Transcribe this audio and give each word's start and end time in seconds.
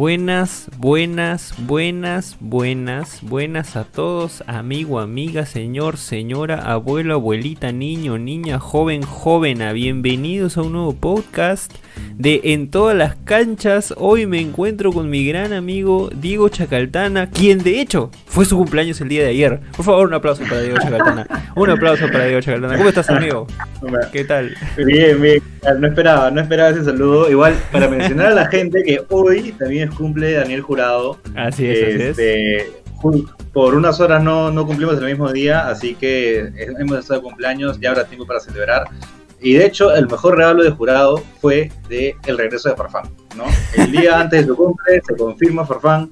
Buenas, 0.00 0.70
buenas, 0.78 1.52
buenas, 1.58 2.38
buenas, 2.40 3.18
buenas 3.20 3.76
a 3.76 3.84
todos, 3.84 4.42
amigo, 4.46 4.98
amiga, 4.98 5.44
señor, 5.44 5.98
señora, 5.98 6.72
abuelo, 6.72 7.12
abuelita, 7.12 7.70
niño, 7.70 8.16
niña, 8.16 8.58
joven, 8.58 9.02
jovena. 9.02 9.74
Bienvenidos 9.74 10.56
a 10.56 10.62
un 10.62 10.72
nuevo 10.72 10.94
podcast 10.94 11.70
de 12.16 12.40
En 12.44 12.70
todas 12.70 12.96
las 12.96 13.16
canchas. 13.24 13.92
Hoy 13.98 14.24
me 14.24 14.40
encuentro 14.40 14.90
con 14.90 15.10
mi 15.10 15.26
gran 15.26 15.52
amigo 15.52 16.08
Diego 16.14 16.48
Chacaltana, 16.48 17.28
quien 17.28 17.62
de 17.62 17.82
hecho 17.82 18.10
fue 18.24 18.46
su 18.46 18.56
cumpleaños 18.56 19.02
el 19.02 19.08
día 19.10 19.24
de 19.24 19.28
ayer. 19.28 19.60
Por 19.76 19.84
favor, 19.84 20.08
un 20.08 20.14
aplauso 20.14 20.42
para 20.44 20.62
Diego 20.62 20.78
Chacaltana. 20.78 21.26
Un 21.54 21.68
aplauso 21.68 22.06
para 22.06 22.24
Diego 22.24 22.40
Chacaltana. 22.40 22.78
¿Cómo 22.78 22.88
estás, 22.88 23.10
amigo? 23.10 23.46
¿Qué 24.12 24.24
tal? 24.24 24.56
Bien, 24.78 25.20
bien. 25.20 25.42
No 25.78 25.88
esperaba, 25.88 26.30
no 26.30 26.40
esperaba 26.40 26.70
ese 26.70 26.84
saludo. 26.84 27.30
Igual, 27.30 27.54
para 27.70 27.86
mencionar 27.88 28.28
a 28.28 28.34
la 28.34 28.46
gente 28.46 28.82
que 28.82 29.02
hoy 29.10 29.52
también 29.58 29.89
es 29.90 29.94
cumple 29.96 30.32
Daniel 30.32 30.62
Jurado. 30.62 31.18
Así 31.36 31.66
es, 31.66 31.82
así 31.82 32.02
es. 32.02 32.18
Este, 32.18 32.80
por 33.52 33.74
unas 33.74 34.00
horas 34.00 34.22
no, 34.22 34.50
no 34.50 34.66
cumplimos 34.66 34.98
el 34.98 35.04
mismo 35.04 35.32
día, 35.32 35.68
así 35.68 35.94
que 35.94 36.52
hemos 36.78 36.98
estado 36.98 37.20
de 37.20 37.24
cumpleaños, 37.24 37.80
ya 37.80 37.90
habrá 37.90 38.04
tiempo 38.04 38.26
para 38.26 38.40
celebrar. 38.40 38.84
Y 39.40 39.54
de 39.54 39.64
hecho, 39.64 39.94
el 39.94 40.06
mejor 40.06 40.36
regalo 40.36 40.62
de 40.62 40.70
jurado 40.70 41.22
fue 41.40 41.72
de 41.88 42.14
el 42.26 42.36
regreso 42.36 42.68
de 42.68 42.76
Farfán, 42.76 43.04
¿no? 43.36 43.44
El 43.74 43.90
día 43.90 44.20
antes 44.20 44.42
de 44.42 44.46
su 44.46 44.56
cumple 44.56 45.00
se 45.06 45.16
confirma 45.16 45.64
Farfán, 45.64 46.10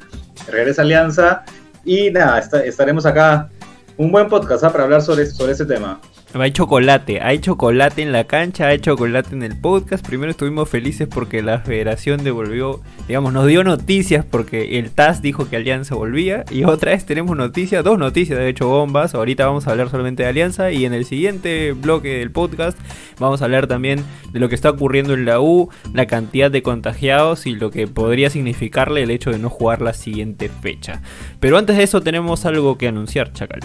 regresa 0.51 0.83
Alianza 0.83 1.45
y 1.85 2.11
nada, 2.11 2.39
estaremos 2.65 3.05
acá. 3.07 3.51
Un 3.99 4.13
buen 4.13 4.29
podcast 4.29 4.63
¿ah? 4.63 4.71
para 4.71 4.85
hablar 4.85 5.03
sobre, 5.03 5.27
sobre 5.27 5.53
ese 5.53 5.67
tema. 5.67 6.01
Hay 6.35 6.53
chocolate, 6.53 7.23
hay 7.23 7.39
chocolate 7.39 8.03
en 8.03 8.13
la 8.13 8.25
cancha, 8.25 8.69
hay 8.69 8.81
chocolate 8.81 9.35
en 9.35 9.43
el 9.43 9.57
podcast. 9.57 10.07
Primero 10.07 10.31
estuvimos 10.31 10.69
felices 10.69 11.09
porque 11.09 11.41
la 11.41 11.61
federación 11.61 12.23
devolvió, 12.23 12.83
digamos, 13.07 13.33
nos 13.33 13.47
dio 13.47 13.65
noticias 13.65 14.27
porque 14.27 14.79
el 14.79 14.91
TAS 14.91 15.23
dijo 15.23 15.49
que 15.49 15.57
Alianza 15.57 15.95
volvía. 15.95 16.45
Y 16.51 16.65
otra 16.65 16.93
vez 16.93 17.07
tenemos 17.07 17.35
noticias, 17.35 17.83
dos 17.83 17.99
noticias, 17.99 18.39
de 18.39 18.47
hecho, 18.47 18.69
bombas. 18.69 19.15
Ahorita 19.15 19.47
vamos 19.47 19.67
a 19.67 19.71
hablar 19.71 19.89
solamente 19.89 20.23
de 20.23 20.29
Alianza. 20.29 20.71
Y 20.71 20.85
en 20.85 20.93
el 20.93 21.07
siguiente 21.07 21.73
bloque 21.73 22.19
del 22.19 22.31
podcast 22.31 22.79
vamos 23.19 23.41
a 23.41 23.47
hablar 23.47 23.67
también 23.67 24.05
de 24.31 24.39
lo 24.39 24.51
que 24.51 24.55
está 24.55 24.69
ocurriendo 24.69 25.15
en 25.15 25.25
la 25.25 25.41
U, 25.41 25.71
la 25.95 26.07
cantidad 26.07 26.51
de 26.51 26.63
contagiados 26.63 27.47
y 27.47 27.55
lo 27.55 27.71
que 27.71 27.89
podría 27.89 28.29
significarle 28.29 29.03
el 29.03 29.11
hecho 29.11 29.31
de 29.31 29.39
no 29.39 29.49
jugar 29.49 29.81
la 29.81 29.95
siguiente 29.95 30.51
fecha. 30.51 31.01
Pero 31.41 31.57
antes 31.57 31.79
de 31.79 31.85
eso 31.85 32.03
tenemos 32.03 32.45
algo 32.45 32.77
que 32.77 32.89
anunciar, 32.89 33.33
Chacal. 33.33 33.61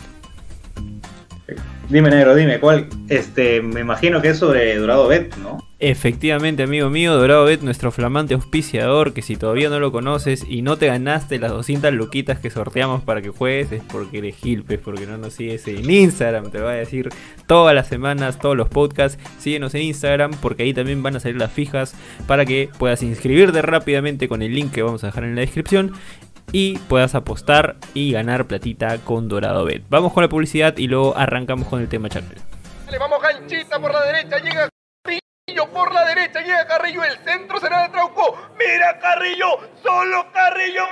Dime, 1.90 2.10
negro, 2.10 2.34
dime, 2.36 2.60
¿cuál? 2.60 2.88
Este, 3.10 3.62
me 3.62 3.82
imagino 3.82 4.22
que 4.22 4.30
es 4.30 4.38
sobre 4.40 4.76
Dorado 4.78 5.08
Bet, 5.10 5.36
¿no? 5.36 5.58
Efectivamente, 5.80 6.64
amigo 6.64 6.90
mío, 6.90 7.14
Dorado 7.14 7.44
Bet, 7.44 7.62
nuestro 7.62 7.92
flamante 7.92 8.34
auspiciador, 8.34 9.14
que 9.14 9.22
si 9.22 9.36
todavía 9.36 9.70
no 9.70 9.82
lo 9.82 9.92
conoces 9.92 10.46
y 10.48 10.62
no 10.62 10.78
te 10.78 10.88
ganaste 10.88 11.40
las 11.40 11.52
200 11.52 11.94
luquitas 11.94 12.40
que 12.40 12.50
sorteamos 12.50 13.04
para 13.04 13.22
que 13.22 13.30
juegues, 13.30 13.74
es 13.74 13.84
porque 13.92 14.20
eres 14.20 14.38
gilpes, 14.38 14.80
porque 14.80 15.06
no 15.06 15.18
nos 15.18 15.34
sigues 15.34 15.68
en 15.68 15.90
Instagram, 15.90 16.50
te 16.50 16.60
lo 16.60 16.66
voy 16.66 16.76
a 16.76 16.78
decir 16.78 17.10
todas 17.46 17.76
las 17.76 17.88
semanas, 17.88 18.40
todos 18.40 18.56
los 18.56 18.70
podcasts, 18.70 19.22
síguenos 19.38 19.76
en 19.76 19.82
Instagram, 19.82 20.32
porque 20.42 20.64
ahí 20.64 20.74
también 20.74 21.04
van 21.04 21.18
a 21.18 21.20
salir 21.20 21.38
las 21.38 21.52
fijas 21.52 21.94
para 22.26 22.46
que 22.46 22.70
puedas 22.80 23.04
inscribirte 23.04 23.62
rápidamente 23.62 24.30
con 24.30 24.42
el 24.42 24.56
link 24.56 24.72
que 24.72 24.84
vamos 24.84 25.04
a 25.04 25.08
dejar 25.08 25.26
en 25.26 25.36
la 25.36 25.42
descripción 25.42 25.92
y 26.52 26.78
puedas 26.78 27.16
apostar 27.16 27.76
y 27.94 28.12
ganar 28.12 28.46
platita 28.46 28.98
con 29.00 29.28
Dorado 29.28 29.66
Bet. 29.66 29.84
Vamos 29.90 30.14
con 30.14 30.24
la 30.24 30.30
publicidad 30.30 30.78
y 30.78 30.88
luego 30.88 31.16
arrancamos 31.18 31.68
con 31.68 31.82
el 31.82 31.90
tema 31.90 32.10
Channel. 32.10 32.38
Le 32.92 32.98
vamos 32.98 33.22
ganchita 33.22 33.80
por 33.80 33.92
la 33.92 34.06
derecha, 34.06 34.38
llega 34.38 34.70
Carrillo 35.04 35.70
por 35.74 35.94
la 35.94 36.06
derecha, 36.06 36.42
llega 36.42 36.68
Carrillo, 36.68 37.04
el 37.04 37.18
centro 37.20 37.60
será 37.60 37.84
de 37.84 37.90
Trauco. 37.90 38.38
Mira 38.58 39.00
Carrillo, 39.00 39.48
solo 39.82 40.28
Carrillo. 40.32 40.84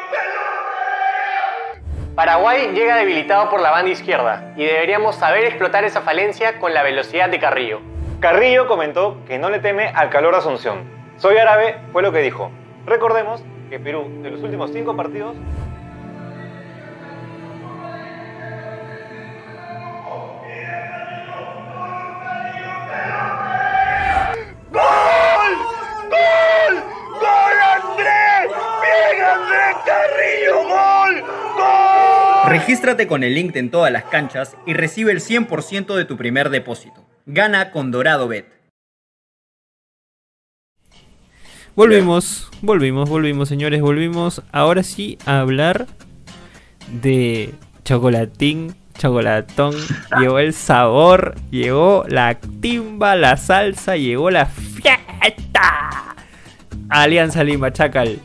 Paraguay 2.15 2.71
llega 2.73 2.97
debilitado 2.97 3.49
por 3.49 3.61
la 3.61 3.71
banda 3.71 3.91
izquierda 3.91 4.53
y 4.57 4.65
deberíamos 4.65 5.15
saber 5.15 5.45
explotar 5.45 5.85
esa 5.85 6.01
falencia 6.01 6.59
con 6.59 6.73
la 6.73 6.83
velocidad 6.83 7.29
de 7.29 7.39
Carrillo. 7.39 7.79
Carrillo 8.19 8.67
comentó 8.67 9.23
que 9.25 9.39
no 9.39 9.49
le 9.49 9.59
teme 9.59 9.87
al 9.95 10.09
calor 10.09 10.33
de 10.33 10.39
Asunción. 10.39 10.83
Soy 11.17 11.37
árabe, 11.37 11.77
fue 11.91 12.03
lo 12.03 12.11
que 12.11 12.19
dijo. 12.19 12.51
Recordemos 12.85 13.43
que 13.71 13.79
Perú, 13.79 14.05
de 14.21 14.29
los 14.29 14.43
últimos 14.43 14.69
cinco 14.73 14.97
partidos, 14.97 15.33
¡Gol! 24.71 24.83
¡Gol! 26.09 26.83
¡Gol, 27.13 27.57
Andrés! 27.63 28.51
¡Bien, 28.81 29.23
Andrés 29.23 29.77
Carrillo! 29.85 30.63
¡Gol! 30.67 31.23
¡Gol! 31.55 32.49
Regístrate 32.49 33.07
con 33.07 33.23
el 33.23 33.33
link 33.33 33.55
en 33.55 33.71
todas 33.71 33.93
las 33.93 34.03
canchas 34.03 34.57
y 34.65 34.73
recibe 34.73 35.13
el 35.13 35.21
100% 35.21 35.95
de 35.95 36.03
tu 36.03 36.17
primer 36.17 36.49
depósito. 36.49 37.05
Gana 37.25 37.71
con 37.71 37.91
Dorado 37.91 38.27
Bet. 38.27 38.60
Volvimos, 41.73 42.49
volvimos, 42.61 43.09
volvimos, 43.09 43.47
señores, 43.47 43.79
volvimos. 43.79 44.41
Ahora 44.51 44.83
sí 44.83 45.17
a 45.25 45.39
hablar 45.39 45.87
de 47.01 47.53
chocolatín, 47.85 48.75
chocolatón. 48.97 49.73
Llegó 50.19 50.39
el 50.39 50.53
sabor, 50.53 51.35
llegó 51.49 52.03
la 52.09 52.37
timba, 52.59 53.15
la 53.15 53.37
salsa, 53.37 53.95
llegó 53.95 54.29
la 54.29 54.47
fiesta. 54.47 56.15
Alianza 56.89 57.41
Lima, 57.41 57.71
Chacal. 57.71 58.19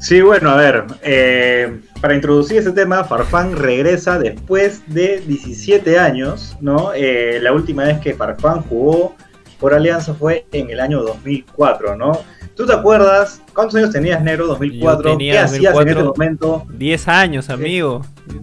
Sí, 0.00 0.20
bueno, 0.20 0.50
a 0.50 0.56
ver, 0.56 0.84
eh, 1.02 1.80
para 2.00 2.14
introducir 2.14 2.58
ese 2.58 2.72
tema, 2.72 3.04
Farfán 3.04 3.56
regresa 3.56 4.18
después 4.18 4.82
de 4.88 5.20
17 5.20 5.98
años, 5.98 6.56
¿no? 6.60 6.92
Eh, 6.94 7.38
la 7.40 7.52
última 7.52 7.84
vez 7.84 8.00
que 8.00 8.14
Farfán 8.14 8.62
jugó 8.62 9.16
por 9.58 9.74
Alianza 9.74 10.14
fue 10.14 10.46
en 10.52 10.70
el 10.70 10.80
año 10.80 11.02
2004, 11.02 11.96
¿no? 11.96 12.12
¿Tú 12.56 12.64
te 12.64 12.72
acuerdas? 12.72 13.42
¿Cuántos 13.54 13.74
años 13.76 13.90
tenías, 13.90 14.22
Negro, 14.22 14.46
2004? 14.46 15.10
Tenía 15.12 15.32
¿Qué 15.32 15.40
2004, 15.40 15.68
hacías 15.68 15.82
en 15.82 15.88
ese 15.98 16.08
momento? 16.08 16.66
10 16.70 17.08
años, 17.08 17.50
amigo. 17.50 18.00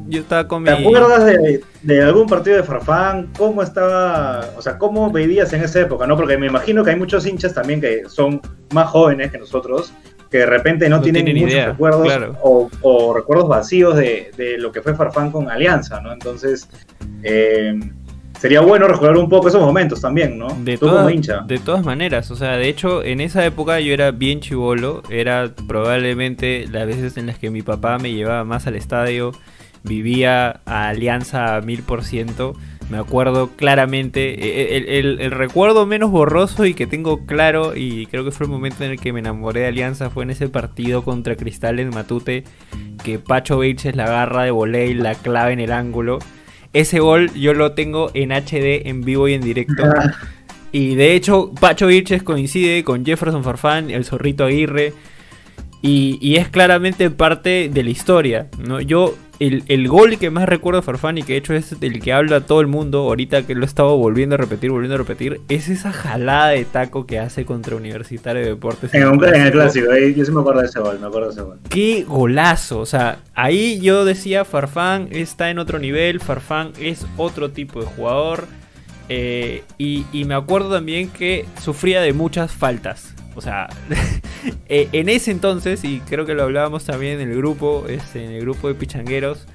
Yo 0.08 0.22
estaba 0.22 0.48
con 0.48 0.62
mi... 0.62 0.70
¿Te 0.70 0.76
acuerdas 0.76 1.26
de, 1.26 1.64
de, 1.82 2.04
algún 2.04 2.28
partido 2.28 2.58
de 2.58 2.64
Farfán? 2.64 3.32
¿Cómo 3.36 3.64
estaba, 3.64 4.46
o 4.56 4.62
sea, 4.62 4.78
cómo 4.78 5.12
vivías 5.12 5.52
en 5.54 5.64
esa 5.64 5.82
época, 5.82 6.06
no? 6.06 6.16
Porque 6.16 6.38
me 6.38 6.46
imagino 6.46 6.84
que 6.84 6.92
hay 6.92 6.96
muchos 6.96 7.26
hinchas 7.26 7.56
también 7.56 7.82
que 7.82 8.04
son 8.08 8.40
más 8.72 8.88
jóvenes 8.90 9.32
que 9.32 9.40
nosotros, 9.40 9.94
que 10.30 10.40
de 10.40 10.46
repente 10.46 10.88
no, 10.90 10.98
No 10.98 11.02
tienen, 11.02 11.26
tienen 11.26 11.42
muchos 11.44 11.56
idea, 11.56 11.66
recuerdos 11.72 12.04
claro. 12.04 12.38
o, 12.44 12.70
o 12.82 13.14
recuerdos 13.16 13.48
vacíos 13.48 13.96
de, 13.96 14.32
de 14.38 14.60
lo 14.60 14.72
que 14.72 14.84
fue 14.84 14.94
Farfán 14.94 15.32
con 15.32 15.50
Alianza, 15.50 16.02
¿no? 16.02 16.14
Entonces, 16.14 16.70
eh, 17.24 17.80
sería 18.44 18.60
bueno 18.60 18.90
recordar 18.90 19.16
un 19.16 19.30
poco 19.30 19.48
esos 19.48 19.62
momentos 19.62 20.02
también, 20.02 20.38
¿no? 20.38 20.50
De, 20.66 20.78
Tú 20.78 20.88
todas- 20.88 20.98
como 21.04 21.10
hincha. 21.12 21.40
de 21.48 21.60
todas 21.60 21.86
maneras, 21.86 22.30
o 22.30 22.36
sea, 22.36 22.58
de 22.58 22.68
hecho, 22.68 23.02
en 23.02 23.22
esa 23.22 23.46
época 23.46 23.80
yo 23.80 23.94
era 23.94 24.12
bien 24.12 24.42
chivolo, 24.42 25.02
era 25.10 25.50
probablemente 25.66 26.66
las 26.70 26.86
veces 26.86 27.16
en 27.16 27.28
las 27.28 27.38
que 27.40 27.50
mi 27.50 27.62
papá 27.62 27.98
me 28.00 28.12
llevaba 28.12 28.44
más 28.44 28.68
al 28.68 28.76
estadio, 28.76 29.32
vivía 29.84 30.60
a 30.66 30.90
Alianza 30.90 31.56
a 31.56 31.62
mil 31.62 31.84
por 31.84 32.04
ciento, 32.04 32.54
me 32.90 32.98
acuerdo 32.98 33.52
claramente, 33.56 34.34
e- 34.46 34.76
el, 34.78 34.90
el- 34.90 35.22
el 35.22 35.32
recuerdo 35.32 35.86
menos 35.86 36.12
borroso 36.12 36.66
y 36.66 36.74
que 36.74 36.86
tengo 36.86 37.26
claro, 37.26 37.74
y 37.78 38.08
creo 38.08 38.26
que 38.26 38.32
fue 38.32 38.46
el 38.46 38.52
momento 38.52 38.84
en 38.84 38.92
el 38.92 39.00
que 39.00 39.14
me 39.14 39.20
enamoré 39.22 39.62
de 39.62 39.68
Alianza, 39.68 40.10
fue 40.10 40.24
en 40.26 40.32
ese 40.32 40.50
partido 40.50 41.04
contra 41.06 41.38
Cristal 41.38 41.80
en 41.80 41.92
Matute, 41.92 42.44
que 43.06 43.20
Pacho 43.20 43.60
Vilches 43.60 43.96
la 43.96 44.04
agarra 44.04 44.44
de 44.44 44.52
volei, 44.52 44.94
la 44.94 45.16
clave 45.16 45.54
en 45.54 45.62
el 45.62 45.72
ángulo. 45.72 46.20
Ese 46.74 47.00
gol 47.00 47.32
yo 47.34 47.54
lo 47.54 47.74
tengo 47.74 48.12
en 48.14 48.32
HD, 48.32 48.88
en 48.88 49.02
vivo 49.02 49.28
y 49.28 49.34
en 49.34 49.42
directo. 49.42 49.84
Y 50.76 50.96
de 50.96 51.14
hecho, 51.14 51.52
Pacho 51.62 51.86
Vilches 51.86 52.24
coincide 52.24 52.84
con 52.84 53.06
Jefferson 53.06 53.44
Farfán, 53.44 53.92
el 53.92 54.06
zorrito 54.06 54.44
Aguirre. 54.44 54.94
Y, 55.84 56.18
y 56.20 56.38
es 56.38 56.50
claramente 56.50 57.12
parte 57.12 57.70
de 57.72 57.84
la 57.84 57.92
historia. 57.92 58.48
¿no? 58.58 58.82
Yo, 58.82 59.16
el, 59.48 59.64
el 59.68 59.88
gol 59.88 60.18
que 60.18 60.30
más 60.30 60.48
recuerdo 60.48 60.82
de 60.82 60.86
Farfán 60.86 61.18
y 61.18 61.24
que 61.24 61.34
de 61.34 61.40
hecho 61.40 61.54
es 61.54 61.76
el 61.82 62.02
que 62.02 62.14
habla 62.14 62.42
todo 62.46 62.62
el 62.62 62.68
mundo, 62.68 63.00
ahorita 63.00 63.46
que 63.46 63.56
lo 63.56 63.62
he 63.64 63.66
estado 63.66 63.98
volviendo 63.98 64.36
a 64.36 64.38
repetir, 64.38 64.72
volviendo 64.72 64.96
a 64.96 64.98
repetir, 65.00 65.42
es 65.50 65.70
esa 65.70 65.92
jalada 65.92 66.50
de 66.50 66.66
taco 66.66 67.06
que 67.06 67.20
hace 67.20 67.46
contra 67.46 67.76
Universitario 67.76 68.42
de 68.42 68.50
Deportes. 68.50 68.94
En, 68.94 69.08
un- 69.08 69.24
en 69.24 69.42
el 69.42 69.52
clásico. 69.52 69.88
clásico, 69.88 69.92
ahí, 69.92 70.14
yo 70.16 70.26
sí 70.26 70.32
me 70.32 70.42
acuerdo 70.42 70.62
de 70.62 70.68
ese 70.68 70.80
gol, 70.80 71.00
me 71.00 71.08
acuerdo 71.08 71.28
de 71.28 71.34
ese 71.34 71.42
gol. 71.42 71.60
Qué 71.70 72.04
golazo. 72.08 72.80
O 72.80 72.86
sea, 72.86 73.20
ahí 73.34 73.80
yo 73.82 74.06
decía, 74.06 74.46
Farfán 74.46 75.08
está 75.12 75.50
en 75.50 75.60
otro 75.60 75.80
nivel, 75.80 76.20
Farfán 76.20 76.72
es 76.80 77.06
otro 77.18 77.52
tipo 77.52 77.80
de 77.82 77.86
jugador. 77.88 78.48
eh, 79.10 79.64
y, 79.78 80.06
y 80.14 80.26
me 80.26 80.34
acuerdo 80.36 80.72
también 80.72 81.10
que 81.10 81.46
sufría 81.62 82.02
de 82.02 82.14
muchas 82.14 82.52
faltas. 82.54 83.13
O 83.36 83.42
sea, 83.42 83.68
eh, 84.68 84.90
en 84.92 85.10
ese 85.10 85.32
entonces, 85.32 85.84
y 85.84 86.00
creo 86.02 86.26
que 86.26 86.34
lo 86.34 86.44
hablábamos 86.44 86.86
también 86.86 87.20
en 87.20 87.30
el 87.30 87.38
grupo, 87.38 87.86
este, 87.88 88.24
en 88.24 88.32
el 88.32 88.42
grupo 88.42 88.68
de 88.68 88.76
pichangueros, 88.76 89.48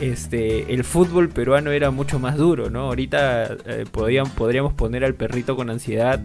este, 0.00 0.74
el 0.74 0.84
fútbol 0.84 1.28
peruano 1.28 1.70
era 1.70 1.90
mucho 1.90 2.18
más 2.18 2.36
duro, 2.36 2.68
¿no? 2.68 2.80
Ahorita 2.80 3.56
eh, 3.66 3.84
podríamos 3.90 4.74
poner 4.74 5.04
al 5.04 5.14
perrito 5.14 5.56
con 5.56 5.70
ansiedad 5.70 6.20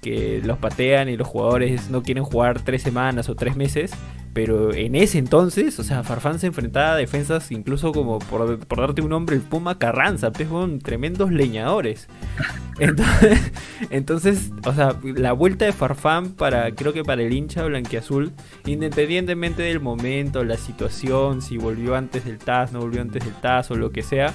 que 0.00 0.40
los 0.42 0.58
patean 0.58 1.08
y 1.10 1.16
los 1.16 1.28
jugadores 1.28 1.90
no 1.90 2.02
quieren 2.02 2.24
jugar 2.24 2.62
tres 2.62 2.82
semanas 2.82 3.28
o 3.28 3.34
tres 3.34 3.56
meses. 3.56 3.92
Pero 4.32 4.72
en 4.72 4.94
ese 4.94 5.18
entonces, 5.18 5.78
o 5.80 5.84
sea, 5.84 6.04
Farfán 6.04 6.38
se 6.38 6.46
enfrentaba 6.46 6.92
a 6.92 6.96
defensas 6.96 7.50
incluso 7.50 7.90
como, 7.90 8.20
por, 8.20 8.58
por 8.60 8.80
darte 8.80 9.02
un 9.02 9.10
nombre, 9.10 9.34
el 9.34 9.42
Puma 9.42 9.78
Carranza, 9.78 10.30
pues, 10.32 10.48
fueron 10.48 10.78
tremendos 10.78 11.32
leñadores. 11.32 12.06
Entonces, 12.78 13.52
entonces, 13.90 14.52
o 14.64 14.72
sea, 14.72 14.96
la 15.02 15.32
vuelta 15.32 15.66
de 15.66 15.72
Farfán 15.72 16.30
para, 16.30 16.74
creo 16.74 16.94
que 16.94 17.04
para 17.04 17.22
el 17.22 17.30
hincha 17.30 17.62
blanquiazul, 17.64 18.32
independientemente 18.64 19.62
del 19.62 19.80
momento, 19.80 20.44
la 20.44 20.56
situación, 20.56 21.42
si 21.42 21.58
volvió 21.58 21.94
antes 21.94 22.24
del 22.24 22.38
TAS, 22.38 22.72
no 22.72 22.80
volvió 22.80 23.02
antes 23.02 23.22
del 23.22 23.34
TAS 23.34 23.70
o 23.70 23.74
lo 23.74 23.92
que 23.92 24.02
sea, 24.02 24.32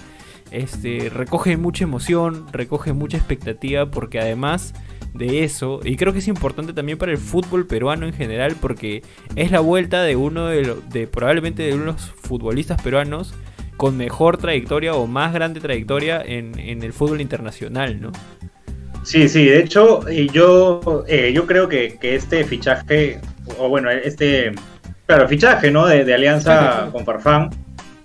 este, 0.51 1.09
recoge 1.09 1.57
mucha 1.57 1.85
emoción, 1.85 2.45
recoge 2.51 2.93
mucha 2.93 3.17
expectativa, 3.17 3.89
porque 3.89 4.19
además 4.19 4.75
de 5.17 5.43
eso, 5.43 5.79
y 5.83 5.95
creo 5.95 6.13
que 6.13 6.19
es 6.19 6.27
importante 6.27 6.73
también 6.73 6.97
para 6.97 7.11
el 7.11 7.17
fútbol 7.17 7.65
peruano 7.67 8.05
en 8.05 8.13
general, 8.13 8.55
porque 8.59 9.01
es 9.35 9.51
la 9.51 9.59
vuelta 9.61 10.03
de 10.03 10.15
uno 10.15 10.47
de, 10.47 10.63
lo- 10.63 10.75
de 10.91 11.07
probablemente 11.07 11.63
de 11.63 11.73
unos 11.73 12.11
futbolistas 12.21 12.81
peruanos 12.81 13.33
con 13.77 13.97
mejor 13.97 14.37
trayectoria 14.37 14.93
o 14.93 15.07
más 15.07 15.33
grande 15.33 15.59
trayectoria 15.59 16.21
en, 16.21 16.57
en 16.59 16.83
el 16.83 16.93
fútbol 16.93 17.21
internacional, 17.21 17.99
¿no? 18.01 18.11
Sí, 19.03 19.29
sí, 19.29 19.45
de 19.45 19.59
hecho, 19.59 20.09
yo, 20.09 21.03
eh, 21.07 21.31
yo 21.33 21.45
creo 21.45 21.69
que, 21.69 21.97
que 22.01 22.15
este 22.15 22.43
fichaje, 22.43 23.19
o 23.59 23.69
bueno, 23.69 23.91
este, 23.91 24.51
claro, 25.05 25.27
fichaje, 25.27 25.69
¿no? 25.71 25.85
De, 25.85 26.03
de 26.03 26.13
alianza 26.13 26.89
con 26.91 27.05
Farfán 27.05 27.51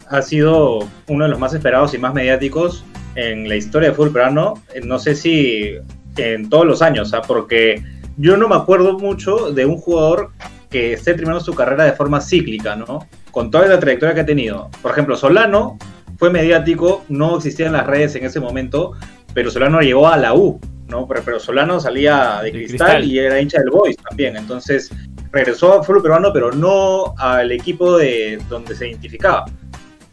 ha 0.09 0.21
sido 0.23 0.81
uno 1.09 1.25
de 1.25 1.31
los 1.31 1.39
más 1.39 1.55
esperados 1.55 1.95
y 1.95 1.99
más 1.99 2.13
mediáticos 2.13 2.85
en 3.15 3.49
la 3.49 3.57
historia 3.57 3.89
del 3.89 3.97
fútbol 3.97 4.13
peruano. 4.13 4.55
No 4.85 4.99
sé 4.99 5.15
si 5.15 5.71
en 6.21 6.49
todos 6.49 6.67
los 6.67 6.83
años, 6.83 7.13
¿ah? 7.15 7.23
porque 7.27 7.83
yo 8.17 8.37
no 8.37 8.49
me 8.49 8.57
acuerdo 8.57 8.99
mucho 8.99 9.53
de 9.53 9.65
un 9.65 9.77
jugador 9.77 10.31
que 10.71 10.93
esté 10.93 11.15
terminando 11.15 11.41
su 11.41 11.55
carrera 11.55 11.85
de 11.85 11.93
forma 11.93 12.21
cíclica, 12.21 12.77
¿no? 12.77 13.07
Con 13.31 13.51
toda 13.51 13.67
la 13.67 13.81
trayectoria 13.81 14.15
que 14.15 14.21
ha 14.21 14.27
tenido. 14.27 14.71
Por 14.83 14.93
ejemplo, 14.93 15.17
Solano 15.17 15.79
fue 16.17 16.31
mediático, 16.31 17.05
no 17.09 17.37
existían 17.37 17.73
las 17.73 17.87
redes 17.87 18.15
en 18.15 18.25
ese 18.25 18.41
momento, 18.41 18.93
pero 19.35 19.51
Solano 19.51 19.81
llegó 19.81 20.07
a 20.07 20.17
la 20.17 20.35
U, 20.35 20.61
¿no? 20.87 21.09
Pero, 21.09 21.23
pero 21.25 21.41
Solano 21.41 21.81
salía 21.81 22.41
de 22.43 22.53
Cristal. 22.53 23.05
y 23.05 23.19
era 23.19 23.41
hincha 23.41 23.59
del 23.59 23.71
Boys 23.71 23.97
también, 23.97 24.37
entonces 24.37 24.91
regresó 25.33 25.79
al 25.79 25.85
fútbol 25.85 26.03
peruano, 26.03 26.33
pero 26.33 26.53
no 26.53 27.15
al 27.19 27.51
equipo 27.53 27.97
de 27.97 28.39
donde 28.49 28.75
se 28.75 28.89
identificaba. 28.89 29.47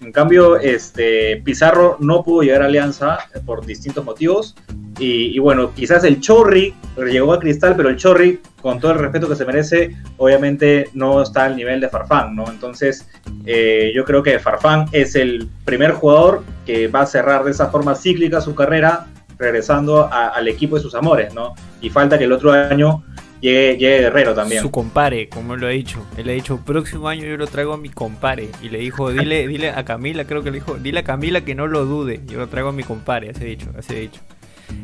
En 0.01 0.11
cambio, 0.11 0.57
este 0.57 1.41
Pizarro 1.43 1.97
no 1.99 2.23
pudo 2.23 2.43
llegar 2.43 2.61
a 2.61 2.65
Alianza 2.65 3.17
por 3.45 3.65
distintos 3.65 4.05
motivos. 4.05 4.55
Y, 4.99 5.37
bueno, 5.37 5.73
quizás 5.75 6.03
el 6.05 6.19
Chorri 6.19 6.73
llegó 6.97 7.33
a 7.33 7.39
Cristal, 7.39 7.75
pero 7.75 7.89
el 7.89 7.97
Chorri, 7.97 8.39
con 8.61 8.79
todo 8.79 8.93
el 8.93 8.99
respeto 8.99 9.29
que 9.29 9.35
se 9.35 9.45
merece, 9.45 9.95
obviamente 10.17 10.89
no 10.93 11.21
está 11.21 11.45
al 11.45 11.55
nivel 11.55 11.79
de 11.79 11.89
Farfán, 11.89 12.35
¿no? 12.35 12.49
Entonces, 12.49 13.07
eh, 13.45 13.91
yo 13.95 14.05
creo 14.05 14.23
que 14.23 14.39
Farfán 14.39 14.87
es 14.91 15.15
el 15.15 15.49
primer 15.65 15.91
jugador 15.91 16.43
que 16.65 16.87
va 16.87 17.01
a 17.01 17.05
cerrar 17.05 17.43
de 17.43 17.51
esa 17.51 17.69
forma 17.69 17.93
cíclica 17.93 18.41
su 18.41 18.55
carrera, 18.55 19.05
regresando 19.37 20.11
al 20.11 20.47
equipo 20.47 20.77
de 20.77 20.81
sus 20.81 20.95
amores, 20.95 21.31
¿no? 21.31 21.53
Y 21.79 21.91
falta 21.91 22.17
que 22.17 22.23
el 22.23 22.31
otro 22.31 22.51
año 22.51 23.03
llegue, 23.41 23.77
llegue 23.77 23.99
Guerrero 24.01 24.33
también. 24.33 24.61
Su 24.61 24.71
compare, 24.71 25.29
como 25.29 25.53
él 25.55 25.61
lo 25.61 25.67
ha 25.67 25.71
dicho. 25.71 26.05
Él 26.17 26.29
ha 26.29 26.33
dicho, 26.33 26.57
próximo 26.65 27.07
año 27.09 27.25
yo 27.25 27.37
lo 27.37 27.47
traigo 27.47 27.73
a 27.73 27.77
mi 27.77 27.89
compare. 27.89 28.49
Y 28.61 28.69
le 28.69 28.79
dijo, 28.79 29.11
dile, 29.11 29.47
dile 29.49 29.69
a 29.71 29.85
Camila, 29.85 30.25
creo 30.25 30.43
que 30.43 30.51
le 30.51 30.55
dijo, 30.59 30.75
dile 30.75 30.99
a 30.99 31.03
Camila 31.03 31.41
que 31.41 31.55
no 31.55 31.67
lo 31.67 31.85
dude. 31.85 32.21
Yo 32.27 32.39
lo 32.39 32.47
traigo 32.47 32.69
a 32.69 32.73
mi 32.73 32.83
compare, 32.83 33.29
así 33.29 33.43
ha 33.43 33.47
dicho, 33.47 33.69
así 33.77 33.95
dicho. 33.95 34.21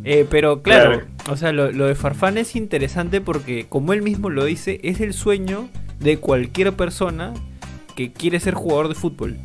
Eh, 0.06 0.26
pero 0.30 0.62
claro, 0.62 0.92
Claro. 1.02 1.08
o 1.30 1.36
sea, 1.36 1.52
lo, 1.52 1.72
lo 1.72 1.88
de 1.88 1.96
Farfán 1.96 2.38
es 2.38 2.56
interesante 2.56 3.20
porque, 3.20 3.66
como 3.68 3.92
él 3.94 4.02
mismo 4.02 4.30
lo 4.30 4.46
dice, 4.46 4.80
es 4.84 5.02
el 5.02 5.14
sueño 5.14 5.68
de 6.00 6.18
cualquier 6.18 6.72
persona 6.74 7.34
que 7.96 8.12
quiere 8.14 8.40
ser 8.40 8.54
jugador 8.54 8.88
de 8.88 8.96
fútbol. 8.96 9.38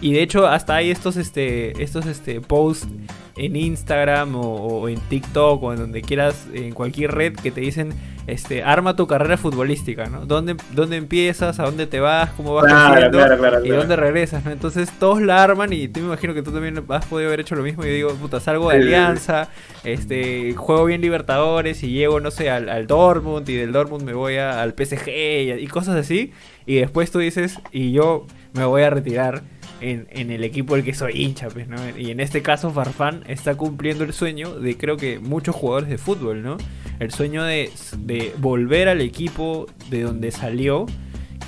Y 0.00 0.12
de 0.12 0.22
hecho, 0.22 0.48
hasta 0.48 0.74
hay 0.74 0.90
estos, 0.90 1.16
este, 1.16 1.80
estos, 1.82 2.06
este, 2.06 2.40
posts 2.40 2.88
en 3.36 3.54
Instagram 3.56 4.34
o, 4.34 4.40
o 4.42 4.88
en 4.88 4.98
TikTok 4.98 5.62
o 5.62 5.72
en 5.72 5.78
donde 5.78 6.02
quieras, 6.02 6.46
en 6.52 6.72
cualquier 6.72 7.12
red 7.12 7.34
que 7.34 7.50
te 7.52 7.60
dicen, 7.60 7.94
este, 8.26 8.62
arma 8.62 8.96
tu 8.96 9.06
carrera 9.06 9.36
futbolística, 9.36 10.06
¿no? 10.06 10.26
¿Dónde, 10.26 10.56
dónde 10.72 10.96
empiezas? 10.96 11.58
¿A 11.60 11.64
dónde 11.64 11.86
te 11.86 12.00
vas? 12.00 12.30
¿Cómo 12.30 12.54
vas 12.54 12.66
Claro, 12.66 12.94
creciendo? 12.94 13.18
claro, 13.18 13.38
claro, 13.38 13.64
¿Y 13.64 13.70
dónde 13.70 13.96
regresas? 13.96 14.44
¿no? 14.44 14.50
Entonces 14.50 14.90
todos 14.98 15.20
la 15.22 15.42
arman 15.42 15.72
y 15.72 15.88
tú 15.88 16.00
me 16.00 16.06
imagino 16.06 16.34
que 16.34 16.42
tú 16.42 16.52
también 16.52 16.82
has 16.88 17.06
podido 17.06 17.28
haber 17.28 17.40
hecho 17.40 17.54
lo 17.54 17.62
mismo. 17.62 17.84
Y 17.84 17.88
digo, 17.90 18.10
puta, 18.14 18.40
salgo 18.40 18.70
de 18.70 18.76
Sí, 18.76 18.82
sí, 18.82 19.06
sí. 19.06 19.14
Alianza, 19.16 19.48
este, 19.82 20.54
juego 20.56 20.84
bien 20.86 21.00
Libertadores 21.00 21.82
y 21.82 21.90
llego, 21.92 22.20
no 22.20 22.30
sé, 22.30 22.50
al, 22.50 22.68
al 22.68 22.86
Dortmund 22.86 23.48
y 23.48 23.56
del 23.56 23.72
Dortmund 23.72 24.02
me 24.04 24.14
voy 24.14 24.36
a- 24.36 24.62
al 24.62 24.74
PSG 24.74 25.08
y, 25.08 25.50
y 25.52 25.66
cosas 25.68 25.96
así. 25.96 26.32
Y 26.66 26.76
después 26.76 27.10
tú 27.10 27.18
dices, 27.18 27.60
y 27.72 27.92
yo 27.92 28.26
me 28.52 28.64
voy 28.64 28.82
a 28.82 28.90
retirar 28.90 29.42
en, 29.80 30.06
en 30.10 30.30
el 30.30 30.44
equipo 30.44 30.74
del 30.76 30.84
que 30.84 30.94
soy 30.94 31.22
hincha, 31.22 31.48
pues, 31.48 31.68
¿no? 31.68 31.76
Y 31.96 32.10
en 32.10 32.20
este 32.20 32.42
caso 32.42 32.70
Farfán 32.70 33.22
está 33.26 33.56
cumpliendo 33.56 34.04
el 34.04 34.12
sueño 34.12 34.54
de 34.58 34.76
creo 34.76 34.96
que 34.96 35.18
muchos 35.18 35.54
jugadores 35.54 35.88
de 35.90 35.98
fútbol, 35.98 36.42
¿no? 36.42 36.56
El 37.00 37.10
sueño 37.10 37.44
de, 37.44 37.70
de 37.98 38.34
volver 38.38 38.88
al 38.88 39.00
equipo 39.00 39.66
de 39.90 40.02
donde 40.02 40.30
salió 40.30 40.86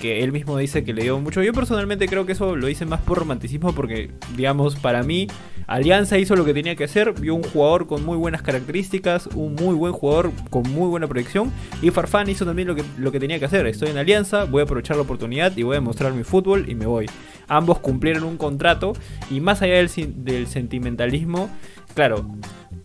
que 0.00 0.22
él 0.22 0.32
mismo 0.32 0.58
dice 0.58 0.84
que 0.84 0.93
le 0.93 1.02
dio 1.02 1.19
mucho. 1.19 1.43
Yo 1.43 1.52
personalmente 1.52 2.06
creo 2.06 2.26
que 2.26 2.32
eso 2.32 2.56
lo 2.56 2.69
hice 2.69 2.87
más 2.87 3.00
por 3.00 3.19
romanticismo 3.19 3.75
porque, 3.75 4.10
digamos, 4.37 4.76
para 4.76 5.02
mí, 5.02 5.26
Alianza 5.66 6.19
hizo 6.19 6.37
lo 6.37 6.44
que 6.44 6.54
tenía 6.54 6.76
que 6.76 6.84
hacer, 6.84 7.12
vio 7.12 7.34
un 7.34 7.43
jugador 7.43 7.87
con 7.87 8.04
muy 8.04 8.16
buenas 8.16 8.43
características, 8.43 9.26
un 9.34 9.54
muy 9.54 9.75
buen 9.75 9.93
jugador 9.93 10.32
con 10.50 10.62
muy 10.70 10.88
buena 10.88 11.06
proyección, 11.06 11.50
y 11.82 11.90
Farfán 11.90 12.28
hizo 12.28 12.44
también 12.44 12.69
lo 12.69 12.75
que, 12.75 12.84
lo 12.98 13.10
que 13.10 13.20
tenía 13.20 13.38
que 13.38 13.46
hacer. 13.46 13.66
Estoy 13.66 13.90
en 13.90 13.98
Alianza, 13.98 14.44
voy 14.44 14.60
a 14.60 14.64
aprovechar 14.64 14.96
la 14.96 15.02
oportunidad 15.02 15.56
y 15.56 15.62
voy 15.62 15.76
a 15.76 15.81
mostrar 15.81 16.12
mi 16.12 16.25
fútbol 16.25 16.69
y 16.69 16.75
me 16.75 16.87
voy. 16.87 17.06
Ambos 17.48 17.78
cumplieron 17.81 18.25
un 18.25 18.37
contrato 18.37 18.93
y 19.31 19.40
más 19.40 19.62
allá 19.62 19.75
del, 19.75 19.90
del 20.25 20.46
sentimentalismo, 20.46 21.50
claro, 21.94 22.28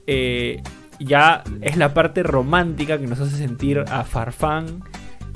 eh, 0.07 0.61
ya 1.05 1.43
es 1.61 1.77
la 1.77 1.93
parte 1.93 2.23
romántica 2.23 2.97
que 2.97 3.07
nos 3.07 3.19
hace 3.19 3.37
sentir 3.37 3.83
a 3.87 4.03
Farfán 4.03 4.83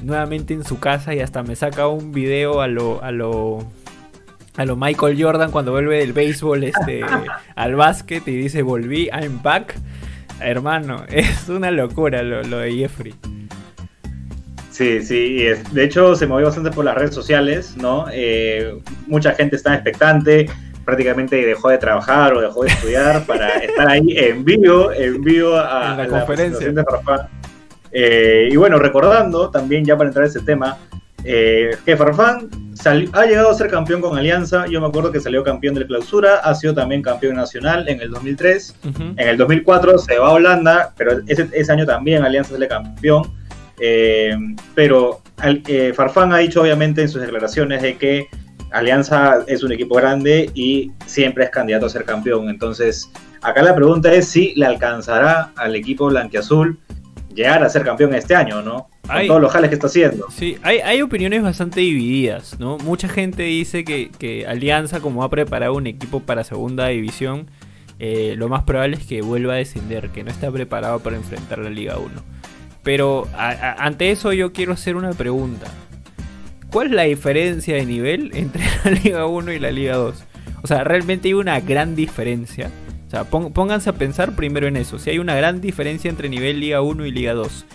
nuevamente 0.03 0.53
en 0.53 0.63
su 0.63 0.79
casa 0.79 1.13
y 1.13 1.19
hasta 1.19 1.43
me 1.43 1.55
saca 1.55 1.87
un 1.87 2.11
video 2.11 2.61
a 2.61 2.67
lo 2.67 3.03
a 3.03 3.11
lo 3.11 3.65
a 4.57 4.65
lo 4.65 4.75
Michael 4.75 5.21
Jordan 5.21 5.51
cuando 5.51 5.71
vuelve 5.71 5.99
del 5.99 6.13
béisbol 6.13 6.63
este 6.63 7.01
al 7.55 7.75
básquet 7.75 8.27
y 8.27 8.35
dice 8.35 8.61
volví 8.61 9.05
I'm 9.07 9.41
back 9.41 9.75
hermano 10.39 11.03
es 11.09 11.49
una 11.49 11.71
locura 11.71 12.23
lo, 12.23 12.43
lo 12.43 12.59
de 12.59 12.73
Jeffrey 12.73 13.15
Sí, 14.75 15.01
sí, 15.01 15.37
de 15.71 15.83
hecho 15.85 16.15
se 16.15 16.27
movió 16.27 16.47
bastante 16.47 16.69
por 16.69 16.83
las 16.83 16.95
redes 16.95 17.15
sociales, 17.15 17.77
¿no? 17.77 18.07
Eh, 18.11 18.77
mucha 19.07 19.33
gente 19.33 19.55
está 19.55 19.73
expectante, 19.73 20.47
prácticamente 20.85 21.35
dejó 21.45 21.69
de 21.69 21.77
trabajar 21.77 22.33
o 22.33 22.41
dejó 22.41 22.63
de 22.63 22.69
estudiar 22.69 23.23
para 23.27 23.49
estar 23.57 23.89
ahí 23.89 24.05
en 24.15 24.45
vivo, 24.45 24.91
en 24.93 25.21
vivo 25.21 25.55
a, 25.55 25.91
En 25.91 25.97
la 25.97 26.03
a 26.03 26.07
conferencia. 26.07 26.25
presentación 26.59 26.75
de 26.75 26.83
Farfán. 26.83 27.27
Eh, 27.91 28.49
y 28.51 28.55
bueno, 28.55 28.77
recordando 28.77 29.49
también 29.49 29.85
ya 29.85 29.97
para 29.97 30.09
entrar 30.09 30.25
a 30.25 30.27
ese 30.27 30.41
tema, 30.41 30.77
eh, 31.23 31.71
que 31.85 31.97
Farfán 31.97 32.49
ha 33.13 33.25
llegado 33.25 33.49
a 33.49 33.53
ser 33.55 33.67
campeón 33.69 33.99
con 34.01 34.15
Alianza, 34.17 34.67
yo 34.67 34.79
me 34.79 34.87
acuerdo 34.87 35.11
que 35.11 35.19
salió 35.19 35.43
campeón 35.43 35.73
de 35.73 35.81
la 35.81 35.87
clausura, 35.87 36.35
ha 36.43 36.53
sido 36.53 36.75
también 36.75 37.01
campeón 37.01 37.35
nacional 37.35 37.87
en 37.89 37.99
el 38.01 38.11
2003, 38.11 38.75
Ujú. 38.89 39.03
en 39.17 39.27
el 39.27 39.37
2004 39.37 39.97
se 39.97 40.19
va 40.19 40.27
a 40.27 40.31
Holanda, 40.33 40.93
pero 40.97 41.21
ese, 41.25 41.49
ese 41.53 41.71
año 41.71 41.85
también 41.85 42.23
Alianza 42.23 42.51
sale 42.51 42.67
campeón. 42.67 43.23
Eh, 43.79 44.37
pero 44.75 45.21
eh, 45.67 45.93
Farfán 45.95 46.31
ha 46.31 46.37
dicho 46.37 46.61
obviamente 46.61 47.01
en 47.01 47.09
sus 47.09 47.21
declaraciones 47.21 47.81
de 47.81 47.97
que 47.97 48.27
Alianza 48.77 49.39
es 49.47 49.63
un 49.63 49.71
equipo 49.71 49.95
grande 49.95 50.49
y 50.53 50.91
siempre 51.05 51.45
es 51.45 51.49
candidato 51.49 51.85
a 51.85 51.89
ser 51.89 52.03
campeón. 52.05 52.49
Entonces, 52.49 53.09
acá 53.41 53.61
la 53.63 53.73
pregunta 53.75 54.13
es 54.13 54.27
si 54.27 54.53
le 54.55 54.65
alcanzará 54.65 55.51
al 55.55 55.75
equipo 55.75 56.07
blanquiazul 56.07 56.77
llegar 57.33 57.63
a 57.63 57.69
ser 57.69 57.83
campeón 57.83 58.13
este 58.15 58.35
año, 58.35 58.61
¿no? 58.61 58.87
Con 59.05 59.15
Ay. 59.15 59.27
todos 59.27 59.41
los 59.41 59.51
jales 59.51 59.69
que 59.69 59.75
está 59.75 59.87
haciendo. 59.87 60.27
Sí, 60.31 60.57
hay, 60.63 60.79
hay 60.79 61.01
opiniones 61.01 61.43
bastante 61.43 61.79
divididas, 61.81 62.59
¿no? 62.59 62.77
Mucha 62.79 63.07
gente 63.07 63.43
dice 63.43 63.83
que, 63.83 64.09
que 64.17 64.47
Alianza, 64.47 64.99
como 64.99 65.23
ha 65.23 65.29
preparado 65.29 65.73
un 65.73 65.85
equipo 65.87 66.21
para 66.21 66.43
segunda 66.43 66.87
división, 66.87 67.47
eh, 67.99 68.35
lo 68.37 68.49
más 68.49 68.63
probable 68.63 68.97
es 68.97 69.05
que 69.05 69.21
vuelva 69.21 69.53
a 69.53 69.57
descender, 69.57 70.09
que 70.09 70.23
no 70.23 70.31
está 70.31 70.51
preparado 70.51 70.99
para 70.99 71.15
enfrentar 71.17 71.59
la 71.59 71.69
Liga 71.69 71.97
1. 71.97 72.09
Pero 72.83 73.27
a- 73.35 73.49
a- 73.51 73.73
ante 73.85 74.11
eso 74.11 74.31
yo 74.33 74.51
quiero 74.53 74.73
hacer 74.73 74.95
una 74.95 75.11
pregunta. 75.11 75.67
¿Cuál 76.75 76.87
es 76.87 76.93
la 76.93 77.03
diferencia 77.03 77.75
de 77.75 77.85
nivel 77.85 78.31
entre 78.35 78.61
la 78.83 78.91
Liga 78.91 79.25
1 79.27 79.53
y 79.53 79.59
la 79.59 79.71
Liga 79.71 79.95
2? 79.95 80.23
O 80.61 80.67
sea, 80.67 80.83
realmente 80.83 81.29
hay 81.29 81.33
una 81.33 81.61
gran 81.61 81.95
diferencia. 81.95 82.69
O 83.07 83.09
sea, 83.09 83.23
pónganse 83.23 83.89
a 83.89 83.93
pensar 83.93 84.35
primero 84.35 84.67
en 84.67 84.75
eso. 84.75 84.99
Si 84.99 85.09
hay 85.09 85.17
una 85.17 85.35
gran 85.35 85.61
diferencia 85.61 86.09
entre 86.09 86.27
nivel 86.27 86.59
Liga 86.59 86.81
1 86.81 87.05
y 87.05 87.11
Liga 87.11 87.33
2. 87.33 87.65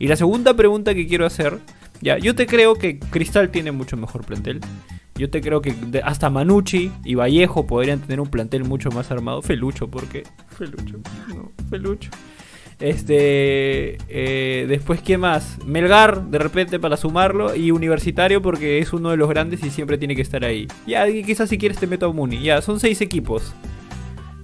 Y 0.00 0.08
la 0.08 0.16
segunda 0.16 0.54
pregunta 0.54 0.92
que 0.92 1.06
quiero 1.06 1.24
hacer, 1.24 1.60
ya, 2.00 2.18
yo 2.18 2.34
te 2.34 2.48
creo 2.48 2.74
que 2.74 2.98
Cristal 2.98 3.50
tiene 3.50 3.70
mucho 3.70 3.96
mejor 3.96 4.26
plantel. 4.26 4.60
Yo 5.14 5.30
te 5.30 5.40
creo 5.40 5.62
que 5.62 5.72
hasta 6.02 6.28
Manucci 6.28 6.90
y 7.04 7.14
Vallejo 7.14 7.64
podrían 7.64 8.00
tener 8.00 8.20
un 8.20 8.28
plantel 8.28 8.64
mucho 8.64 8.90
más 8.90 9.12
armado. 9.12 9.40
Felucho, 9.40 9.86
porque 9.86 10.24
Felucho, 10.48 10.98
no, 11.28 11.52
Felucho. 11.70 12.10
Este, 12.80 13.98
eh, 14.08 14.66
después, 14.68 15.00
¿qué 15.00 15.18
más? 15.18 15.58
Melgar, 15.66 16.22
de 16.30 16.38
repente, 16.38 16.78
para 16.78 16.96
sumarlo. 16.96 17.54
Y 17.54 17.70
Universitario, 17.70 18.40
porque 18.40 18.78
es 18.78 18.92
uno 18.92 19.10
de 19.10 19.16
los 19.16 19.28
grandes 19.28 19.64
y 19.64 19.70
siempre 19.70 19.98
tiene 19.98 20.14
que 20.14 20.22
estar 20.22 20.44
ahí. 20.44 20.68
Ya, 20.86 21.08
y 21.08 21.24
quizás 21.24 21.48
si 21.48 21.58
quieres 21.58 21.78
te 21.78 21.86
meto 21.86 22.06
a 22.06 22.12
Muni. 22.12 22.40
Ya, 22.42 22.62
son 22.62 22.78
seis 22.78 23.00
equipos. 23.00 23.52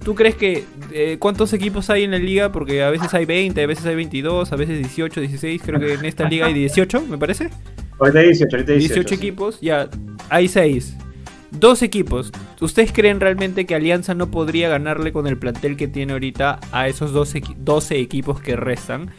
¿Tú 0.03 0.13
crees 0.13 0.35
que 0.35 0.65
eh, 0.91 1.17
cuántos 1.17 1.51
equipos 1.53 1.89
hay 1.89 2.03
en 2.03 2.11
la 2.11 2.19
liga? 2.19 2.51
Porque 2.51 2.83
a 2.83 2.91
veces 2.91 3.11
hay 3.13 3.25
20, 3.25 3.63
a 3.63 3.67
veces 3.67 3.85
hay 3.87 3.95
22, 3.95 4.51
a 4.51 4.55
veces 4.55 4.77
18, 4.77 5.21
16. 5.21 5.61
Creo 5.65 5.79
que 5.79 5.93
en 5.93 6.05
esta 6.05 6.29
liga 6.29 6.45
hay 6.45 6.53
18, 6.53 7.07
me 7.09 7.17
parece. 7.17 7.49
Ahorita 7.97 8.19
hay 8.19 8.25
18, 8.27 8.55
ahorita 8.55 8.71
hay 8.73 8.79
18, 8.79 8.99
18. 9.01 9.15
equipos, 9.15 9.61
ya, 9.61 9.89
hay 10.29 10.47
6. 10.47 10.95
Dos 11.59 11.81
equipos. 11.81 12.31
¿Ustedes 12.59 12.91
creen 12.91 13.19
realmente 13.19 13.65
que 13.65 13.75
Alianza 13.75 14.13
no 14.13 14.29
podría 14.29 14.69
ganarle 14.69 15.11
con 15.11 15.27
el 15.27 15.37
plantel 15.37 15.77
que 15.77 15.87
tiene 15.87 16.13
ahorita 16.13 16.59
a 16.71 16.87
esos 16.87 17.13
12, 17.13 17.41
equi- 17.41 17.55
12 17.57 17.99
equipos 17.99 18.41
que 18.41 18.55
restan? 18.55 19.11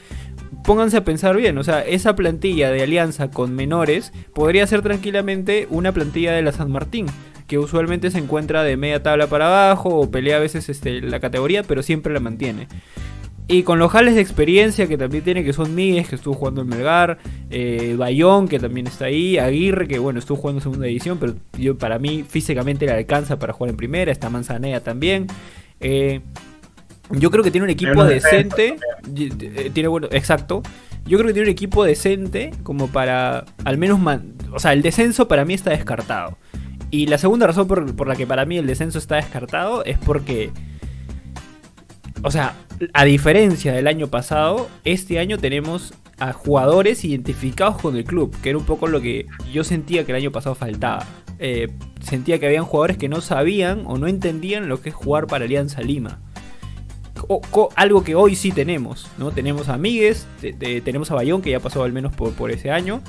Pónganse 0.64 0.97
a 0.99 1.05
pensar 1.05 1.37
bien, 1.37 1.57
o 1.59 1.64
sea, 1.64 1.81
esa 1.85 2.16
plantilla 2.16 2.71
de 2.71 2.83
Alianza 2.83 3.31
con 3.31 3.55
menores 3.55 4.12
podría 4.35 4.66
ser 4.66 4.83
tranquilamente 4.83 5.66
una 5.71 5.93
plantilla 5.93 6.33
de 6.33 6.43
la 6.43 6.52
San 6.52 6.71
Martín, 6.73 7.07
que 7.47 7.59
usualmente 7.59 8.11
se 8.11 8.19
encuentra 8.19 8.64
de 8.64 8.76
media 8.76 9.02
tabla 9.02 9.28
para 9.28 9.47
abajo 9.47 9.90
o 9.90 10.11
pelea 10.11 10.37
a 10.37 10.40
veces 10.40 10.69
este, 10.69 11.00
la 11.00 11.21
categoría, 11.21 11.62
pero 11.62 11.83
siempre 11.83 12.12
la 12.12 12.21
mantiene. 12.21 12.66
Y 13.49 13.62
con 13.62 13.79
los 13.79 13.93
jales 13.93 14.17
de 14.17 14.21
experiencia 14.21 14.88
que 14.88 14.99
también 14.99 15.23
tiene, 15.23 15.45
que 15.45 15.53
son 15.53 15.73
Míguez, 15.73 16.09
que 16.09 16.17
estuvo 16.17 16.35
jugando 16.35 16.62
en 16.62 16.69
Melgar, 16.69 17.19
eh, 17.49 17.95
Bayón, 17.97 18.49
que 18.49 18.59
también 18.59 18.88
está 18.88 19.05
ahí, 19.05 19.38
Aguirre, 19.38 19.87
que 19.87 20.00
bueno, 20.00 20.19
estuvo 20.19 20.37
jugando 20.37 20.59
en 20.59 20.62
segunda 20.65 20.87
división, 20.87 21.19
pero 21.21 21.35
yo, 21.57 21.79
para 21.79 22.00
mí 22.00 22.25
físicamente 22.29 22.87
le 22.87 22.93
alcanza 22.93 23.38
para 23.38 23.53
jugar 23.53 23.71
en 23.71 23.76
primera, 23.76 24.11
está 24.11 24.31
Manzanea 24.31 24.81
también. 24.81 25.29
Eh, 25.79 26.23
yo 27.11 27.31
creo 27.31 27.45
que 27.45 27.53
tiene 27.53 27.67
un 27.67 27.71
equipo 27.71 27.93
decente, 28.05 28.76
eh, 29.17 29.71
tiene 29.73 29.88
bueno, 29.88 30.09
exacto. 30.11 30.62
Yo 31.05 31.17
creo 31.19 31.29
que 31.29 31.35
tiene 31.35 31.47
un 31.49 31.53
equipo 31.53 31.85
decente 31.85 32.50
como 32.65 32.88
para 32.88 33.45
al 33.65 33.79
menos 33.79 34.00
man- 34.00 34.35
o 34.53 34.59
sea, 34.59 34.73
el 34.73 34.83
descenso 34.83 35.29
para 35.29 35.45
mí 35.45 35.55
está 35.55 35.71
descartado. 35.71 36.37
Y 36.91 37.07
la 37.07 37.19
segunda 37.19 37.47
razón 37.47 37.69
por, 37.69 37.95
por 37.95 38.09
la 38.09 38.17
que 38.17 38.26
para 38.26 38.45
mí 38.45 38.59
el 38.59 38.67
descenso 38.67 38.99
está 38.99 39.17
descartado 39.17 39.85
es 39.85 39.99
porque 39.99 40.50
o 42.23 42.31
sea, 42.31 42.55
a 42.93 43.05
diferencia 43.05 43.73
del 43.73 43.87
año 43.87 44.09
pasado, 44.09 44.69
este 44.85 45.19
año 45.19 45.39
tenemos 45.39 45.95
a 46.19 46.33
jugadores 46.33 47.05
identificados 47.05 47.81
con 47.81 47.97
el 47.97 48.05
club, 48.05 48.35
que 48.43 48.49
era 48.51 48.59
un 48.59 48.65
poco 48.65 48.87
lo 48.87 49.01
que 49.01 49.27
yo 49.53 49.65
sentía 49.65 50.05
que 50.05 50.13
el 50.13 50.17
año 50.17 50.33
pasado 50.33 50.55
faltaba. 50.55 51.05
Eh, 51.39 51.69
sentía 52.01 52.39
que 52.39 52.47
habían 52.47 52.65
jugadores 52.65 52.97
que 52.97 53.09
no 53.11 53.21
sabían 53.21 53.83
o 53.87 53.99
no 53.99 54.07
entendían 54.07 54.69
lo 54.69 54.81
que 54.81 54.89
es 54.89 54.95
jugar 54.95 55.27
para 55.27 55.45
Alianza 55.45 55.83
Lima. 55.83 56.21
O- 57.29 57.71
algo 57.77 58.05
que 58.05 58.15
hoy 58.15 58.35
sí 58.35 58.53
tenemos, 58.53 59.09
¿no? 59.19 59.31
Tenemos 59.31 59.69
a 59.69 59.79
te- 59.79 60.81
tenemos 60.81 61.11
a 61.11 61.15
Bayón, 61.15 61.43
que 61.43 61.51
ya 61.51 61.61
pasó 61.61 61.83
al 61.83 61.93
menos 61.93 62.15
por, 62.15 62.33
por 62.33 62.51
ese 62.51 62.71
año, 62.71 63.03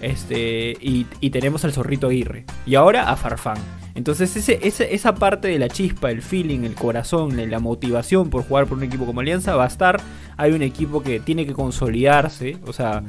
este, 0.00 0.76
y, 0.80 1.06
y 1.20 1.30
tenemos 1.30 1.64
al 1.64 1.72
Zorrito 1.72 2.08
Aguirre. 2.08 2.44
Y 2.66 2.74
ahora 2.74 3.10
a 3.10 3.16
Farfán. 3.16 3.58
Entonces 3.94 4.34
ese, 4.36 4.58
ese- 4.62 4.94
esa 4.94 5.14
parte 5.14 5.48
de 5.48 5.58
la 5.58 5.68
chispa, 5.68 6.10
el 6.10 6.20
feeling, 6.22 6.60
el 6.64 6.74
corazón, 6.74 7.36
la 7.50 7.58
motivación 7.60 8.28
por 8.30 8.42
jugar 8.44 8.66
por 8.66 8.78
un 8.78 8.84
equipo 8.84 9.06
como 9.06 9.20
Alianza 9.20 9.54
va 9.56 9.64
a 9.64 9.68
estar. 9.68 10.00
Hay 10.36 10.52
un 10.52 10.62
equipo 10.62 11.02
que 11.02 11.20
tiene 11.20 11.46
que 11.46 11.52
consolidarse, 11.52 12.56
o 12.66 12.72
sea, 12.72 13.02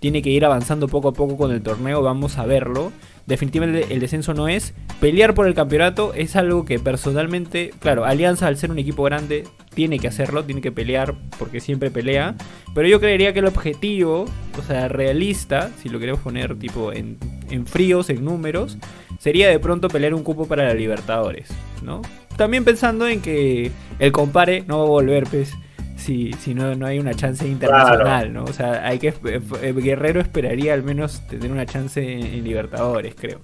tiene 0.00 0.22
que 0.22 0.30
ir 0.30 0.44
avanzando 0.44 0.86
poco 0.86 1.08
a 1.08 1.12
poco 1.12 1.36
con 1.36 1.50
el 1.50 1.62
torneo, 1.62 2.02
vamos 2.02 2.38
a 2.38 2.46
verlo. 2.46 2.92
Definitivamente 3.26 3.92
el 3.92 4.00
descenso 4.00 4.32
no 4.32 4.48
es. 4.48 4.72
Pelear 5.00 5.34
por 5.34 5.46
el 5.46 5.54
campeonato 5.54 6.14
es 6.14 6.34
algo 6.36 6.64
que 6.64 6.78
personalmente, 6.78 7.72
claro, 7.78 8.04
Alianza 8.04 8.46
al 8.46 8.56
ser 8.56 8.70
un 8.70 8.78
equipo 8.78 9.02
grande 9.02 9.44
tiene 9.74 9.98
que 9.98 10.08
hacerlo, 10.08 10.44
tiene 10.44 10.60
que 10.60 10.72
pelear 10.72 11.14
porque 11.38 11.60
siempre 11.60 11.90
pelea. 11.90 12.36
Pero 12.74 12.88
yo 12.88 13.00
creería 13.00 13.32
que 13.32 13.40
el 13.40 13.46
objetivo, 13.46 14.24
o 14.58 14.62
sea, 14.66 14.88
realista, 14.88 15.70
si 15.82 15.88
lo 15.88 15.98
queremos 15.98 16.20
poner 16.22 16.58
tipo 16.58 16.92
en 16.92 17.18
fríos, 17.66 18.08
en 18.10 18.24
números, 18.24 18.78
sería 19.18 19.48
de 19.48 19.58
pronto 19.58 19.88
pelear 19.88 20.14
un 20.14 20.22
cupo 20.22 20.46
para 20.46 20.64
la 20.64 20.74
Libertadores, 20.74 21.48
¿no? 21.82 22.02
También 22.36 22.64
pensando 22.64 23.06
en 23.06 23.20
que 23.20 23.70
el 23.98 24.12
compare 24.12 24.64
no 24.66 24.78
va 24.78 24.84
a 24.84 24.88
volver, 24.88 25.24
pues, 25.24 25.52
si, 25.96 26.32
si 26.34 26.54
no, 26.54 26.74
no 26.76 26.86
hay 26.86 26.98
una 26.98 27.14
chance 27.14 27.46
internacional, 27.46 28.32
¿no? 28.32 28.44
O 28.44 28.52
sea, 28.52 28.86
hay 28.86 28.98
que 28.98 29.08
eh, 29.08 29.72
Guerrero 29.72 30.20
esperaría 30.20 30.72
al 30.72 30.84
menos 30.84 31.26
tener 31.26 31.50
una 31.50 31.66
chance 31.66 32.00
en, 32.00 32.24
en 32.24 32.44
Libertadores, 32.44 33.14
creo. 33.18 33.40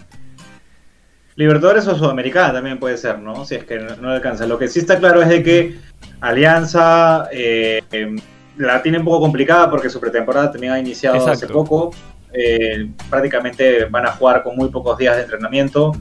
Libertadores 1.37 1.87
o 1.88 1.97
Sudamericana 1.97 2.52
también 2.52 2.78
puede 2.78 2.97
ser, 2.97 3.19
¿no? 3.19 3.45
Si 3.45 3.57
es 3.57 3.64
que 3.64 3.78
no, 3.78 4.11
alcanza. 4.11 4.47
Lo 4.47 4.59
que 4.59 4.69
sí 4.69 4.78
está 4.78 4.99
claro 5.00 5.21
es 5.21 5.28
de 5.28 5.43
que 5.43 5.76
Alianza 6.21 7.28
eh, 7.33 7.83
eh, 7.90 8.16
la 8.57 8.81
tiene 8.83 8.99
un 8.99 9.04
poco 9.04 9.21
complicada 9.21 9.69
porque 9.69 9.90
su 9.90 9.99
pretemporada 9.99 10.52
también 10.52 10.73
ha 10.73 10.78
iniciado 10.78 11.26
hace 11.26 11.49
poco. 11.49 11.93
Eh, 12.35 12.88
prácticamente 13.09 13.85
van 13.87 14.07
a 14.07 14.11
jugar 14.12 14.43
con 14.43 14.57
muy 14.57 14.69
pocos 14.69 14.99
días 14.99 15.17
de 15.17 15.23
entrenamiento. 15.23 15.93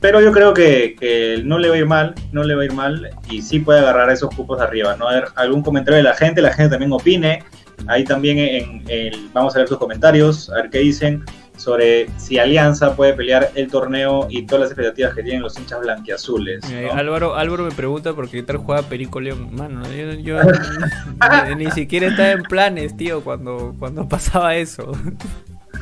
Pero 0.00 0.20
yo 0.20 0.32
creo 0.32 0.52
que, 0.52 0.96
que 0.98 1.42
no 1.44 1.58
le 1.58 1.68
va 1.68 1.76
a 1.76 1.78
ir 1.78 1.86
mal, 1.86 2.14
no 2.32 2.42
le 2.42 2.56
va 2.56 2.62
a 2.62 2.64
ir 2.64 2.72
mal 2.72 3.08
y 3.30 3.40
sí 3.40 3.60
puede 3.60 3.78
agarrar 3.78 4.10
esos 4.10 4.34
cupos 4.34 4.58
de 4.58 4.64
arriba, 4.64 4.96
¿no? 4.96 5.06
A 5.08 5.14
ver, 5.14 5.24
algún 5.36 5.62
comentario 5.62 5.98
de 5.98 6.02
la 6.02 6.14
gente, 6.14 6.42
la 6.42 6.52
gente 6.52 6.70
también 6.70 6.92
opine. 6.92 7.44
Ahí 7.86 8.02
también 8.04 8.38
en, 8.38 8.84
el- 8.88 9.28
vamos 9.32 9.54
a 9.54 9.60
ver 9.60 9.68
sus 9.68 9.78
comentarios, 9.78 10.50
a 10.50 10.54
ver 10.56 10.70
qué 10.70 10.78
dicen 10.80 11.24
sobre 11.56 12.08
si 12.16 12.38
Alianza 12.38 12.96
puede 12.96 13.12
pelear 13.12 13.50
el 13.54 13.68
torneo 13.68 14.26
y 14.28 14.42
todas 14.46 14.62
las 14.62 14.70
expectativas 14.70 15.14
que 15.14 15.22
tienen 15.22 15.42
los 15.42 15.56
hinchas 15.58 15.80
blanquiazules. 15.80 16.64
Eh, 16.70 16.88
¿no? 16.90 16.98
Álvaro, 16.98 17.36
Álvaro 17.36 17.64
me 17.64 17.70
pregunta 17.70 18.12
por 18.14 18.28
qué 18.28 18.42
tal 18.42 18.56
juega 18.56 18.82
Perico 18.82 19.20
León. 19.20 19.54
Mano, 19.54 19.82
yo, 19.92 20.12
yo 20.14 20.38
ni, 21.56 21.64
ni 21.66 21.70
siquiera 21.70 22.08
estaba 22.08 22.30
en 22.32 22.42
planes, 22.42 22.96
tío, 22.96 23.22
cuando, 23.22 23.74
cuando 23.78 24.08
pasaba 24.08 24.56
eso. 24.56 24.90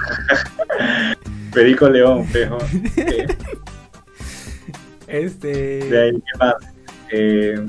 Perico 1.52 1.88
León, 1.88 2.26
pejo. 2.32 2.58
Eh, 2.96 3.26
Este. 5.06 5.48
de 5.90 6.02
ahí, 6.02 6.12
¿qué 6.12 6.38
más? 6.38 6.54
Eh, 7.10 7.66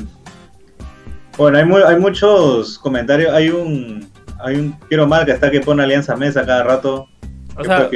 bueno, 1.38 1.58
hay, 1.58 1.66
mu- 1.66 1.78
hay 1.78 1.98
muchos 2.00 2.78
comentarios. 2.78 3.34
Hay 3.34 3.50
un, 3.50 4.08
hay 4.44 4.58
un 4.58 4.80
Piero 4.88 5.08
Mal 5.08 5.26
que 5.26 5.32
está 5.32 5.50
que 5.50 5.60
pone 5.62 5.82
Alianza 5.84 6.16
Mesa 6.16 6.46
cada 6.46 6.64
rato. 6.64 7.08
O 7.56 7.64
¿Qué 7.64 7.66
sea, 7.66 7.90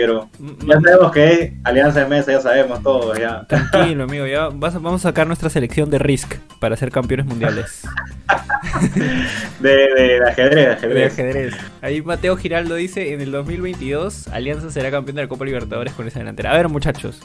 Ya 0.68 0.82
sabemos 0.82 1.12
que 1.14 1.32
es 1.32 1.52
Alianza 1.64 2.02
de 2.02 2.08
Mesa, 2.08 2.32
ya 2.32 2.42
sabemos 2.42 2.82
todos, 2.84 3.18
ya. 3.18 3.46
Tranquilo, 3.48 4.04
amigo, 4.04 4.26
ya 4.26 4.50
vas 4.50 4.76
a- 4.76 4.80
vamos 4.80 5.06
a 5.06 5.10
sacar 5.10 5.28
nuestra 5.28 5.50
selección 5.50 5.90
de 5.90 6.00
Risk 6.00 6.36
para 6.60 6.76
ser 6.76 6.92
campeones 6.92 7.26
mundiales 7.28 7.82
De, 9.60 9.70
de, 9.70 10.20
ajedrez, 10.28 10.84
ajedrez. 10.84 11.54
Ahí 11.82 12.02
Mateo 12.02 12.36
Giraldo 12.38 12.76
dice, 12.76 13.14
en 13.14 13.22
el 13.22 13.32
2022 13.32 14.28
Alianza 14.30 14.70
será 14.70 14.92
campeón 14.92 15.16
de 15.16 15.24
la 15.24 15.28
Copa 15.28 15.46
Libertadores 15.46 15.94
con 15.94 16.08
esa 16.08 16.20
delantera. 16.20 16.52
A 16.52 16.56
ver, 16.58 16.70
muchachos. 16.70 17.22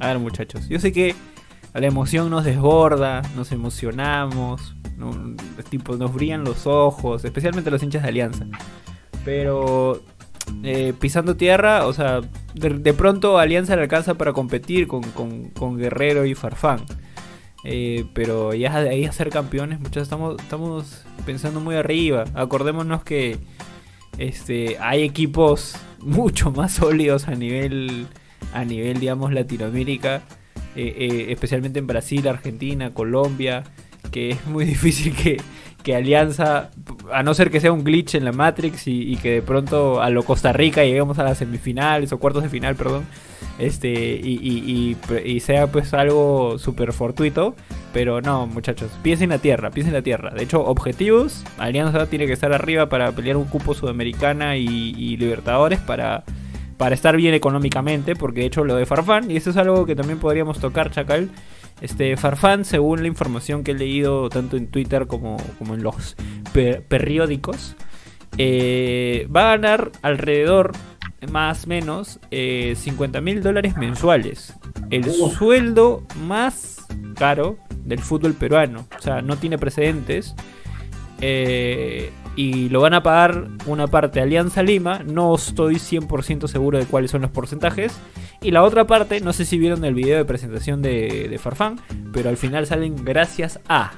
A 0.00 0.08
ver, 0.08 0.18
muchachos. 0.18 0.68
Yo 0.68 0.78
sé 0.78 0.92
que 0.92 1.14
la 1.74 1.86
emoción 1.86 2.30
nos 2.30 2.44
desborda, 2.44 3.22
nos 3.36 3.52
emocionamos, 3.52 4.74
no- 4.96 5.34
tipo, 5.68 5.96
nos 5.96 6.12
brillan 6.12 6.44
los 6.44 6.66
ojos, 6.66 7.24
especialmente 7.24 7.70
los 7.70 7.82
hinchas 7.82 8.02
de 8.02 8.08
Alianza. 8.08 8.46
Pero 9.24 10.02
eh, 10.62 10.92
pisando 11.00 11.36
tierra, 11.36 11.86
o 11.86 11.92
sea, 11.92 12.20
de, 12.54 12.70
de 12.70 12.92
pronto 12.94 13.38
Alianza 13.38 13.76
le 13.76 13.82
alcanza 13.82 14.14
para 14.14 14.32
competir 14.32 14.86
con, 14.86 15.02
con- 15.02 15.50
con 15.50 15.76
Guerrero 15.78 16.24
y 16.24 16.34
Farfán. 16.34 16.80
Eh, 17.68 18.04
pero 18.14 18.54
ya 18.54 18.80
de 18.80 18.90
ahí 18.90 19.04
a 19.06 19.12
ser 19.12 19.28
campeones, 19.28 19.80
muchachos, 19.80 20.04
estamos, 20.04 20.40
estamos 20.40 21.04
pensando 21.26 21.58
muy 21.58 21.74
arriba. 21.74 22.22
Acordémonos 22.34 23.02
que 23.02 23.38
este, 24.18 24.78
hay 24.78 25.02
equipos 25.02 25.74
mucho 25.98 26.52
más 26.52 26.74
sólidos 26.74 27.26
a 27.26 27.34
nivel, 27.34 28.06
a 28.54 28.64
nivel 28.64 29.00
digamos, 29.00 29.32
Latinoamérica. 29.32 30.22
eh, 30.76 30.94
eh, 30.96 31.26
especialmente 31.30 31.80
en 31.80 31.88
Brasil, 31.88 32.28
Argentina, 32.28 32.94
Colombia, 32.94 33.64
que 34.12 34.30
es 34.30 34.46
muy 34.46 34.64
difícil 34.74 35.12
que, 35.16 35.38
que 35.86 35.94
Alianza, 35.94 36.70
a 37.12 37.22
no 37.22 37.32
ser 37.32 37.48
que 37.52 37.60
sea 37.60 37.70
un 37.70 37.84
glitch 37.84 38.16
en 38.16 38.24
la 38.24 38.32
Matrix 38.32 38.88
y, 38.88 39.14
que 39.18 39.30
de 39.34 39.42
pronto 39.42 40.02
a 40.02 40.10
lo 40.10 40.24
Costa 40.24 40.52
Rica 40.52 40.82
lleguemos 40.82 41.20
a 41.20 41.22
las 41.22 41.38
semifinales 41.38 42.12
o 42.12 42.18
cuartos 42.18 42.42
de 42.42 42.48
final, 42.48 42.74
perdón, 42.74 43.04
este 43.60 43.92
y, 44.20 44.40
y- 44.42 44.96
y- 45.24 45.38
sea 45.40 45.68
pues 45.68 45.94
algo 45.94 46.58
súper 46.58 46.92
fortuito, 46.92 47.54
pero 47.92 48.20
no, 48.20 48.48
muchachos, 48.48 48.90
piensen 49.04 49.26
en 49.26 49.36
la 49.36 49.38
tierra, 49.38 49.70
piensen 49.70 49.94
en 49.94 50.00
la 50.00 50.02
tierra. 50.02 50.30
De 50.34 50.42
hecho, 50.42 50.60
objetivos, 50.66 51.44
Alianza 51.56 52.06
tiene 52.06 52.26
que 52.26 52.32
estar 52.32 52.52
arriba 52.52 52.88
para 52.88 53.12
pelear 53.12 53.36
un 53.36 53.44
cupo 53.44 53.72
sudamericana 53.72 54.56
y, 54.56 54.66
y 54.66 55.16
Libertadores 55.18 55.78
para 55.78 56.24
para 56.76 56.94
estar 56.94 57.16
bien 57.16 57.32
económicamente, 57.32 58.16
porque 58.16 58.40
de 58.40 58.46
hecho 58.48 58.64
lo 58.64 58.74
de 58.74 58.86
Farfán, 58.86 59.30
y 59.30 59.36
eso 59.36 59.50
es 59.50 59.56
algo 59.56 59.86
que 59.86 59.94
también 59.94 60.18
podríamos 60.18 60.58
tocar, 60.58 60.90
Chacal. 60.90 61.30
Este 61.80 62.16
Farfán, 62.16 62.64
según 62.64 63.02
la 63.02 63.08
información 63.08 63.62
que 63.64 63.72
he 63.72 63.74
leído 63.74 64.28
tanto 64.30 64.56
en 64.56 64.68
Twitter 64.68 65.06
como, 65.06 65.36
como 65.58 65.74
en 65.74 65.82
los 65.82 66.16
per- 66.52 66.82
periódicos, 66.84 67.76
eh, 68.38 69.28
va 69.34 69.52
a 69.52 69.56
ganar 69.56 69.92
alrededor, 70.02 70.72
más 71.30 71.64
o 71.64 71.68
menos, 71.68 72.18
eh, 72.30 72.74
50 72.76 73.20
mil 73.20 73.42
dólares 73.42 73.76
mensuales. 73.76 74.54
El 74.90 75.04
sueldo 75.12 76.02
más 76.26 76.86
caro 77.16 77.58
del 77.84 77.98
fútbol 78.00 78.34
peruano. 78.34 78.86
O 78.98 79.02
sea, 79.02 79.22
no 79.22 79.36
tiene 79.36 79.58
precedentes. 79.58 80.34
Eh, 81.20 82.10
y 82.36 82.68
lo 82.68 82.82
van 82.82 82.94
a 82.94 83.02
pagar 83.02 83.48
una 83.66 83.86
parte 83.86 84.20
Alianza 84.20 84.62
Lima, 84.62 85.00
no 85.04 85.34
estoy 85.34 85.76
100% 85.76 86.46
seguro 86.46 86.78
de 86.78 86.84
cuáles 86.84 87.10
son 87.10 87.22
los 87.22 87.30
porcentajes, 87.30 87.98
y 88.42 88.50
la 88.50 88.62
otra 88.62 88.86
parte, 88.86 89.20
no 89.20 89.32
sé 89.32 89.44
si 89.44 89.58
vieron 89.58 89.84
el 89.84 89.94
video 89.94 90.18
de 90.18 90.24
presentación 90.24 90.82
de, 90.82 91.26
de 91.28 91.38
Farfán, 91.38 91.80
pero 92.12 92.28
al 92.28 92.36
final 92.36 92.66
salen 92.66 93.04
gracias 93.04 93.58
a... 93.68 93.92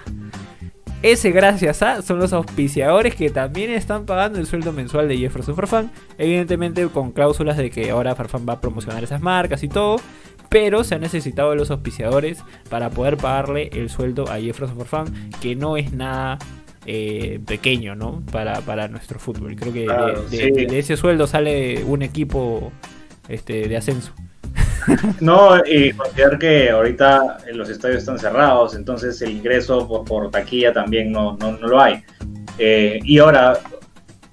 Ese 1.00 1.30
gracias 1.30 1.80
a 1.82 2.02
son 2.02 2.18
los 2.18 2.32
auspiciadores 2.32 3.14
que 3.14 3.30
también 3.30 3.70
están 3.70 4.04
pagando 4.04 4.40
el 4.40 4.46
sueldo 4.46 4.72
mensual 4.72 5.06
de 5.06 5.16
Jefferson 5.16 5.54
Farfán. 5.54 5.92
Evidentemente 6.18 6.84
con 6.88 7.12
cláusulas 7.12 7.56
de 7.56 7.70
que 7.70 7.90
ahora 7.90 8.16
Farfán 8.16 8.44
va 8.48 8.54
a 8.54 8.60
promocionar 8.60 9.04
esas 9.04 9.20
marcas 9.20 9.62
y 9.62 9.68
todo. 9.68 10.00
Pero 10.48 10.82
se 10.82 10.96
han 10.96 11.02
necesitado 11.02 11.54
los 11.54 11.70
auspiciadores 11.70 12.42
para 12.68 12.90
poder 12.90 13.16
pagarle 13.16 13.70
el 13.74 13.90
sueldo 13.90 14.28
a 14.28 14.40
Jefferson 14.40 14.76
Farfán, 14.76 15.30
que 15.40 15.54
no 15.54 15.76
es 15.76 15.92
nada 15.92 16.38
eh, 16.86 17.40
pequeño, 17.46 17.94
¿no? 17.94 18.22
Para, 18.32 18.60
para 18.60 18.88
nuestro 18.88 19.18
fútbol. 19.18 19.56
Creo 19.56 19.72
que 19.72 19.84
Claro, 19.84 20.22
de, 20.22 20.36
sí. 20.36 20.50
de- 20.50 20.66
de 20.66 20.78
ese 20.78 20.96
sueldo 20.96 21.26
sale 21.26 21.82
un 21.84 22.02
equipo 22.02 22.72
este, 23.28 23.68
de 23.68 23.76
ascenso. 23.76 24.12
No, 25.20 25.56
y 25.66 25.92
considerar 25.92 26.38
que 26.38 26.70
ahorita 26.70 27.38
los 27.52 27.68
estadios 27.68 27.98
están 27.98 28.18
cerrados, 28.18 28.74
entonces 28.74 29.20
el 29.20 29.32
ingreso 29.32 29.86
por, 29.86 30.04
por 30.04 30.30
taquilla 30.30 30.72
también 30.72 31.12
no, 31.12 31.36
no, 31.36 31.52
no 31.58 31.66
lo 31.66 31.80
hay. 31.80 32.02
Eh, 32.58 32.98
y 33.04 33.18
ahora, 33.18 33.58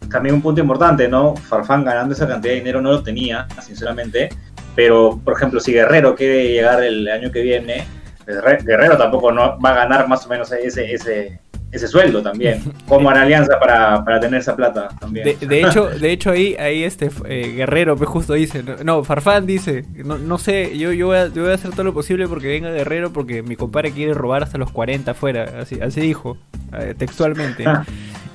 también 0.09 0.35
un 0.35 0.41
punto 0.41 0.61
importante, 0.61 1.09
¿no? 1.09 1.35
Farfán 1.35 1.83
ganando 1.83 2.13
esa 2.13 2.27
cantidad 2.27 2.53
de 2.53 2.59
dinero 2.59 2.79
no 2.81 2.91
lo 2.91 3.03
tenía, 3.03 3.47
sinceramente. 3.61 4.29
Pero, 4.75 5.19
por 5.23 5.33
ejemplo, 5.33 5.59
si 5.59 5.73
Guerrero 5.73 6.15
quiere 6.15 6.47
llegar 6.47 6.81
el 6.83 7.07
año 7.09 7.31
que 7.31 7.41
viene, 7.41 7.85
pues, 8.23 8.41
Re- 8.41 8.59
Guerrero 8.63 8.97
tampoco 8.97 9.31
no, 9.31 9.59
va 9.59 9.71
a 9.71 9.75
ganar 9.75 10.07
más 10.07 10.25
o 10.25 10.29
menos 10.29 10.51
ese, 10.53 10.93
ese, 10.93 11.39
ese 11.75 11.87
sueldo 11.87 12.21
también. 12.21 12.61
Como 12.87 13.11
en 13.11 13.17
Alianza 13.17 13.59
para, 13.59 14.03
para 14.03 14.19
tener 14.19 14.39
esa 14.39 14.55
plata 14.55 14.89
también. 14.99 15.25
De, 15.25 15.45
de 15.45 15.61
hecho, 15.61 15.87
de 15.99 16.11
hecho 16.11 16.31
ahí, 16.31 16.55
ahí 16.55 16.83
este 16.83 17.09
eh, 17.25 17.53
Guerrero 17.55 17.95
pues 17.95 18.09
justo 18.09 18.33
dice, 18.33 18.63
no, 18.63 18.75
no, 18.83 19.03
Farfán 19.03 19.45
dice, 19.45 19.85
no, 20.03 20.17
no 20.17 20.37
sé, 20.37 20.77
yo, 20.77 20.91
yo, 20.91 21.07
voy 21.07 21.17
a, 21.17 21.27
yo 21.27 21.43
voy 21.43 21.51
a 21.51 21.55
hacer 21.55 21.71
todo 21.71 21.83
lo 21.83 21.93
posible 21.93 22.27
porque 22.27 22.47
venga 22.47 22.71
Guerrero 22.71 23.11
porque 23.11 23.43
mi 23.43 23.55
compadre 23.55 23.91
quiere 23.91 24.13
robar 24.13 24.43
hasta 24.43 24.57
los 24.57 24.71
40 24.71 25.11
afuera, 25.11 25.45
así, 25.59 25.79
así 25.81 26.01
dijo, 26.01 26.37
eh, 26.73 26.95
textualmente. 26.97 27.65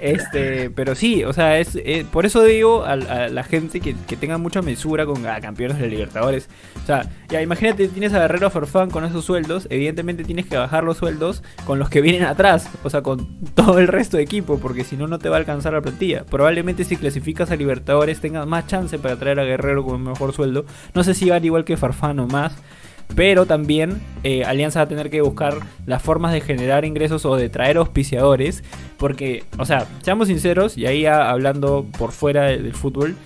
Este, 0.00 0.70
pero 0.70 0.94
sí, 0.94 1.24
o 1.24 1.32
sea, 1.32 1.58
es 1.58 1.76
eh, 1.76 2.06
por 2.10 2.24
eso 2.24 2.42
digo 2.42 2.84
a, 2.84 2.96
la 2.96 3.42
gente 3.44 3.80
que, 3.80 3.94
que 4.08 4.16
tenga 4.16 4.38
mucha 4.38 4.62
mesura 4.62 5.04
con 5.04 5.22
campeones 5.22 5.78
de 5.78 5.88
Libertadores. 5.88 6.48
O 6.82 6.86
sea, 6.86 7.08
ya 7.28 7.42
imagínate, 7.42 7.88
tienes 7.88 8.12
a 8.14 8.20
Guerrero 8.20 8.50
Farfán 8.50 8.90
con 8.90 9.04
esos 9.04 9.24
sueldos, 9.24 9.66
evidentemente 9.70 10.24
tienes 10.24 10.46
que 10.46 10.56
bajar 10.56 10.84
los 10.84 10.96
sueldos 10.96 11.42
con 11.66 11.78
los 11.78 11.90
que 11.90 12.00
vienen 12.00 12.24
atrás, 12.24 12.68
o 12.82 12.90
sea, 12.90 13.02
con 13.02 13.40
todo 13.54 13.78
el 13.78 13.88
resto 13.88 14.16
de 14.16 14.22
equipo, 14.22 14.58
porque 14.58 14.84
si 14.84 14.96
no, 14.96 15.06
no 15.06 15.18
te 15.18 15.28
va 15.28 15.36
a 15.36 15.40
alcanzar 15.40 15.72
la 15.72 15.80
plantilla. 15.80 16.24
Probablemente 16.24 16.84
si 16.84 16.96
clasificas 16.96 17.50
a 17.50 17.56
Libertadores 17.56 18.20
tengas 18.20 18.46
más 18.46 18.66
chance 18.66 18.98
para 18.98 19.16
traer 19.16 19.38
a 19.40 19.44
Guerrero 19.44 19.84
con 19.84 19.96
un 19.96 20.04
mejor 20.04 20.32
sueldo. 20.32 20.64
No 20.94 21.04
sé 21.04 21.14
si 21.14 21.28
van 21.28 21.44
igual 21.44 21.64
que 21.64 21.76
Farfán 21.76 22.18
o 22.20 22.26
más. 22.26 22.54
Pero 23.16 23.44
también 23.46 24.00
eh, 24.22 24.44
Alianza 24.44 24.80
va 24.80 24.84
a 24.84 24.88
tener 24.88 25.10
que 25.10 25.20
buscar 25.20 25.54
las 25.86 26.00
formas 26.02 26.32
de 26.32 26.40
generar 26.40 26.84
ingresos 26.84 27.24
o 27.26 27.36
de 27.36 27.48
traer 27.48 27.76
auspiciadores. 27.76 28.62
Porque, 28.98 29.44
o 29.58 29.64
sea, 29.66 29.86
seamos 30.02 30.28
sinceros, 30.28 30.76
y 30.78 30.86
ahí 30.86 31.06
hablando 31.06 31.86
por 31.98 32.12
fuera 32.12 32.44
de- 32.44 32.58
del 32.58 32.74
fútbol, 32.74 33.16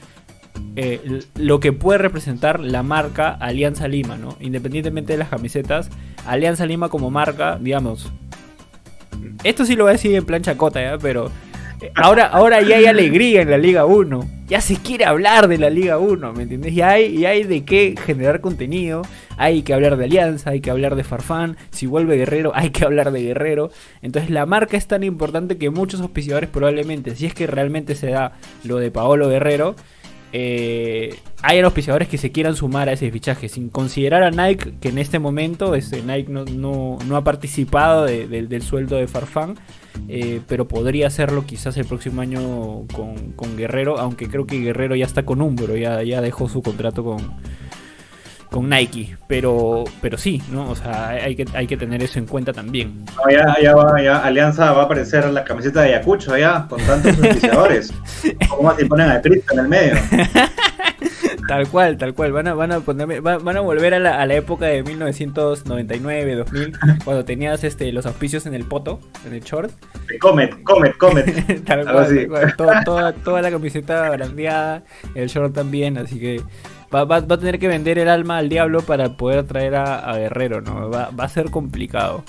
eh, 0.76 1.20
lo 1.36 1.58
que 1.60 1.72
puede 1.72 1.98
representar 1.98 2.60
la 2.60 2.82
marca 2.82 3.30
Alianza 3.30 3.88
Lima, 3.88 4.16
¿no? 4.16 4.36
Independientemente 4.40 5.12
de 5.12 5.18
las 5.18 5.28
camisetas, 5.28 5.90
Alianza 6.26 6.64
Lima 6.66 6.88
como 6.88 7.10
marca, 7.10 7.58
digamos. 7.60 8.10
Esto 9.42 9.64
sí 9.64 9.76
lo 9.76 9.84
voy 9.84 9.90
a 9.90 9.92
decir 9.94 10.14
en 10.14 10.24
plan 10.24 10.42
chacota, 10.42 10.80
¿ya? 10.80 10.98
Pero 10.98 11.30
eh, 11.80 11.90
ahora, 11.96 12.26
ahora 12.26 12.60
ya 12.62 12.76
hay 12.76 12.86
alegría 12.86 13.42
en 13.42 13.50
la 13.50 13.58
Liga 13.58 13.84
1. 13.84 14.28
Ya 14.46 14.60
se 14.60 14.76
quiere 14.76 15.04
hablar 15.06 15.48
de 15.48 15.58
la 15.58 15.70
Liga 15.70 15.98
1, 15.98 16.32
¿me 16.32 16.42
entiendes? 16.44 16.74
Ya 16.74 16.90
hay, 16.90 17.18
ya 17.18 17.30
hay 17.30 17.44
de 17.44 17.64
qué 17.64 17.94
generar 18.04 18.40
contenido. 18.40 19.02
Hay 19.36 19.62
que 19.62 19.74
hablar 19.74 19.96
de 19.96 20.04
Alianza, 20.04 20.50
hay 20.50 20.60
que 20.60 20.70
hablar 20.70 20.96
de 20.96 21.04
Farfán. 21.04 21.56
Si 21.70 21.86
vuelve 21.86 22.16
Guerrero, 22.16 22.52
hay 22.54 22.70
que 22.70 22.84
hablar 22.84 23.10
de 23.12 23.22
Guerrero. 23.22 23.70
Entonces 24.02 24.30
la 24.30 24.46
marca 24.46 24.76
es 24.76 24.86
tan 24.86 25.02
importante 25.02 25.56
que 25.58 25.70
muchos 25.70 26.00
auspiciadores 26.00 26.48
probablemente, 26.50 27.14
si 27.16 27.26
es 27.26 27.34
que 27.34 27.46
realmente 27.46 27.94
se 27.94 28.10
da 28.10 28.32
lo 28.64 28.76
de 28.78 28.90
Paolo 28.90 29.28
Guerrero, 29.28 29.74
eh, 30.36 31.14
hay 31.42 31.60
auspiciadores 31.60 32.08
que 32.08 32.18
se 32.18 32.32
quieran 32.32 32.56
sumar 32.56 32.88
a 32.88 32.92
ese 32.92 33.08
fichaje, 33.12 33.48
sin 33.48 33.68
considerar 33.68 34.24
a 34.24 34.30
Nike, 34.32 34.74
que 34.80 34.88
en 34.88 34.98
este 34.98 35.20
momento 35.20 35.76
este, 35.76 36.02
Nike 36.02 36.30
no, 36.32 36.44
no- 36.44 36.98
no 37.06 37.16
ha 37.16 37.22
participado 37.22 38.04
de- 38.04 38.26
de- 38.26 38.46
del 38.48 38.62
sueldo 38.62 38.96
de 38.96 39.06
Farfán, 39.06 39.54
eh, 40.08 40.40
pero 40.48 40.66
podría 40.66 41.06
hacerlo 41.06 41.44
quizás 41.46 41.76
el 41.76 41.84
próximo 41.84 42.20
año 42.20 42.84
con, 42.92 43.32
con 43.36 43.56
Guerrero, 43.56 43.98
aunque 44.00 44.26
creo 44.28 44.44
que 44.44 44.58
Guerrero 44.58 44.96
ya 44.96 45.04
está 45.06 45.24
con 45.24 45.40
Umbro, 45.40 45.76
ya, 45.76 46.02
ya 46.02 46.20
dejó 46.20 46.48
su 46.48 46.62
contrato 46.62 47.04
con, 47.04 47.18
con 48.50 48.68
Nike, 48.68 49.16
pero, 49.26 49.84
pero 50.00 50.16
sí, 50.16 50.40
¿no? 50.52 50.70
O 50.70 50.74
sea, 50.76 51.08
hay 51.08 51.34
que, 51.36 51.44
hay 51.54 51.66
que 51.66 51.76
tener 51.76 52.02
eso 52.02 52.18
en 52.18 52.26
cuenta 52.26 52.52
también. 52.52 53.04
No, 53.16 53.30
ya, 53.30 53.56
ya 53.62 53.74
va, 53.74 54.00
ya 54.00 54.18
Alianza 54.18 54.72
va 54.72 54.82
a 54.82 54.84
aparecer 54.84 55.24
la 55.30 55.42
camiseta 55.44 55.80
de 55.82 55.88
Ayacucho 55.94 56.32
allá, 56.34 56.66
con 56.68 56.80
tantos 56.82 57.12
auspiciadores. 57.18 57.92
¿Cómo 58.48 58.74
se 58.76 58.86
ponen 58.86 59.10
a 59.10 59.20
Cristo 59.20 59.54
en 59.54 59.58
el 59.60 59.68
medio? 59.68 59.94
Tal 61.46 61.68
cual, 61.68 61.98
tal 61.98 62.14
cual. 62.14 62.32
Van 62.32 62.48
a, 62.48 62.54
van 62.54 62.72
a, 62.72 62.78
ponerme- 62.80 63.20
va- 63.24 63.36
van 63.36 63.56
a 63.58 63.60
volver 63.60 63.92
a 63.92 63.98
la, 63.98 64.18
a 64.18 64.24
la 64.24 64.34
época 64.34 64.64
de 64.64 64.82
1999, 64.82 66.36
2000, 66.36 66.72
cuando 67.04 67.24
tenías 67.26 67.62
este, 67.64 67.92
los 67.92 68.06
auspicios 68.06 68.46
en 68.46 68.54
el 68.54 68.64
poto, 68.64 69.00
en 69.26 69.34
el 69.34 69.40
short. 69.42 69.70
Comet, 70.20 70.62
Comet, 70.62 70.96
Comet. 70.96 71.64
tal 71.66 71.82
cual, 71.84 71.98
así. 71.98 72.14
tal 72.16 72.28
cual. 72.28 72.56
Todo- 72.56 72.72
toda, 72.84 73.12
toda 73.12 73.42
la 73.42 73.50
camiseta 73.50 74.08
brandeada, 74.10 74.84
el 75.14 75.28
short 75.28 75.54
también, 75.54 75.98
así 75.98 76.18
que 76.18 76.40
va, 76.94 77.04
va- 77.04 77.20
va 77.20 77.34
a 77.34 77.38
tener 77.38 77.58
que 77.58 77.68
vender 77.68 77.98
el 77.98 78.08
alma 78.08 78.38
al 78.38 78.48
diablo 78.48 78.82
para 78.82 79.16
poder 79.16 79.44
traer 79.46 79.74
a, 79.74 79.98
a 80.10 80.16
Guerrero, 80.18 80.60
¿no? 80.60 80.88
Va, 80.90 81.10
va 81.10 81.24
a 81.24 81.28
ser 81.28 81.50
complicado. 81.50 82.22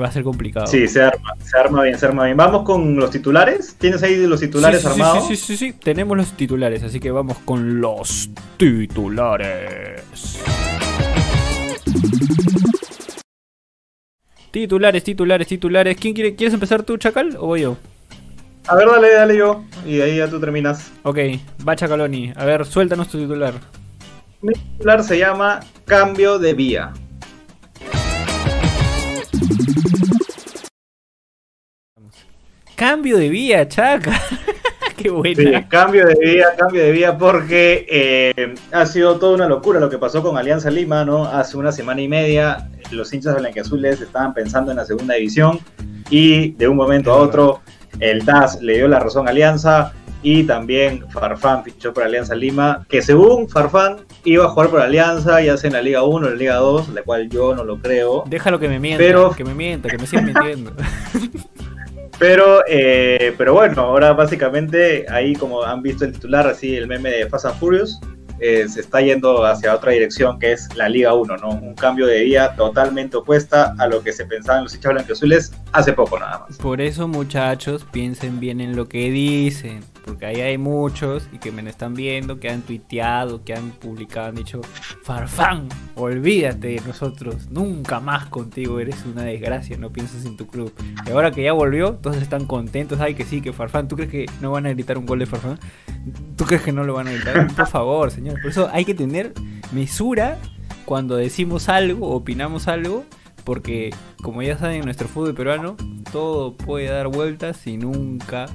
Va 0.00 0.08
a 0.08 0.12
ser 0.12 0.22
complicado. 0.24 0.66
Sí, 0.66 0.86
se 0.88 1.02
arma, 1.02 1.30
se 1.42 1.56
arma 1.58 1.82
bien, 1.82 1.98
se 1.98 2.04
arma 2.04 2.24
bien. 2.26 2.36
Vamos 2.36 2.62
con 2.64 2.96
los 2.96 3.10
titulares. 3.10 3.76
¿Tienes 3.78 4.02
ahí 4.02 4.26
los 4.26 4.40
titulares 4.40 4.82
Sí, 4.82 4.86
sí, 4.88 4.94
sí, 4.94 5.00
armados? 5.00 5.28
Sí, 5.28 5.36
sí, 5.36 5.56
sí, 5.56 5.56
sí, 5.56 5.72
tenemos 5.72 6.16
los 6.16 6.32
titulares, 6.32 6.82
así 6.82 7.00
que 7.00 7.10
vamos 7.10 7.38
con 7.46 7.80
los 7.80 8.28
titulares. 8.58 10.02
Titulares, 14.50 15.04
titulares, 15.04 15.46
titulares. 15.48 15.96
¿Quién 15.98 16.14
quiere, 16.14 16.34
¿Quieres 16.34 16.54
empezar 16.54 16.82
tú, 16.82 16.96
Chacal, 16.98 17.36
o 17.38 17.46
voy 17.46 17.62
yo? 17.62 17.76
A 18.68 18.74
ver, 18.74 18.88
dale, 18.88 19.12
dale 19.12 19.36
yo. 19.36 19.64
Y 19.84 20.00
ahí 20.00 20.16
ya 20.16 20.28
tú 20.28 20.40
terminas. 20.40 20.90
Ok, 21.04 21.18
va 21.66 21.76
Chacaloni. 21.76 22.32
A 22.34 22.44
ver, 22.44 22.64
suéltanos 22.64 23.08
tu 23.08 23.18
titular. 23.18 23.54
Mi 24.42 24.52
titular 24.54 25.04
se 25.04 25.18
llama 25.18 25.60
Cambio 25.84 26.38
de 26.38 26.52
Vía. 26.54 26.92
Cambio 32.74 33.16
de 33.16 33.30
vía, 33.30 33.66
Chaca. 33.66 34.20
Qué 34.96 35.10
buena. 35.10 35.60
Sí, 35.60 35.66
cambio 35.68 36.06
de 36.06 36.14
vía, 36.14 36.46
cambio 36.58 36.82
de 36.82 36.92
vía, 36.92 37.16
porque 37.16 37.86
eh, 37.88 38.54
ha 38.72 38.84
sido 38.86 39.18
toda 39.18 39.34
una 39.34 39.46
locura 39.46 39.80
lo 39.80 39.88
que 39.88 39.98
pasó 39.98 40.22
con 40.22 40.36
Alianza 40.36 40.70
Lima, 40.70 41.04
¿no? 41.04 41.24
Hace 41.26 41.56
una 41.56 41.72
semana 41.72 42.00
y 42.02 42.08
media, 42.08 42.68
los 42.90 43.12
hinchas 43.12 43.38
blanquiazules 43.38 44.00
estaban 44.00 44.34
pensando 44.34 44.70
en 44.70 44.78
la 44.78 44.84
segunda 44.84 45.14
división 45.14 45.60
y 46.10 46.52
de 46.52 46.68
un 46.68 46.76
momento 46.76 47.12
a 47.12 47.16
otro 47.16 47.60
el 48.00 48.24
TAS 48.24 48.60
le 48.62 48.74
dio 48.76 48.88
la 48.88 48.98
razón 49.00 49.26
a 49.26 49.30
Alianza 49.30 49.92
y 50.22 50.44
también 50.44 51.04
Farfán 51.10 51.62
fichó 51.62 51.92
por 51.94 52.02
Alianza 52.02 52.34
Lima, 52.34 52.84
que 52.88 53.00
según 53.02 53.48
Farfán 53.48 53.98
iba 54.24 54.44
a 54.46 54.48
jugar 54.48 54.70
por 54.70 54.80
Alianza, 54.80 55.40
ya 55.40 55.56
sea 55.56 55.68
en 55.68 55.74
la 55.74 55.82
Liga 55.82 56.02
1 56.02 56.14
o 56.26 56.28
en 56.28 56.34
la 56.34 56.38
Liga 56.38 56.56
2, 56.56 56.88
la 56.88 57.02
cual 57.02 57.28
yo 57.28 57.54
no 57.54 57.62
lo 57.64 57.78
creo. 57.78 58.24
Déjalo 58.26 58.58
que 58.58 58.68
me 58.68 58.80
mienta, 58.80 58.98
Pero- 59.04 59.30
que 59.30 59.44
me 59.44 59.54
mienta, 59.54 59.88
que 59.88 59.98
me 59.98 60.06
siga 60.06 60.22
mintiendo. 60.22 60.72
Pero, 62.18 62.62
eh, 62.66 63.34
pero 63.36 63.52
bueno, 63.52 63.82
ahora 63.82 64.14
básicamente 64.14 65.04
ahí 65.10 65.34
como 65.34 65.62
han 65.62 65.82
visto 65.82 66.06
el 66.06 66.12
titular, 66.12 66.46
así 66.46 66.74
el 66.74 66.86
meme 66.86 67.10
de 67.10 67.26
Fast 67.28 67.44
and 67.44 67.58
Furious, 67.58 68.00
eh, 68.38 68.68
se 68.68 68.80
está 68.80 69.00
yendo 69.00 69.44
hacia 69.44 69.74
otra 69.74 69.92
dirección 69.92 70.38
que 70.38 70.52
es 70.52 70.74
la 70.74 70.88
Liga 70.88 71.14
1, 71.14 71.36
¿no? 71.38 71.50
Un 71.50 71.74
cambio 71.74 72.06
de 72.06 72.24
vía 72.24 72.54
totalmente 72.56 73.16
opuesta 73.16 73.74
a 73.78 73.86
lo 73.86 74.02
que 74.02 74.12
se 74.12 74.26
pensaba 74.26 74.58
en 74.58 74.64
los 74.64 74.74
hinchas 74.74 74.92
blanqueazules 74.92 75.52
hace 75.72 75.92
poco 75.92 76.18
nada 76.18 76.46
más. 76.46 76.58
Por 76.58 76.80
eso, 76.80 77.08
muchachos, 77.08 77.86
piensen 77.90 78.40
bien 78.40 78.60
en 78.60 78.76
lo 78.76 78.88
que 78.88 79.10
dicen. 79.10 79.80
Porque 80.06 80.24
ahí 80.24 80.40
hay 80.40 80.56
muchos 80.56 81.28
y 81.32 81.38
que 81.38 81.50
me 81.50 81.68
están 81.68 81.94
viendo, 81.94 82.38
que 82.38 82.48
han 82.48 82.62
tuiteado, 82.62 83.42
que 83.44 83.54
han 83.54 83.72
publicado, 83.72 84.28
han 84.28 84.36
dicho: 84.36 84.60
Farfán, 85.02 85.68
olvídate 85.96 86.68
de 86.68 86.80
nosotros, 86.86 87.50
nunca 87.50 87.98
más 87.98 88.26
contigo, 88.26 88.78
eres 88.78 89.04
una 89.04 89.24
desgracia, 89.24 89.76
no 89.76 89.90
pienses 89.90 90.24
en 90.24 90.36
tu 90.36 90.46
club. 90.46 90.72
Y 91.06 91.10
ahora 91.10 91.32
que 91.32 91.42
ya 91.42 91.52
volvió, 91.52 91.94
todos 91.94 92.16
están 92.18 92.46
contentos. 92.46 93.00
Ay, 93.00 93.14
que 93.14 93.24
sí, 93.24 93.42
que 93.42 93.52
Farfán, 93.52 93.88
¿tú 93.88 93.96
crees 93.96 94.10
que 94.10 94.26
no 94.40 94.52
van 94.52 94.66
a 94.66 94.70
gritar 94.70 94.96
un 94.96 95.06
gol 95.06 95.18
de 95.18 95.26
Farfán? 95.26 95.58
¿Tú 96.36 96.44
crees 96.44 96.62
que 96.62 96.72
no 96.72 96.84
lo 96.84 96.94
van 96.94 97.08
a 97.08 97.12
gritar? 97.12 97.52
Por 97.56 97.66
favor, 97.66 98.10
señor. 98.12 98.40
Por 98.40 98.52
eso 98.52 98.70
hay 98.72 98.84
que 98.84 98.94
tener 98.94 99.34
mesura 99.72 100.38
cuando 100.84 101.16
decimos 101.16 101.68
algo, 101.68 102.10
opinamos 102.10 102.68
algo, 102.68 103.04
porque 103.44 103.90
como 104.22 104.42
ya 104.42 104.56
saben 104.56 104.78
en 104.78 104.84
nuestro 104.84 105.08
fútbol 105.08 105.34
peruano, 105.34 105.76
todo 106.12 106.56
puede 106.56 106.86
dar 106.86 107.08
vueltas 107.08 107.66
y 107.66 107.76
nunca 107.76 108.46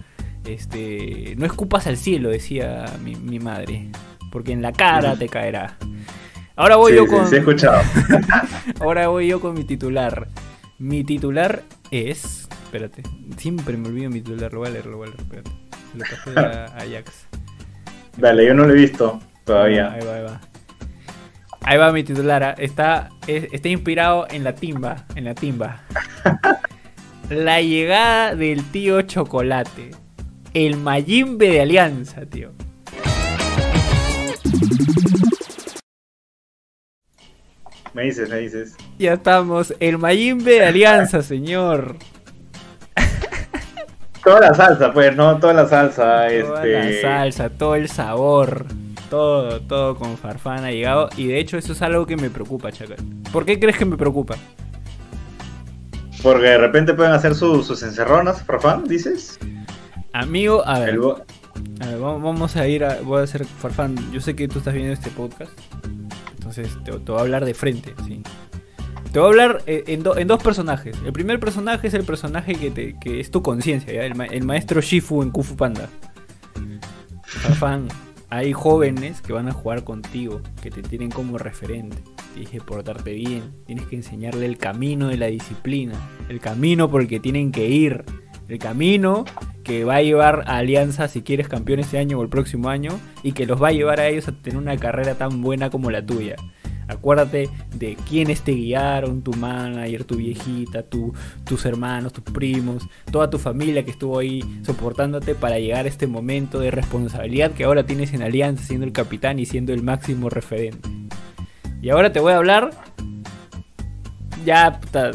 este, 0.45 1.36
no 1.38 1.45
escupas 1.45 1.88
al 1.88 1.97
cielo, 1.97 2.30
decía 2.30 2.86
mi, 3.04 3.15
mi 3.15 3.39
madre, 3.39 3.89
porque 4.32 4.51
en 4.51 4.62
la 4.62 4.71
cara 4.71 5.15
te 5.15 5.27
caerá. 5.30 5.77
Ahora 6.56 6.75
voy 6.75 6.91
Sí, 6.91 6.97
yo 6.97 7.08
con 7.08 7.27
sí 7.27 7.36
he 7.36 7.39
escuchado. 7.39 7.82
ahora 8.82 9.08
voy 9.08 9.27
yo 9.27 9.39
con 9.39 9.54
mi 9.54 9.63
titular. 9.63 10.27
Mi 10.80 11.04
titular 11.04 11.63
es, 11.91 12.47
espérate, 12.65 13.04
siempre 13.38 13.77
me 13.77 13.88
olvido 13.89 14.10
mi 14.10 14.21
titular, 14.21 14.51
lo 14.51 14.60
voy 14.60 14.67
a 14.69 14.71
leer, 14.71 14.86
lo 14.88 14.97
voy 14.97 15.08
a 15.08 15.12
leer, 15.12 15.21
espérate. 15.21 15.51
Se 15.91 15.97
lo 15.97 16.04
pasé 16.04 16.39
a 16.39 16.65
a 16.65 16.77
Ajax. 16.82 17.27
Dale, 18.17 18.45
yo 18.45 18.54
no 18.54 18.65
lo 18.65 18.73
he 18.73 18.77
visto 18.77 19.19
todavía. 19.45 19.91
Ahí 19.93 20.06
va, 20.06 20.15
ahí 20.15 20.23
va. 20.23 20.41
Ahí 21.63 21.77
va 21.77 21.91
mi 21.91 22.04
titular. 22.04 22.43
ah. 22.43 22.56
Está, 22.58 23.10
es- 23.27 23.47
está 23.51 23.69
inspirado 23.69 24.27
en 24.32 24.43
la 24.43 24.56
timba. 24.56 25.06
En 25.15 25.25
la 25.25 25.36
timba. 25.36 25.82
la 27.30 27.62
llegada 27.62 28.36
del 28.36 28.63
tío 28.71 29.01
Chocolate. 29.04 29.91
El 30.53 30.77
Mayimbe 30.77 31.49
de 31.49 31.61
Alianza, 31.61 32.25
tío. 32.25 32.51
Me 37.93 38.03
dices, 38.03 38.29
me 38.29 38.37
dices. 38.37 38.75
Ya 38.97 39.13
estamos. 39.13 39.73
El 39.79 39.97
Mayimbe 39.97 40.51
de 40.53 40.65
Alianza, 40.65 41.21
señor. 41.21 41.97
Toda 44.23 44.39
la 44.39 44.53
salsa, 44.53 44.93
pues, 44.93 45.15
¿no? 45.15 45.37
Toda 45.39 45.53
la 45.53 45.67
salsa. 45.67 46.27
Toda 46.27 46.27
este... 46.27 47.01
la 47.01 47.01
salsa, 47.01 47.49
todo 47.49 47.75
el 47.75 47.89
sabor. 47.89 48.65
Todo, 49.09 49.59
todo 49.61 49.95
con 49.95 50.17
Farfán 50.17 50.63
ha 50.63 50.71
llegado. 50.71 51.09
Y 51.17 51.27
de 51.27 51.39
hecho, 51.39 51.57
eso 51.57 51.73
es 51.73 51.81
algo 51.81 52.05
que 52.05 52.15
me 52.15 52.29
preocupa, 52.29 52.71
Chacal. 52.71 52.97
¿Por 53.33 53.45
qué 53.45 53.59
crees 53.59 53.77
que 53.77 53.83
me 53.85 53.97
preocupa? 53.97 54.35
Porque 56.23 56.45
de 56.45 56.57
repente 56.59 56.93
pueden 56.93 57.11
hacer 57.11 57.35
su- 57.35 57.63
sus 57.63 57.83
encerronas, 57.83 58.43
Farfán, 58.43 58.85
dices. 58.85 59.37
Amigo, 60.13 60.65
a 60.67 60.80
ver. 60.80 61.00
A 61.82 61.86
ver, 61.88 62.00
vamos 62.00 62.56
a 62.56 62.67
ir 62.67 62.84
a. 62.84 63.02
Voy 63.02 63.19
a 63.21 63.24
hacer 63.24 63.45
Farfán. 63.45 63.95
Yo 64.12 64.19
sé 64.21 64.36
que 64.36 64.47
tú 64.47 64.60
estás 64.60 64.74
viendo 64.74 64.93
este 64.93 65.10
podcast. 65.10 65.52
Entonces 66.38 66.69
te, 66.84 66.91
te 66.91 67.12
voy 67.12 67.17
a 67.19 67.21
hablar 67.21 67.45
de 67.45 67.54
frente, 67.54 67.93
¿sí? 68.06 68.21
Te 69.12 69.19
voy 69.19 69.28
a 69.28 69.30
hablar 69.30 69.63
eh, 69.67 69.84
en, 69.88 70.04
do- 70.04 70.17
en 70.17 70.28
dos 70.28 70.41
personajes. 70.41 70.97
El 71.06 71.13
primer 71.13 71.39
personaje 71.39 71.88
es 71.88 71.93
el 71.93 72.04
personaje 72.04 72.56
que, 72.56 72.71
te, 72.71 72.97
que 73.00 73.19
es 73.19 73.30
tu 73.32 73.41
conciencia. 73.41 74.04
El, 74.06 74.15
ma- 74.15 74.26
el 74.26 74.43
maestro 74.43 74.82
Shifu 74.82 75.21
en 75.21 75.32
Kung 75.32 75.43
Fu 75.43 75.56
Panda. 75.56 75.88
Farfán, 77.24 77.88
hay 78.30 78.54
jóvenes 78.54 79.21
que 79.21 79.34
van 79.34 79.47
a 79.47 79.54
jugar 79.54 79.84
contigo, 79.84 80.41
que 80.62 80.71
te 80.71 80.82
tienen 80.82 81.10
como 81.10 81.38
referente. 81.38 81.97
Tienes 82.34 82.50
que 82.52 82.62
portarte 82.62 83.13
bien, 83.13 83.43
tienes 83.65 83.86
que 83.88 83.95
enseñarle 83.97 84.45
el 84.45 84.58
camino 84.58 85.10
de 85.10 85.17
la 85.17 85.28
disciplina, 85.28 85.93
el 86.30 86.39
camino 86.39 86.89
por 86.89 87.02
el 87.02 87.08
que 87.08 87.19
tienen 87.19 87.52
que 87.52 87.67
ir, 87.67 88.06
el 88.51 88.59
camino 88.59 89.25
que 89.63 89.83
va 89.85 89.95
a 89.95 90.01
llevar 90.01 90.43
a 90.47 90.57
Alianza 90.57 91.07
si 91.07 91.21
quieres 91.21 91.47
campeón 91.47 91.79
este 91.79 91.97
año 91.97 92.19
o 92.19 92.23
el 92.23 92.29
próximo 92.29 92.69
año 92.69 92.99
y 93.23 93.31
que 93.31 93.45
los 93.45 93.61
va 93.61 93.69
a 93.69 93.71
llevar 93.71 93.99
a 93.99 94.07
ellos 94.07 94.27
a 94.27 94.31
tener 94.33 94.57
una 94.57 94.75
carrera 94.77 95.15
tan 95.15 95.41
buena 95.41 95.69
como 95.69 95.91
la 95.91 96.05
tuya. 96.05 96.35
Acuérdate 96.87 97.49
de 97.73 97.95
quiénes 98.09 98.41
te 98.41 98.51
guiaron, 98.51 99.21
tu 99.21 99.31
manager, 99.33 100.03
tu 100.03 100.17
viejita, 100.17 100.83
tu- 100.83 101.13
tus 101.45 101.65
hermanos, 101.65 102.11
tus 102.11 102.23
primos, 102.25 102.85
toda 103.11 103.29
tu 103.29 103.37
familia 103.39 103.85
que 103.85 103.91
estuvo 103.91 104.19
ahí 104.19 104.43
soportándote 104.65 105.33
para 105.33 105.57
llegar 105.57 105.85
a 105.85 105.87
este 105.87 106.05
momento 106.07 106.59
de 106.59 106.69
responsabilidad 106.71 107.51
que 107.51 107.63
ahora 107.63 107.85
tienes 107.85 108.13
en 108.13 108.23
Alianza 108.23 108.65
siendo 108.65 108.85
el 108.85 108.91
capitán 108.91 109.39
y 109.39 109.45
siendo 109.45 109.71
el 109.71 109.83
máximo 109.83 110.29
referente. 110.29 110.89
Y 111.81 111.89
ahora 111.91 112.11
te 112.11 112.19
voy 112.19 112.33
a 112.33 112.37
hablar. 112.37 112.71
Ya, 114.45 114.79
puta, 114.81 115.11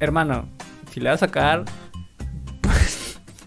hermano, 0.00 0.48
si 0.90 1.00
le 1.00 1.10
vas 1.10 1.22
a 1.22 1.28
cagar, 1.28 1.64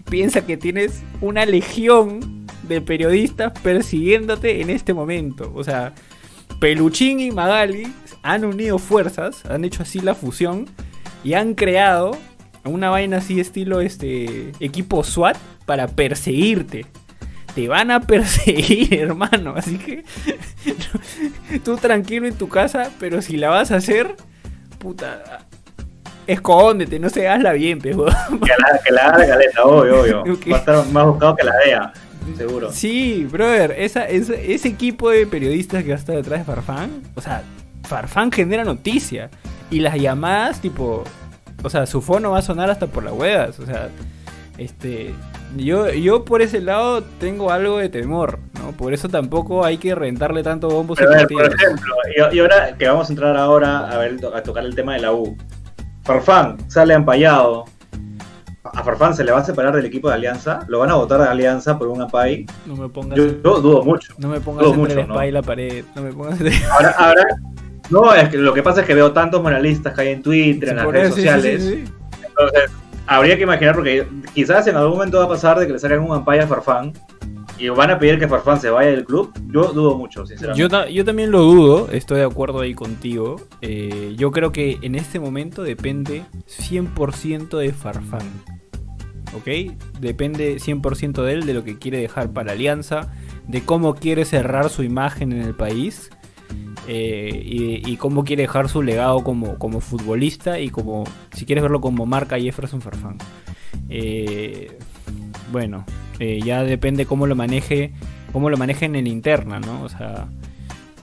piensa 0.09 0.45
que 0.45 0.57
tienes 0.57 1.03
una 1.21 1.45
legión 1.45 2.47
de 2.63 2.81
periodistas 2.81 3.53
persiguiéndote 3.61 4.61
en 4.61 4.69
este 4.69 4.93
momento. 4.93 5.51
O 5.55 5.63
sea, 5.63 5.93
Peluchín 6.59 7.19
y 7.19 7.31
Magali 7.31 7.93
han 8.23 8.45
unido 8.45 8.79
fuerzas, 8.79 9.45
han 9.45 9.63
hecho 9.63 9.83
así 9.83 9.99
la 9.99 10.15
fusión 10.15 10.65
y 11.23 11.33
han 11.33 11.53
creado 11.53 12.17
una 12.65 12.89
vaina 12.89 13.17
así 13.17 13.39
estilo 13.39 13.81
este 13.81 14.51
equipo 14.59 15.03
SWAT 15.03 15.37
para 15.65 15.87
perseguirte. 15.87 16.85
Te 17.55 17.67
van 17.67 17.91
a 17.91 18.01
perseguir, 18.07 18.93
hermano. 18.93 19.53
Así 19.55 19.77
que 19.77 20.03
tú 21.63 21.77
tranquilo 21.77 22.27
en 22.27 22.35
tu 22.35 22.49
casa, 22.49 22.91
pero 22.99 23.21
si 23.21 23.37
la 23.37 23.49
vas 23.49 23.71
a 23.71 23.77
hacer, 23.77 24.15
puta, 24.79 25.46
escóndete, 26.27 26.99
no 26.99 27.09
se 27.09 27.27
hazla 27.27 27.53
bien, 27.53 27.79
pe. 27.79 27.91
Que 27.95 27.95
la, 27.97 28.79
que 28.85 28.93
la 28.93 29.01
haga 29.07 29.17
la 29.19 29.27
caleta, 29.27 29.63
obvio, 29.63 30.01
obvio. 30.01 30.23
Va 30.51 30.55
a 30.55 30.59
estar 30.59 30.85
más 30.87 31.05
buscado 31.05 31.35
que 31.35 31.43
la 31.43 31.53
DEA, 31.65 31.93
seguro. 32.37 32.71
Sí, 32.71 33.27
brother, 33.31 33.73
esa, 33.77 34.07
esa- 34.07 34.35
ese 34.35 34.67
equipo 34.67 35.09
de 35.09 35.25
periodistas 35.25 35.83
que 35.83 35.93
está 35.93 36.13
detrás 36.13 36.39
de 36.39 36.45
Farfán, 36.45 37.01
o 37.15 37.21
sea, 37.21 37.41
Farfán 37.83 38.31
genera 38.31 38.63
noticia. 38.63 39.29
Y 39.69 39.81
las 39.81 39.95
llamadas, 39.95 40.61
tipo, 40.61 41.03
o 41.63 41.69
sea, 41.69 41.85
su 41.85 42.01
fono 42.01 42.31
va 42.31 42.39
a 42.39 42.41
sonar 42.41 42.69
hasta 42.69 42.87
por 42.87 43.03
las 43.03 43.11
huevas, 43.13 43.59
o 43.59 43.65
sea, 43.65 43.89
este, 44.57 45.13
yo, 45.57 45.89
yo 45.91 46.23
por 46.23 46.41
ese 46.41 46.61
lado 46.61 47.03
tengo 47.19 47.51
algo 47.51 47.77
de 47.77 47.89
temor, 47.89 48.39
¿no? 48.59 48.71
Por 48.71 48.93
eso 48.93 49.09
tampoco 49.09 49.65
hay 49.65 49.77
que 49.77 49.93
rentarle 49.93 50.41
tanto 50.41 50.69
bombos 50.69 50.99
y 50.99 51.03
a 51.03 51.07
por 51.27 51.53
ejemplo, 51.53 51.95
y, 52.31 52.35
y 52.35 52.39
ahora 52.39 52.75
que 52.77 52.87
vamos 52.87 53.09
a 53.09 53.13
entrar 53.13 53.35
ahora 53.35 53.89
a, 53.89 53.97
ver, 53.97 54.17
a 54.33 54.41
tocar 54.41 54.63
el 54.65 54.73
tema 54.73 54.93
de 54.93 55.01
la 55.01 55.11
U. 55.11 55.37
Farfán 56.07 56.57
sale 56.69 56.93
ampallado. 56.93 57.65
A 58.63 58.81
Farfán 58.81 59.13
se 59.13 59.25
le 59.25 59.33
va 59.33 59.39
a 59.39 59.43
separar 59.43 59.75
del 59.75 59.85
equipo 59.85 60.07
de 60.07 60.15
Alianza. 60.15 60.61
Lo 60.69 60.79
van 60.79 60.89
a 60.89 60.95
votar 60.95 61.19
de 61.19 61.27
Alianza 61.27 61.77
por 61.77 61.89
un 61.89 62.01
ampay. 62.01 62.45
No 62.65 62.77
me 62.77 62.87
pongas, 62.87 63.17
Yo, 63.17 63.25
yo 63.43 63.61
dudo 63.61 63.83
mucho. 63.83 64.13
no 64.17 64.29
me 64.29 64.39
pongas 64.39 64.63
dudo 64.63 64.73
entre 64.75 64.95
mucho, 64.95 65.07
la 65.13 65.19
¿no? 65.21 65.27
y 65.27 65.31
la 65.31 65.41
pared, 65.41 65.83
no 65.95 66.01
me 66.01 66.13
pongas 66.13 66.39
entre... 66.39 66.65
Ahora, 66.67 66.95
ahora, 66.97 67.23
no, 67.89 68.13
es 68.13 68.29
que 68.29 68.37
lo 68.37 68.53
que 68.53 68.63
pasa 68.63 68.81
es 68.81 68.87
que 68.87 68.95
veo 68.95 69.11
tantos 69.11 69.43
moralistas 69.43 69.93
que 69.93 70.01
hay 70.01 70.07
en 70.09 70.21
Twitter, 70.23 70.69
en 70.69 70.75
las 70.77 70.87
redes 70.87 71.09
sí, 71.09 71.21
sociales. 71.21 71.63
sí, 71.63 71.85
sí. 71.85 71.93
Entonces, 72.25 72.71
habría 73.05 73.35
que 73.35 73.43
imaginar, 73.43 73.75
porque 73.75 74.07
quizás 74.33 74.65
en 74.67 74.77
algún 74.77 74.93
momento 74.93 75.17
va 75.19 75.25
a 75.25 75.29
pasar 75.29 75.59
de 75.59 75.67
que 75.67 75.73
le 75.73 75.79
salgan 75.79 75.99
un 75.99 76.13
ampay 76.15 76.39
a 76.39 76.47
Farfán 76.47 76.93
y 77.59 77.69
van 77.69 77.91
a 77.91 77.99
pedir 77.99 78.19
que 78.19 78.27
Farfán 78.27 78.59
se 78.61 78.69
vaya 78.69 78.91
del 78.91 79.05
club. 79.05 79.31
Yo 79.51 79.71
dudo 79.73 79.97
mucho, 79.97 80.25
sinceramente. 80.25 80.61
Yo, 80.61 80.69
ta- 80.69 80.89
yo 80.89 81.03
también 81.05 81.31
lo 81.31 81.41
dudo, 81.41 81.89
estoy 81.91 82.17
de 82.19 82.25
acuerdo 82.25 82.59
ahí 82.61 82.73
contigo. 82.73 83.37
Eh, 83.61 84.13
yo 84.17 84.31
creo 84.31 84.51
que 84.51 84.77
en 84.81 84.95
este 84.95 85.19
momento 85.19 85.63
depende 85.63 86.23
100% 86.47 87.57
de 87.57 87.73
Farfán. 87.73 88.27
¿Ok? 89.35 89.75
Depende 89.99 90.57
100% 90.59 91.23
de 91.23 91.33
él, 91.33 91.45
de 91.45 91.53
lo 91.53 91.63
que 91.63 91.77
quiere 91.77 91.99
dejar 91.99 92.31
para 92.31 92.53
Alianza, 92.53 93.11
de 93.47 93.61
cómo 93.61 93.95
quiere 93.95 94.23
cerrar 94.25 94.69
su 94.69 94.83
imagen 94.83 95.31
en 95.33 95.41
el 95.41 95.53
país 95.53 96.09
eh, 96.87 97.41
y, 97.43 97.91
y 97.91 97.97
cómo 97.97 98.23
quiere 98.23 98.43
dejar 98.43 98.69
su 98.69 98.81
legado 98.81 99.23
como, 99.23 99.57
como 99.59 99.81
futbolista 99.81 100.59
y 100.59 100.69
como, 100.69 101.03
si 101.33 101.45
quieres 101.45 101.61
verlo 101.61 101.81
como 101.81 102.05
marca 102.05 102.39
Jefferson 102.39 102.81
Farfán. 102.81 103.17
Eh, 103.89 104.77
bueno, 105.51 105.85
eh, 106.19 106.39
ya 106.43 106.63
depende 106.63 107.05
cómo 107.05 107.27
lo 107.27 107.35
maneje, 107.35 107.91
cómo 108.33 108.49
lo 108.49 108.57
maneje 108.57 108.85
en 108.85 109.07
interna, 109.07 109.59
¿no? 109.59 109.83
O 109.83 109.89
sea, 109.89 110.27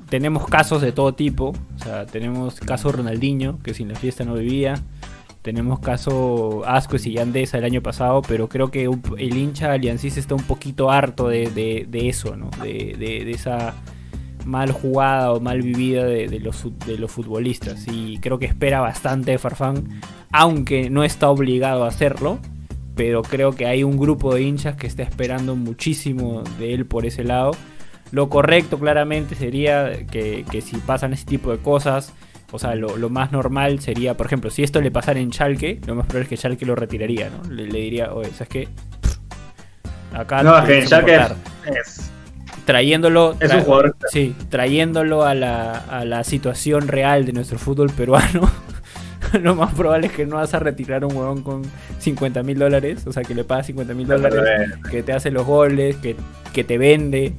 tenemos 0.09 0.46
casos 0.46 0.83
de 0.83 0.92
todo 0.92 1.14
tipo. 1.14 1.55
O 1.77 1.79
sea, 1.83 2.07
tenemos 2.07 2.61
caso 2.61 2.92
Ronaldinho, 2.92 3.59
que 3.62 3.74
sin 3.74 3.88
la 3.88 3.94
fiesta 3.96 4.24
no 4.24 4.35
vivía. 4.35 4.74
Tenemos 5.42 5.81
caso 5.81 6.62
Ascuez 6.66 7.07
y 7.07 7.12
Yandesa 7.12 7.59
el 7.59 7.64
año 7.64 7.83
pasado, 7.83 8.22
pero 8.27 8.48
creo 8.48 8.70
que 8.70 8.85
el 9.18 9.37
hincha 9.37 9.72
aliancista 9.72 10.18
está 10.18 10.35
un 10.35 10.42
poquito 10.44 10.90
harto 10.90 11.29
de, 11.29 11.50
de- 11.50 12.09
eso, 12.09 12.35
¿no? 12.35 12.48
De, 12.62 12.96
de- 12.98 13.31
esa 13.31 13.74
mal 14.46 14.72
jugada 14.72 15.33
o 15.33 15.40
mal 15.40 15.61
vivida 15.62 16.05
de, 16.05 16.40
los, 16.40 16.66
de 16.87 16.96
los 16.98 17.11
futbolistas. 17.11 17.87
Y 17.88 18.18
creo 18.18 18.38
que 18.38 18.46
espera 18.46 18.81
bastante 18.81 19.33
de 19.33 19.38
Farfán, 19.38 20.00
aunque 20.33 20.88
no 20.90 21.05
está 21.05 21.29
obligado 21.29 21.85
a 21.85 21.88
hacerlo. 21.88 22.38
Pero 22.95 23.23
creo 23.23 23.55
que 23.55 23.67
hay 23.67 23.83
un 23.83 23.99
grupo 23.99 24.35
de 24.35 24.43
hinchas 24.43 24.77
que 24.77 24.87
está 24.87 25.03
esperando 25.03 25.57
muchísimo 25.57 26.43
de 26.59 26.75
él 26.75 26.87
por 26.87 27.07
ese 27.07 27.25
lado. 27.25 27.53
Lo 28.13 28.29
correcto 28.29 28.79
claramente 28.79 29.35
sería 29.35 30.07
que, 30.07 30.45
que 30.51 30.61
si 30.61 30.77
pasan 30.77 31.13
ese 31.13 31.25
tipo 31.25 31.51
de 31.51 31.59
cosas, 31.59 32.13
o 32.53 32.59
sea, 32.59 32.77
lo, 32.77 32.97
lo 32.97 33.11
más 33.11 33.33
normal 33.33 33.81
sería, 33.81 34.17
por 34.17 34.27
ejemplo, 34.27 34.49
si 34.49 34.63
esto 34.63 34.81
le 34.81 34.93
pasara 34.93 35.19
en 35.19 35.33
Schalke, 35.33 35.81
lo 35.87 35.97
más 35.97 36.07
probable 36.07 36.23
es 36.25 36.29
que 36.29 36.37
Schalke 36.37 36.65
lo 36.65 36.77
retiraría, 36.77 37.29
¿no? 37.31 37.51
Le, 37.51 37.67
le 37.67 37.81
diría, 37.81 38.15
oye, 38.15 38.31
¿sabes 38.31 38.49
qué? 38.49 38.69
Acá 40.13 40.45
no, 40.45 40.65
que 40.65 40.83
portar". 40.83 41.35
es, 41.67 42.13
trayéndolo 42.65 43.37
es 43.41 43.53
un 43.53 43.63
jugador. 43.63 43.97
sí, 44.09 44.37
trayéndolo 44.49 45.25
a 45.25 45.35
la, 45.35 45.73
a 45.73 46.05
la 46.05 46.23
situación 46.23 46.87
real 46.87 47.25
de 47.25 47.33
nuestro 47.33 47.59
fútbol 47.59 47.91
peruano. 47.91 48.49
lo 49.42 49.55
más 49.55 49.75
probable 49.75 50.07
es 50.07 50.12
que 50.12 50.27
no 50.27 50.37
vas 50.37 50.55
a 50.55 50.59
retirar 50.59 51.05
un 51.05 51.16
huevón 51.16 51.42
con 51.42 51.62
50 51.99 52.42
mil 52.42 52.59
dólares, 52.59 53.07
o 53.07 53.12
sea, 53.12 53.23
que 53.23 53.35
le 53.35 53.44
pagas 53.44 53.66
50 53.66 53.94
mil 53.94 54.07
dólares 54.07 54.42
que 54.90 55.03
te 55.03 55.12
hace 55.12 55.31
los 55.31 55.47
goles, 55.47 55.97
que, 55.97 56.16
que 56.53 56.64
te 56.64 56.79
vende. 56.79 57.35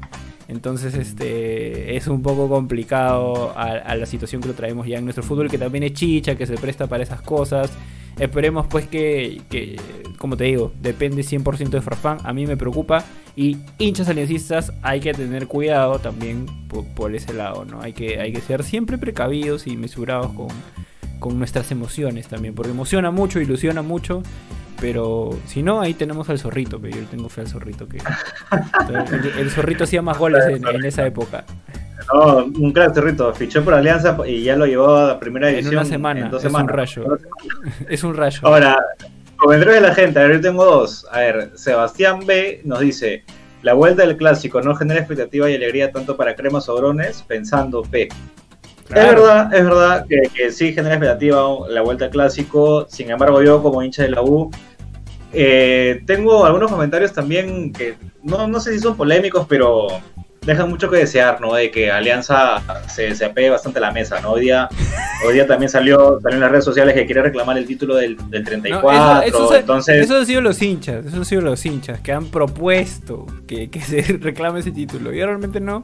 Entonces, 0.47 0.93
este 0.93 1.95
es 1.95 2.07
un 2.07 2.21
poco 2.21 2.47
complicado 2.47 3.51
a, 3.57 3.71
a 3.71 3.95
la 3.95 4.05
situación 4.05 4.41
que 4.41 4.49
lo 4.49 4.53
traemos 4.53 4.85
ya 4.85 4.97
en 4.97 5.03
nuestro 5.05 5.23
fútbol, 5.23 5.49
que 5.49 5.57
también 5.57 5.83
es 5.83 5.93
chicha, 5.93 6.35
que 6.35 6.45
se 6.45 6.55
presta 6.55 6.87
para 6.87 7.03
esas 7.03 7.21
cosas. 7.21 7.71
Esperemos 8.19 8.67
pues 8.67 8.87
que, 8.87 9.41
que, 9.49 9.77
como 10.17 10.37
te 10.37 10.45
digo, 10.45 10.71
depende 10.81 11.23
100% 11.23 11.69
de 11.69 11.81
Farfán. 11.81 12.19
A 12.23 12.31
mí 12.31 12.45
me 12.45 12.55
preocupa. 12.55 13.03
Y 13.35 13.57
hinchas 13.79 14.07
aliancistas 14.07 14.71
hay 14.83 15.01
que 15.01 15.13
tener 15.13 15.47
cuidado 15.47 15.99
también 15.99 16.45
por, 16.69 16.85
por 16.93 17.13
ese 17.13 17.33
lado, 17.33 17.65
¿no? 17.65 17.81
Hay 17.81 17.91
que, 17.91 18.21
hay 18.21 18.31
que 18.31 18.39
ser 18.39 18.63
siempre 18.63 18.97
precavidos 18.97 19.67
y 19.67 19.75
mesurados 19.75 20.31
con, 20.31 20.47
con 21.19 21.37
nuestras 21.37 21.71
emociones 21.71 22.27
también. 22.27 22.53
Porque 22.55 22.71
emociona 22.71 23.11
mucho, 23.11 23.39
ilusiona 23.39 23.81
mucho. 23.81 24.21
Pero 24.81 25.29
si 25.47 25.63
no, 25.63 25.79
ahí 25.79 25.93
tenemos 25.93 26.29
al 26.29 26.37
zorrito, 26.37 26.79
pero 26.81 26.97
yo 26.97 27.03
tengo 27.05 27.29
fe 27.29 27.41
al 27.41 27.47
zorrito. 27.47 27.87
que 27.87 27.97
El, 29.13 29.39
el 29.39 29.49
zorrito 29.49 29.85
hacía 29.85 30.01
más 30.01 30.17
goles 30.17 30.43
en, 30.47 30.67
en 30.67 30.85
esa 30.85 31.05
época. 31.05 31.45
No, 32.13 32.45
un 32.45 32.71
crack 32.71 32.93
Cerrito, 32.93 33.33
fichó 33.33 33.63
por 33.63 33.73
Alianza 33.73 34.15
y 34.27 34.43
ya 34.43 34.55
lo 34.55 34.65
llevó 34.65 34.95
a 34.95 35.07
la 35.07 35.19
primera 35.19 35.47
En 35.49 35.55
división. 35.55 35.75
una 35.77 35.85
semana, 35.85 36.19
en 36.25 36.29
dos 36.29 36.43
es 36.43 36.53
un 36.53 36.67
rayo. 36.67 37.17
Es 37.89 38.03
un 38.03 38.15
rayo. 38.15 38.39
Ahora, 38.43 38.77
comentarios 39.37 39.75
de 39.75 39.81
la 39.81 39.95
gente, 39.95 40.19
a 40.19 40.23
ver, 40.23 40.33
yo 40.35 40.41
tengo 40.41 40.65
dos. 40.65 41.07
A 41.11 41.19
ver, 41.19 41.51
Sebastián 41.55 42.19
B 42.25 42.61
nos 42.65 42.81
dice, 42.81 43.23
la 43.63 43.73
vuelta 43.73 44.05
del 44.05 44.17
clásico 44.17 44.61
no 44.61 44.75
genera 44.75 44.99
expectativa 44.99 45.49
y 45.49 45.55
alegría 45.55 45.91
tanto 45.91 46.15
para 46.15 46.35
cremas 46.35 46.69
o 46.69 46.75
brones, 46.75 47.23
pensando 47.27 47.81
P. 47.81 48.09
Claro. 48.87 49.09
Es 49.09 49.15
verdad, 49.15 49.53
es 49.55 49.63
verdad 49.65 50.05
que, 50.07 50.21
que 50.33 50.51
sí 50.51 50.73
genera 50.73 50.95
expectativa 50.95 51.41
la 51.69 51.81
vuelta 51.81 52.05
al 52.05 52.11
clásico, 52.11 52.85
sin 52.89 53.09
embargo 53.09 53.41
yo 53.41 53.61
como 53.63 53.81
hincha 53.81 54.03
de 54.03 54.09
la 54.09 54.21
U, 54.21 54.51
eh, 55.33 56.01
tengo 56.05 56.45
algunos 56.45 56.71
comentarios 56.71 57.11
también 57.11 57.73
que 57.73 57.95
no, 58.23 58.47
no 58.47 58.59
sé 58.59 58.73
si 58.73 58.79
son 58.79 58.95
polémicos, 58.95 59.45
pero 59.49 59.87
dejan 60.45 60.69
mucho 60.69 60.89
que 60.89 60.97
desear, 60.97 61.41
¿no? 61.41 61.55
De 61.55 61.71
que 61.71 61.91
Alianza 61.91 62.61
se, 62.87 63.15
se 63.15 63.25
apegue 63.25 63.49
bastante 63.49 63.79
a 63.79 63.81
la 63.81 63.91
mesa, 63.91 64.21
¿no? 64.21 64.33
Hoy 64.33 64.41
día, 64.41 64.69
hoy 65.25 65.33
día 65.33 65.47
también 65.47 65.69
salió, 65.69 66.19
salió 66.21 66.35
en 66.35 66.41
las 66.41 66.51
redes 66.51 66.63
sociales 66.65 66.93
que 66.93 67.05
quiere 67.07 67.23
reclamar 67.23 67.57
el 67.57 67.65
título 67.65 67.95
del, 67.95 68.15
del 68.29 68.43
No, 68.43 68.49
34, 68.49 69.21
eso, 69.23 69.23
eso- 69.45 69.55
entonces... 69.55 70.05
eso 70.05 70.17
han 70.17 70.25
sido 70.27 70.41
los 70.41 70.61
hinchas, 70.61 71.05
eso 71.07 71.17
han 71.17 71.25
sido 71.25 71.41
los 71.41 71.65
hinchas 71.65 71.99
que 72.01 72.11
han 72.11 72.27
propuesto 72.27 73.25
que, 73.47 73.69
que 73.71 73.81
se 73.81 74.01
reclame 74.21 74.59
ese 74.59 74.71
título. 74.71 75.11
Yo 75.11 75.25
realmente 75.25 75.59
no, 75.59 75.83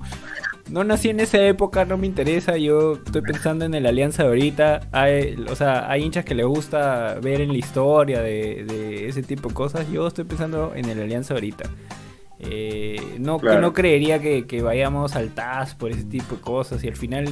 no 0.69 0.83
nací 0.83 1.09
en 1.09 1.19
esa 1.19 1.41
época, 1.45 1.85
no 1.85 1.97
me 1.97 2.07
interesa. 2.07 2.57
Yo 2.57 2.93
estoy 2.93 3.21
pensando 3.21 3.65
en 3.65 3.73
el 3.73 3.85
Alianza 3.85 4.23
de 4.23 4.29
ahorita. 4.29 4.87
Hay, 4.91 5.35
o 5.49 5.55
sea, 5.55 5.89
hay 5.89 6.03
hinchas 6.03 6.23
que 6.25 6.35
les 6.35 6.45
gusta 6.45 7.15
ver 7.21 7.41
en 7.41 7.49
la 7.51 7.57
historia 7.57 8.21
de, 8.21 8.63
de 8.65 9.07
ese 9.07 9.23
tipo 9.23 9.49
de 9.49 9.55
cosas. 9.55 9.89
Yo 9.91 10.07
estoy 10.07 10.25
pensando 10.25 10.73
en 10.75 10.85
el 10.89 11.01
Alianza 11.01 11.33
de 11.33 11.39
ahorita. 11.39 11.69
Eh, 12.39 12.99
no, 13.19 13.39
Claro. 13.39 13.61
no 13.61 13.73
creería 13.73 14.19
que, 14.19 14.47
que 14.47 14.61
vayamos 14.61 15.15
al 15.15 15.29
TAS 15.29 15.75
por 15.75 15.91
ese 15.91 16.03
tipo 16.05 16.35
de 16.35 16.41
cosas 16.41 16.83
y 16.83 16.87
al 16.87 16.95
final 16.95 17.29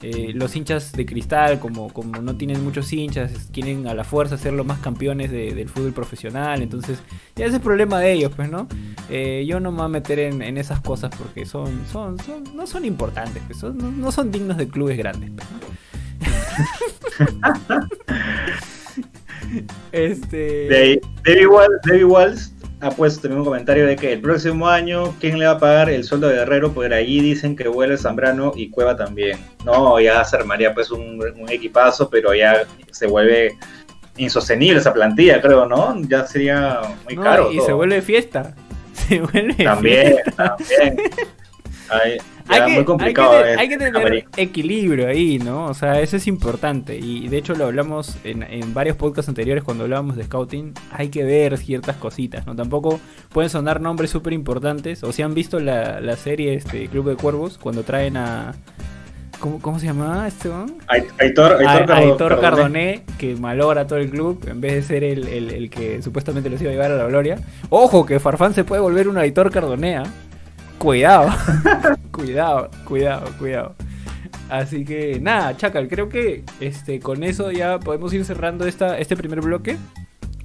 eh, 0.00 0.30
los 0.34 0.54
hinchas 0.54 0.92
de 0.92 1.04
cristal, 1.06 1.58
como, 1.58 1.92
como 1.92 2.20
no 2.20 2.36
tienen 2.36 2.62
muchos 2.62 2.92
hinchas, 2.92 3.48
quieren 3.52 3.86
a 3.88 3.94
la 3.94 4.04
fuerza 4.04 4.38
ser 4.38 4.52
los 4.52 4.64
más 4.64 4.78
campeones 4.78 5.30
de- 5.30 5.54
del 5.54 5.68
fútbol 5.68 5.92
profesional. 5.92 6.62
Entonces, 6.62 6.98
ya 7.34 7.44
ese 7.46 7.48
es 7.48 7.54
el 7.54 7.60
problema 7.60 7.98
de 8.00 8.12
ellos, 8.12 8.32
pues, 8.36 8.48
¿no? 8.50 8.68
Eh, 9.10 9.44
yo 9.48 9.58
no 9.60 9.70
me 9.72 9.78
voy 9.78 9.86
a 9.86 9.88
meter 9.88 10.18
en, 10.20 10.42
en 10.42 10.56
esas 10.56 10.80
cosas 10.80 11.10
porque 11.16 11.46
son, 11.46 11.80
son, 11.92 12.18
son- 12.20 12.44
no 12.54 12.66
son 12.66 12.84
importantes, 12.84 13.42
pues, 13.46 13.58
son- 13.58 13.76
no, 13.78 13.90
no 13.90 14.12
son 14.12 14.30
dignos 14.30 14.56
de 14.56 14.68
clubes 14.68 14.96
grandes, 14.98 15.30
pues, 15.36 15.46
¿no? 15.50 15.58
este. 19.92 21.00
David 21.84 22.04
Walls 22.06 22.52
ha 22.80 22.90
puesto 22.90 23.22
también 23.22 23.40
un 23.40 23.44
comentario 23.44 23.86
de 23.86 23.96
que 23.96 24.12
el 24.12 24.20
próximo 24.20 24.68
año, 24.68 25.14
¿quién 25.20 25.38
le 25.38 25.46
va 25.46 25.52
a 25.52 25.58
pagar 25.58 25.90
el 25.90 26.04
sueldo 26.04 26.28
de 26.28 26.36
Guerrero? 26.36 26.72
Porque 26.72 26.94
allí 26.94 27.20
dicen 27.20 27.56
que 27.56 27.66
vuelve 27.68 27.96
Zambrano 27.98 28.52
y 28.54 28.70
Cueva 28.70 28.96
también. 28.96 29.38
No, 29.64 29.98
ya 30.00 30.22
se 30.24 30.36
armaría 30.36 30.72
pues 30.74 30.90
un, 30.90 31.20
un 31.20 31.50
equipazo, 31.50 32.08
pero 32.08 32.34
ya 32.34 32.66
se 32.92 33.06
vuelve 33.06 33.56
insostenible 34.16 34.78
esa 34.80 34.92
plantilla, 34.92 35.40
creo, 35.40 35.66
¿no? 35.66 36.00
Ya 36.02 36.26
sería 36.26 36.80
muy 37.04 37.16
no, 37.16 37.22
caro. 37.22 37.52
y 37.52 37.56
todo. 37.56 37.66
se 37.66 37.72
vuelve 37.72 38.02
fiesta. 38.02 38.54
Se 38.98 39.20
vuelve 39.20 39.54
También, 39.62 40.14
fiesta. 40.24 40.56
también. 40.56 40.96
Ya 41.90 42.37
hay 42.48 42.64
que, 42.66 42.72
muy 42.74 42.84
complicado. 42.84 43.32
hay 43.32 43.42
que, 43.42 43.52
es- 43.52 43.58
hay 43.58 43.68
que 43.68 43.76
tener 43.78 43.96
América. 43.96 44.28
equilibrio 44.36 45.08
ahí, 45.08 45.38
¿no? 45.38 45.66
O 45.66 45.74
sea, 45.74 46.00
eso 46.00 46.16
es 46.16 46.26
importante. 46.26 46.96
Y 46.98 47.28
de 47.28 47.38
hecho 47.38 47.54
lo 47.54 47.66
hablamos 47.66 48.16
en, 48.24 48.42
en 48.42 48.74
varios 48.74 48.96
podcasts 48.96 49.28
anteriores 49.28 49.62
cuando 49.64 49.84
hablábamos 49.84 50.16
de 50.16 50.24
scouting. 50.24 50.72
Hay 50.92 51.08
que 51.08 51.24
ver 51.24 51.58
ciertas 51.58 51.96
cositas, 51.96 52.46
¿no? 52.46 52.54
Tampoco 52.56 53.00
pueden 53.30 53.50
sonar 53.50 53.80
nombres 53.80 54.10
súper 54.10 54.32
importantes. 54.32 55.02
O 55.04 55.12
si 55.12 55.22
han 55.22 55.34
visto 55.34 55.60
la, 55.60 56.00
la 56.00 56.16
serie 56.16 56.54
este 56.54 56.88
Club 56.88 57.08
de 57.10 57.16
Cuervos, 57.16 57.58
cuando 57.58 57.82
traen 57.82 58.16
a... 58.16 58.54
¿Cómo, 59.40 59.60
cómo 59.60 59.78
se 59.78 59.86
llamaba 59.86 60.26
este 60.26 60.48
Aitor, 60.88 61.58
Aitor, 61.64 61.92
Aitor 61.92 62.40
Cardoné. 62.40 62.40
Cardoné, 62.40 63.04
que 63.18 63.36
malogra 63.36 63.86
todo 63.86 64.00
el 64.00 64.10
club 64.10 64.44
en 64.50 64.60
vez 64.60 64.72
de 64.72 64.82
ser 64.82 65.04
el, 65.04 65.28
el- 65.28 65.50
el 65.52 65.70
que 65.70 66.02
supuestamente 66.02 66.50
los 66.50 66.60
iba 66.60 66.70
a 66.70 66.72
llevar 66.72 66.90
a 66.90 66.96
la 66.96 67.06
gloria. 67.06 67.38
Ojo, 67.70 68.04
que 68.04 68.18
Farfán 68.18 68.52
se 68.52 68.64
puede 68.64 68.82
volver 68.82 69.06
un 69.06 69.16
Aitor 69.16 69.52
Cardonea. 69.52 70.02
Cuidado, 70.78 71.30
cuidado, 72.12 72.70
cuidado, 72.84 73.30
cuidado. 73.38 73.74
Así 74.48 74.84
que 74.84 75.18
nada, 75.20 75.56
Chacal, 75.56 75.88
creo 75.88 76.08
que 76.08 76.44
este 76.60 77.00
con 77.00 77.22
eso 77.22 77.50
ya 77.50 77.78
podemos 77.78 78.12
ir 78.14 78.24
cerrando 78.24 78.66
esta, 78.66 78.98
este 78.98 79.16
primer 79.16 79.40
bloque. 79.40 79.76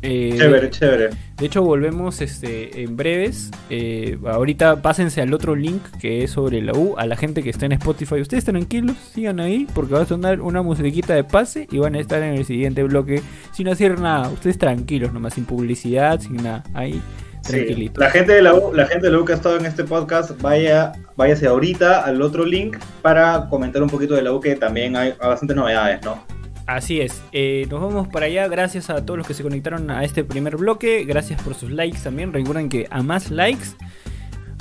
Eh, 0.06 0.36
Chévere, 0.38 0.70
chévere. 0.70 1.10
de 1.38 1.46
hecho, 1.46 1.64
volvemos 1.64 2.20
este, 2.20 2.84
en 2.84 2.98
breves. 2.98 3.52
Eh, 3.70 4.18
ahorita 4.26 4.82
pásense 4.82 5.22
al 5.22 5.34
otro 5.34 5.56
link 5.56 5.82
que 6.02 6.26
es 6.26 6.32
sobre 6.32 6.62
la 6.62 6.74
U. 6.74 6.96
A 6.98 7.06
la 7.06 7.16
gente 7.16 7.42
que 7.42 7.50
está 7.50 7.66
en 7.68 7.72
Spotify, 7.74 8.16
ustedes 8.20 8.44
tranquilos, 8.44 8.98
sigan 9.14 9.40
ahí 9.40 9.66
porque 9.74 9.94
va 9.94 10.02
a 10.02 10.06
sonar 10.06 10.42
una 10.42 10.62
musiquita 10.62 11.16
de 11.16 11.24
pase 11.24 11.68
y 11.72 11.78
van 11.78 11.96
a 11.96 12.00
estar 12.00 12.22
en 12.22 12.34
el 12.34 12.44
siguiente 12.44 12.84
bloque 12.84 13.22
sin 13.54 13.70
hacer 13.70 13.98
nada. 13.98 14.28
Ustedes 14.28 14.58
tranquilos, 14.58 15.14
nomás 15.14 15.36
sin 15.36 15.46
publicidad, 15.46 16.20
sin 16.20 16.36
nada. 16.36 16.66
Ahí, 16.74 17.02
Sí, 17.44 17.52
tranquilitos. 17.52 18.02
La 18.02 18.10
gente 18.10 18.34
de 18.34 18.42
la 18.42 18.54
U, 18.54 18.74
la 18.74 18.86
gente 18.86 19.08
de 19.08 19.12
la 19.12 19.20
U 19.20 19.26
que 19.26 19.34
ha 19.34 19.36
estado 19.36 19.58
en 19.58 19.66
este 19.66 19.84
podcast, 19.84 20.42
vaya, 20.42 20.94
váyase 21.18 21.46
ahorita 21.46 22.04
al 22.04 22.22
otro 22.22 22.46
link 22.46 22.78
para 23.02 23.48
comentar 23.50 23.84
un 23.84 23.90
poquito 23.90 24.16
de 24.16 24.22
la 24.22 24.32
U 24.32 24.40
que 24.40 24.56
también 24.56 24.96
hay 24.96 25.14
bastantes 25.20 25.56
novedades, 25.56 26.02
¿no? 26.04 26.24
Así 26.66 27.02
es, 27.02 27.22
eh, 27.34 27.68
nos 27.70 27.82
vamos 27.82 28.08
para 28.08 28.28
allá. 28.28 28.48
Gracias 28.48 28.90
a 28.90 29.06
todos 29.06 29.18
los 29.18 29.28
que 29.28 29.34
se 29.34 29.44
conectaron 29.44 29.92
a 29.92 30.06
este 30.06 30.24
primer 30.24 30.56
bloque. 30.56 31.04
Gracias 31.04 31.42
por 31.42 31.56
sus 31.56 31.72
likes 31.72 32.00
también. 32.02 32.32
Recuerden 32.32 32.70
que 32.70 32.88
a 32.90 33.04
más 33.04 33.30
likes 33.30 33.68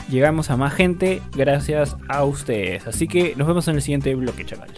llegamos 0.08 0.50
a 0.50 0.56
más 0.56 0.74
gente 0.74 1.22
gracias 1.36 1.96
a 2.08 2.24
ustedes. 2.24 2.88
Así 2.88 3.06
que 3.06 3.34
nos 3.36 3.46
vemos 3.46 3.68
en 3.68 3.76
el 3.76 3.82
siguiente 3.82 4.12
bloque, 4.16 4.44
chaval. 4.44 4.70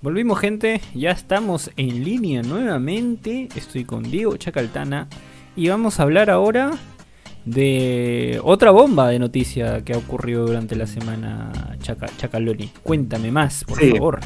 Volvimos 0.00 0.38
gente, 0.38 0.80
ya 0.94 1.10
estamos 1.10 1.70
en 1.76 2.04
línea 2.04 2.42
nuevamente. 2.42 3.48
Estoy 3.56 3.84
con 3.84 4.04
Diego 4.04 4.36
Chacaltana 4.36 5.08
y 5.56 5.68
vamos 5.68 5.98
a 5.98 6.04
hablar 6.04 6.30
ahora 6.30 6.70
de 7.44 8.40
otra 8.44 8.70
bomba 8.70 9.08
de 9.08 9.18
noticia 9.18 9.82
que 9.84 9.94
ha 9.94 9.98
ocurrido 9.98 10.46
durante 10.46 10.76
la 10.76 10.86
semana 10.86 11.76
Chaca, 11.80 12.06
Chacaloni. 12.16 12.70
Cuéntame 12.82 13.32
más, 13.32 13.64
por 13.64 13.78
Sí. 13.78 13.90
favor. 13.90 14.20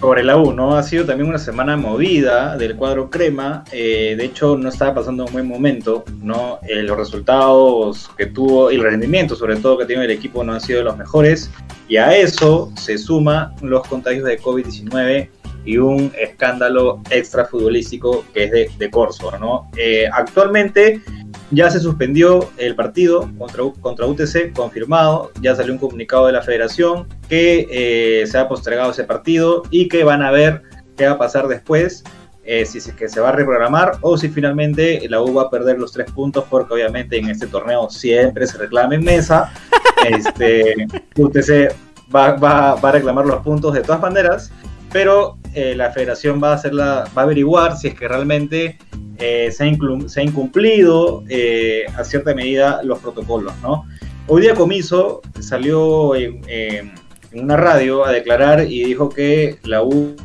Sobre 0.00 0.24
la 0.24 0.36
U, 0.38 0.52
¿no? 0.52 0.74
Ha 0.76 0.82
sido 0.82 1.04
también 1.04 1.28
una 1.28 1.38
semana 1.38 1.76
movida 1.76 2.56
del 2.56 2.76
cuadro 2.76 3.08
crema. 3.10 3.64
eh, 3.72 4.14
de 4.16 4.24
hecho, 4.24 4.56
no 4.58 4.68
estaba 4.70 4.94
pasando 4.96 5.24
un 5.26 5.32
buen 5.32 5.46
momento, 5.46 6.04
¿no? 6.22 6.58
Eh, 6.68 6.82
los 6.82 6.96
resultados 6.98 8.10
que 8.16 8.26
tuvo 8.26 8.70
y 8.72 8.76
el 8.76 8.82
rendimiento, 8.82 9.36
sobre 9.36 9.56
todo, 9.56 9.78
que 9.78 9.84
tiene 9.86 10.04
el 10.04 10.10
equipo 10.10 10.42
no 10.44 10.52
han 10.54 10.60
sido 10.60 10.82
los 10.82 10.96
mejores. 10.96 11.50
Y 11.90 11.96
a 11.96 12.16
eso 12.16 12.72
se 12.76 12.96
suma 12.96 13.52
los 13.62 13.84
contagios 13.88 14.24
de 14.24 14.40
COVID-19 14.40 15.28
y 15.64 15.78
un 15.78 16.12
escándalo 16.16 17.02
extra 17.10 17.44
futbolístico 17.44 18.24
que 18.32 18.44
es 18.44 18.52
de, 18.52 18.70
de 18.78 18.90
Corso, 18.90 19.36
¿no? 19.40 19.68
Eh, 19.76 20.08
actualmente 20.12 21.02
ya 21.50 21.68
se 21.68 21.80
suspendió 21.80 22.48
el 22.58 22.76
partido 22.76 23.28
contra, 23.36 23.64
contra 23.80 24.06
UTC, 24.06 24.52
confirmado, 24.54 25.32
ya 25.42 25.56
salió 25.56 25.72
un 25.72 25.80
comunicado 25.80 26.28
de 26.28 26.32
la 26.32 26.42
federación 26.42 27.08
que 27.28 27.66
eh, 27.68 28.24
se 28.28 28.38
ha 28.38 28.46
postergado 28.46 28.92
ese 28.92 29.02
partido 29.02 29.64
y 29.72 29.88
que 29.88 30.04
van 30.04 30.22
a 30.22 30.30
ver 30.30 30.62
qué 30.96 31.06
va 31.06 31.14
a 31.14 31.18
pasar 31.18 31.48
después, 31.48 32.04
eh, 32.44 32.64
si 32.64 32.78
es 32.78 32.92
que 32.92 33.08
se 33.08 33.20
va 33.20 33.28
a 33.28 33.32
reprogramar 33.32 33.92
o 34.00 34.16
si 34.16 34.28
finalmente 34.28 35.06
la 35.08 35.20
U 35.22 35.34
va 35.34 35.42
a 35.42 35.50
perder 35.50 35.78
los 35.78 35.92
tres 35.92 36.10
puntos, 36.10 36.44
porque 36.48 36.74
obviamente 36.74 37.18
en 37.18 37.28
este 37.28 37.46
torneo 37.46 37.90
siempre 37.90 38.46
se 38.46 38.58
reclama 38.58 38.94
en 38.94 39.04
mesa, 39.04 39.52
este, 40.08 40.86
UTC 41.16 41.74
va, 42.14 42.32
va- 42.32 42.74
va 42.76 42.88
a 42.88 42.92
reclamar 42.92 43.26
los 43.26 43.42
puntos 43.42 43.74
de 43.74 43.82
todas 43.82 44.00
maneras, 44.00 44.50
pero 44.92 45.36
eh, 45.54 45.74
la 45.76 45.90
federación 45.92 46.40
va 46.42 46.50
a, 46.52 46.54
hacerla, 46.54 47.04
va 47.16 47.22
a 47.22 47.24
averiguar 47.24 47.76
si 47.76 47.88
es 47.88 47.94
que 47.94 48.08
realmente 48.08 48.78
eh, 49.18 49.50
se, 49.52 49.64
ha 49.64 49.66
inclu- 49.66 50.08
se 50.08 50.20
ha 50.20 50.24
incumplido 50.24 51.22
eh, 51.28 51.84
a 51.96 52.02
cierta 52.04 52.34
medida 52.34 52.80
los 52.82 52.98
protocolos, 53.00 53.52
¿no? 53.62 53.84
Hoy 54.26 54.42
día 54.42 54.54
Comiso 54.54 55.20
salió 55.40 56.14
en- 56.14 56.40
en 56.48 56.92
una 57.32 57.56
radio 57.56 58.04
a 58.04 58.12
declarar 58.12 58.64
y 58.64 58.84
dijo 58.84 59.08
que 59.08 59.58
la 59.64 59.82
U 59.82 60.16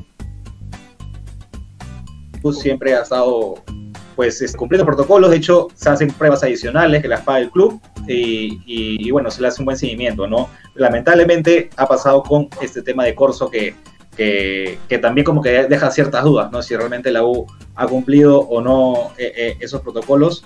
siempre 2.53 2.95
ha 2.95 3.01
estado 3.01 3.55
pues 4.15 4.41
es- 4.41 4.55
cumpliendo 4.55 4.85
protocolos, 4.85 5.29
de 5.31 5.37
hecho 5.37 5.67
se 5.75 5.89
hacen 5.89 6.07
pruebas 6.09 6.41
adicionales 6.43 7.01
que 7.01 7.07
las 7.09 7.21
paga 7.21 7.39
el 7.39 7.49
club 7.51 7.81
y, 8.07 8.59
y- 8.65 9.11
bueno, 9.11 9.29
se 9.29 9.41
le 9.41 9.49
hace 9.49 9.61
un 9.61 9.65
buen 9.65 9.77
seguimiento, 9.77 10.25
¿no? 10.27 10.49
Lamentablemente 10.75 11.69
ha 11.75 11.85
pasado 11.87 12.23
con 12.23 12.47
este 12.61 12.81
tema 12.81 13.03
de 13.03 13.13
Corso 13.13 13.49
que, 13.49 13.75
que, 14.15 14.79
que 14.87 14.97
también 14.99 15.25
como 15.25 15.41
que 15.41 15.65
deja 15.67 15.91
ciertas 15.91 16.23
dudas, 16.23 16.49
¿no? 16.51 16.61
Si 16.61 16.75
realmente 16.75 17.11
la 17.11 17.25
U 17.25 17.45
ha 17.75 17.87
cumplido 17.87 18.39
o 18.39 18.61
no 18.61 19.11
eh, 19.17 19.33
eh, 19.35 19.57
esos 19.59 19.81
protocolos. 19.81 20.45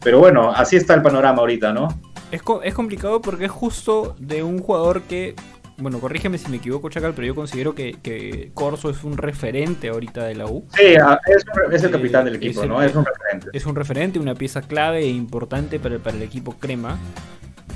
Pero 0.00 0.18
bueno, 0.18 0.52
así 0.54 0.76
está 0.76 0.92
el 0.94 1.02
panorama 1.02 1.40
ahorita, 1.40 1.72
¿no? 1.72 1.88
Es, 2.30 2.42
es 2.62 2.74
complicado 2.74 3.22
porque 3.22 3.46
es 3.46 3.50
justo 3.50 4.14
de 4.18 4.42
un 4.42 4.58
jugador 4.60 5.02
que, 5.02 5.34
bueno, 5.78 6.00
corrígeme 6.00 6.38
si 6.38 6.48
me 6.50 6.56
equivoco, 6.58 6.88
Chacal, 6.90 7.14
pero 7.14 7.26
yo 7.28 7.34
considero 7.34 7.74
que, 7.74 7.96
que 8.02 8.50
Corso 8.54 8.90
es 8.90 9.04
un 9.04 9.16
referente 9.16 9.88
ahorita 9.88 10.24
de 10.24 10.34
la 10.34 10.46
U. 10.46 10.66
Sí, 10.76 10.96
a- 10.96 11.20
es, 11.26 11.44
el 11.82 11.88
Eh, 11.88 11.90
capitán 11.90 12.24
del 12.24 12.36
equipo, 12.36 12.60
es 12.60 12.64
el- 12.64 12.68
¿no? 12.68 12.82
Es 12.82 12.94
un 12.94 13.04
referente. 13.04 13.48
Es 13.52 13.66
un 13.66 13.74
referente, 13.76 14.18
una 14.18 14.34
pieza 14.34 14.62
clave 14.62 15.00
e 15.00 15.08
importante 15.08 15.78
para, 15.78 15.98
para 15.98 16.16
el 16.16 16.22
equipo 16.22 16.54
Crema. 16.58 16.98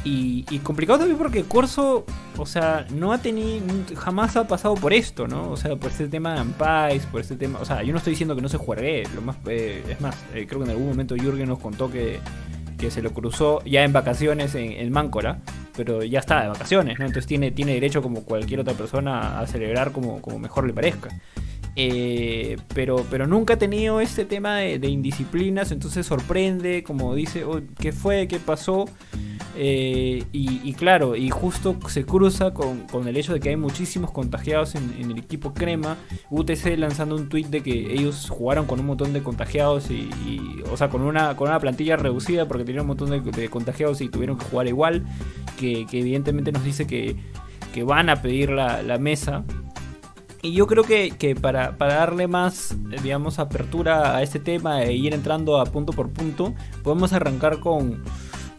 Y, 0.05 0.45
y 0.51 0.59
complicado 0.59 0.99
también 0.99 1.17
porque 1.17 1.45
Corso, 1.45 2.05
o 2.37 2.45
sea, 2.47 2.87
no 2.91 3.13
ha 3.13 3.19
tenido, 3.19 3.65
jamás 3.97 4.37
ha 4.37 4.49
pasado 4.49 4.75
por 4.75 4.93
esto, 4.93 5.29
¿no? 5.29 5.49
O 5.53 5.57
sea, 5.57 5.77
por 5.77 5.93
este 5.93 6.09
tema 6.09 6.35
de 6.35 6.41
Ampais, 6.41 7.07
por 7.07 7.21
este 7.21 7.37
tema, 7.37 7.61
o 7.61 7.65
sea, 7.65 7.85
yo 7.85 7.93
no 7.93 7.99
estoy 7.99 8.11
diciendo 8.15 8.35
que 8.35 8.43
no 8.43 8.49
se 8.49 8.57
juegue, 8.59 9.05
lo 9.15 9.23
más, 9.23 9.37
eh, 9.47 9.85
es 9.89 10.01
más, 10.01 10.17
eh, 10.35 10.47
creo 10.49 10.59
que 10.59 10.65
en 10.65 10.71
algún 10.71 10.89
momento 10.89 11.15
Jürgen 11.15 11.49
nos 11.49 11.61
contó 11.61 11.89
que, 11.89 12.19
que 12.79 12.91
se 12.91 13.01
lo 13.01 13.13
cruzó 13.13 13.63
ya 13.65 13.85
en 13.85 13.93
vacaciones 13.93 14.57
en, 14.57 14.73
en 14.73 14.91
Máncora, 14.91 15.39
pero 15.77 16.03
ya 16.03 16.21
está 16.21 16.43
de 16.43 16.49
vacaciones, 16.49 16.99
¿no? 16.99 17.07
Entonces 17.07 17.27
tiene, 17.27 17.51
tiene 17.51 17.75
derecho 17.75 18.03
como 18.03 18.25
cualquier 18.25 18.61
otra 18.61 18.75
persona 18.75 19.41
a 19.41 19.47
celebrar 19.47 19.93
como, 19.93 20.21
como 20.21 20.39
mejor 20.39 20.67
le 20.67 20.73
parezca. 20.73 21.09
Eh, 21.75 22.57
pero, 22.75 23.07
pero 23.11 23.27
nunca 23.27 23.55
ha 23.55 23.59
tenido 23.59 24.01
este 24.01 24.25
tema 24.25 24.59
de, 24.59 24.79
de 24.79 24.89
indisciplinas, 24.89 25.73
entonces 25.73 26.05
sorprende, 26.05 26.83
como 26.83 27.15
dice, 27.15 27.45
"Oh, 27.45 27.61
¿qué 27.79 27.93
fue? 27.93 28.29
¿Qué 28.29 28.39
pasó? 28.39 28.87
Eh, 29.55 30.25
y, 30.33 30.73
claro, 30.75 31.15
y 31.15 31.29
justo 31.31 31.77
se 31.89 32.05
cruza 32.05 32.55
con, 32.55 32.87
el 33.07 33.17
hecho 33.17 33.35
de 33.35 33.41
que 33.41 33.51
hay 33.51 33.57
muchísimos 33.57 34.11
contagiados 34.11 34.75
en, 34.75 35.11
el 35.11 35.19
equipo 35.19 35.53
Crema. 35.53 35.97
UTC 36.31 36.79
lanzando 36.79 37.17
un 37.17 37.29
tweet 37.29 37.45
de 37.45 37.63
que 37.63 37.93
ellos 37.93 38.29
jugaron 38.31 38.67
con 38.67 38.81
un 38.81 38.87
montón 38.87 39.13
de 39.13 39.23
contagiados 39.23 39.91
y, 39.91 40.11
o 40.71 40.77
sea, 40.77 40.89
con 40.89 41.03
una, 41.03 41.37
con 41.37 41.49
una 41.49 41.61
plantilla 41.61 41.97
reducida 41.97 42.49
porque 42.49 42.65
tenían 42.65 42.83
un 42.83 42.89
montón 42.89 43.11
de, 43.11 43.49
contagiados 43.49 44.01
y 44.01 44.09
tuvieron 44.09 44.39
que 44.39 44.45
jugar 44.47 44.67
igual. 44.69 45.05
Que, 45.59 45.87
evidentemente 45.93 46.53
nos 46.53 46.65
dice 46.65 46.87
que, 46.87 47.17
van 47.85 48.09
a 48.09 48.23
pedir 48.23 48.51
la, 48.51 48.99
mesa. 48.99 49.45
Y 50.45 50.55
yo 50.55 50.67
creo 50.67 50.83
que, 50.83 51.37
para, 51.41 51.77
para 51.77 51.95
darle 51.95 52.27
más, 52.27 52.77
digamos, 53.03 53.39
apertura 53.39 54.17
a 54.17 54.23
este 54.23 54.41
tema 54.41 54.83
e 54.83 54.95
ir 54.95 55.15
entrando 55.15 55.61
a 55.61 55.67
punto 55.67 55.93
por 55.93 56.11
punto, 56.11 56.55
podemos 56.83 57.13
arrancar 57.13 57.61
con 57.61 58.03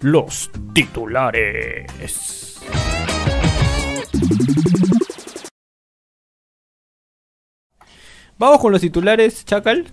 los 0.03 0.49
titulares. 0.73 1.85
Vamos 8.37 8.59
con 8.59 8.71
los 8.71 8.81
titulares, 8.81 9.45
Chacal. 9.45 9.85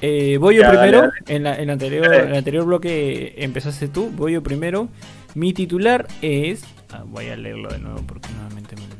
Eh, 0.00 0.36
voy 0.38 0.56
yo 0.56 0.62
Ya, 0.62 0.70
primero. 0.70 1.00
dale. 1.02 1.12
En, 1.26 1.42
la- 1.42 1.56
en 1.60 1.70
anterior, 1.70 2.08
Dale. 2.08 2.22
en 2.22 2.28
el 2.28 2.36
anterior 2.36 2.64
bloque 2.64 3.34
empezaste 3.38 3.88
tú. 3.88 4.10
Voy 4.10 4.32
yo 4.34 4.42
primero. 4.42 4.88
Mi 5.34 5.52
titular 5.52 6.06
es. 6.22 6.64
ah, 6.90 7.02
voy 7.06 7.28
a 7.28 7.36
leerlo 7.36 7.68
de 7.70 7.78
nuevo 7.78 8.00
porque 8.06 8.28
nuevamente 8.30 8.76
me 8.76 8.82
olvidé. 8.84 8.97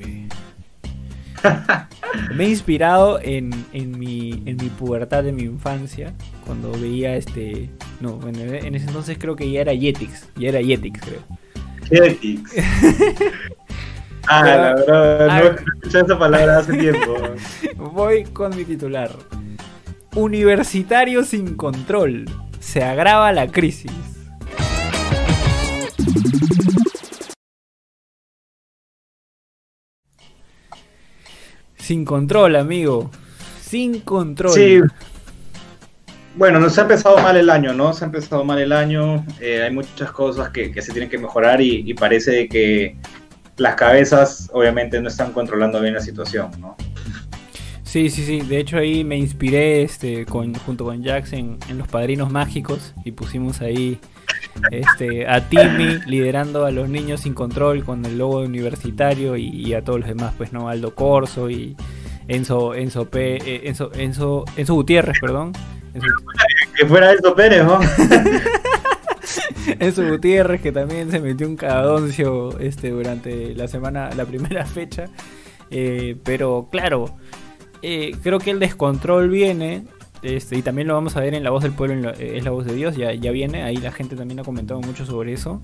Me 2.35 2.45
he 2.45 2.49
inspirado 2.51 3.21
en, 3.23 3.51
en, 3.73 3.99
mi, 3.99 4.43
en 4.47 4.57
mi 4.57 4.69
pubertad, 4.71 5.27
en 5.27 5.37
mi 5.37 5.43
infancia, 5.43 6.13
cuando 6.47 6.73
veía 6.73 7.17
este... 7.17 7.71
No, 8.01 8.19
en 8.27 8.75
ese 8.75 8.87
entonces 8.87 9.19
creo 9.19 9.37
que 9.37 9.51
ya 9.51 9.61
era 9.61 9.75
Jetix, 9.75 10.29
ya 10.37 10.49
era 10.51 10.63
Jetix 10.63 11.01
creo. 11.01 11.21
Jetix. 11.91 12.53
Ah, 14.31 14.43
Pero- 14.45 14.87
la 14.87 15.05
verdad, 15.05 15.27
no 15.27 15.49
he 15.49 15.55
escuchado 15.55 16.05
esa 16.05 16.19
palabra 16.19 16.59
hace 16.59 16.77
tiempo. 16.77 17.17
Voy 17.95 18.25
con 18.25 18.55
mi 18.55 18.65
titular. 18.67 19.11
Universitario 20.15 21.25
sin 21.25 21.55
control. 21.57 22.27
Se 22.61 22.85
agrava 22.85 23.33
la 23.33 23.47
crisis. 23.47 23.91
Sin 31.89 32.05
control, 32.05 32.57
amigo. 32.57 33.11
Sin 33.63 34.01
control. 34.01 34.53
Sí. 34.53 34.79
Bueno, 36.37 36.61
nos 36.61 36.77
ha 36.77 36.83
empezado 36.83 37.17
mal 37.17 37.35
el 37.39 37.49
año, 37.49 37.73
¿no? 37.73 37.95
Se 37.95 38.05
ha 38.05 38.09
empezado 38.09 38.45
mal 38.45 38.59
el 38.59 38.73
año. 38.73 39.25
eh, 39.41 39.63
hay 39.63 39.73
muchas 39.73 40.13
cosas 40.13 40.51
que, 40.51 40.71
que 40.71 40.83
se 40.83 40.93
tienen 40.93 41.09
que 41.09 41.17
mejorar 41.17 41.63
y, 41.63 41.91
y 41.91 41.95
parece 41.95 42.47
que 42.47 42.99
las 43.57 43.75
cabezas 43.77 44.51
obviamente 44.53 45.01
no 45.01 45.09
están 45.09 45.33
controlando 45.33 45.81
bien 45.81 45.95
la 45.95 46.03
situación, 46.03 46.51
¿no? 46.61 46.77
Sí, 47.85 48.11
sí, 48.11 48.23
sí. 48.23 48.43
De 48.43 48.59
hecho 48.59 48.77
ahí 48.77 49.03
me 49.03 49.17
inspiré 49.17 49.81
este, 49.83 50.27
con, 50.27 50.55
junto 50.57 50.85
con 50.85 51.03
Jax 51.03 51.33
en, 51.33 51.57
en 51.71 51.79
Los 51.79 51.89
Padrinos 51.89 52.31
Mágicos 52.31 52.93
y 53.03 53.13
pusimos 53.13 53.63
ahí 53.63 53.99
este, 54.71 55.29
a 55.29 55.49
Timmy 55.49 55.99
liderando 56.07 56.65
a 56.65 56.71
los 56.71 56.89
niños 56.89 57.21
sin 57.21 57.35
control 57.35 57.85
con 57.85 58.05
el 58.05 58.19
logo 58.19 58.41
universitario 58.41 59.37
y, 59.37 59.49
y 59.49 59.75
a 59.75 59.83
todos 59.83 60.01
los 60.01 60.09
demás, 60.09 60.35
pues 60.37 60.53
no, 60.53 60.69
Aldo 60.69 60.95
Corso 60.95 61.51
y 61.51 61.77
Enzo, 62.29 62.75
Enzo, 62.75 63.07
P, 63.07 63.37
eh, 63.37 63.63
Enzo, 63.65 63.91
Enzo, 63.95 64.45
Enzo 64.57 64.75
Gutiérrez, 64.75 65.19
perdón. 65.21 65.53
Enzo, 65.95 66.07
Que 66.79 66.87
fuera 66.87 67.13
esto 67.13 67.35
Pérez, 67.35 67.65
¿no? 67.65 67.81
Enzo 69.81 70.07
Gutiérrez 70.07 70.61
que 70.61 70.71
también 70.71 71.11
se 71.11 71.21
metió 71.21 71.49
un 71.49 71.57
cadoncio 71.57 72.59
este, 72.61 72.91
durante 72.91 73.55
la 73.55 73.67
semana, 73.67 74.11
la 74.15 74.27
primera 74.27 74.67
fecha. 74.67 75.07
Eh, 75.71 76.17
pero 76.23 76.69
claro, 76.71 77.17
eh, 77.83 78.13
creo 78.23 78.39
que 78.39 78.51
el 78.51 78.61
descontrol 78.61 79.31
viene. 79.31 79.85
Este, 80.23 80.57
y 80.59 80.63
también 80.63 80.89
lo 80.89 80.95
vamos 80.95 81.17
a 81.17 81.21
ver 81.21 81.35
en 81.35 81.45
La 81.45 81.51
Voz 81.51 81.63
del 81.63 81.73
Pueblo, 81.73 81.95
en 81.95 82.03
la- 82.03 82.11
eh, 82.13 82.39
es 82.39 82.45
la 82.45 82.51
voz 82.51 82.65
de 82.67 82.75
Dios, 82.75 82.97
ya, 82.97 83.13
ya 83.15 83.31
viene, 83.31 83.63
ahí 83.63 83.77
la 83.77 83.93
gente 83.93 84.17
también 84.17 84.41
ha 84.41 84.43
comentado 84.45 84.81
mucho 84.81 85.07
sobre 85.07 85.33
eso. 85.33 85.61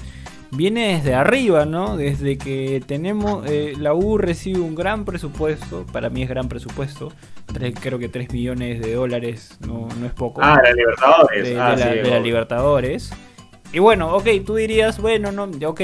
Viene 0.52 0.94
desde 0.94 1.14
arriba, 1.14 1.64
¿no? 1.66 1.96
Desde 1.96 2.38
que 2.38 2.80
tenemos, 2.86 3.44
eh, 3.50 3.72
la 3.78 3.92
U 3.94 4.16
recibe 4.18 4.60
un 4.60 4.76
gran 4.76 5.04
presupuesto, 5.04 5.84
para 5.92 6.08
mí 6.10 6.22
es 6.22 6.28
gran 6.28 6.48
presupuesto, 6.48 7.10
tres- 7.52 7.74
creo 7.80 7.98
que 7.98 8.08
3 8.08 8.30
millones 8.32 8.80
de 8.80 8.94
dólares 8.94 9.58
no, 9.66 9.88
no 9.98 10.06
es 10.06 10.12
poco 10.12 10.40
Ah, 10.44 10.60
la 10.62 10.72
Libertadores. 10.72 11.42
de, 11.44 11.50
de 11.54 11.60
ah, 11.60 11.70
la, 11.76 11.78
sí, 11.78 11.98
de 11.98 12.10
la. 12.10 12.20
Libertadores. 12.20 13.12
Y 13.74 13.80
bueno, 13.80 14.14
ok, 14.14 14.28
tú 14.46 14.54
dirías, 14.54 15.00
bueno, 15.00 15.32
no, 15.32 15.50
ok, 15.68 15.80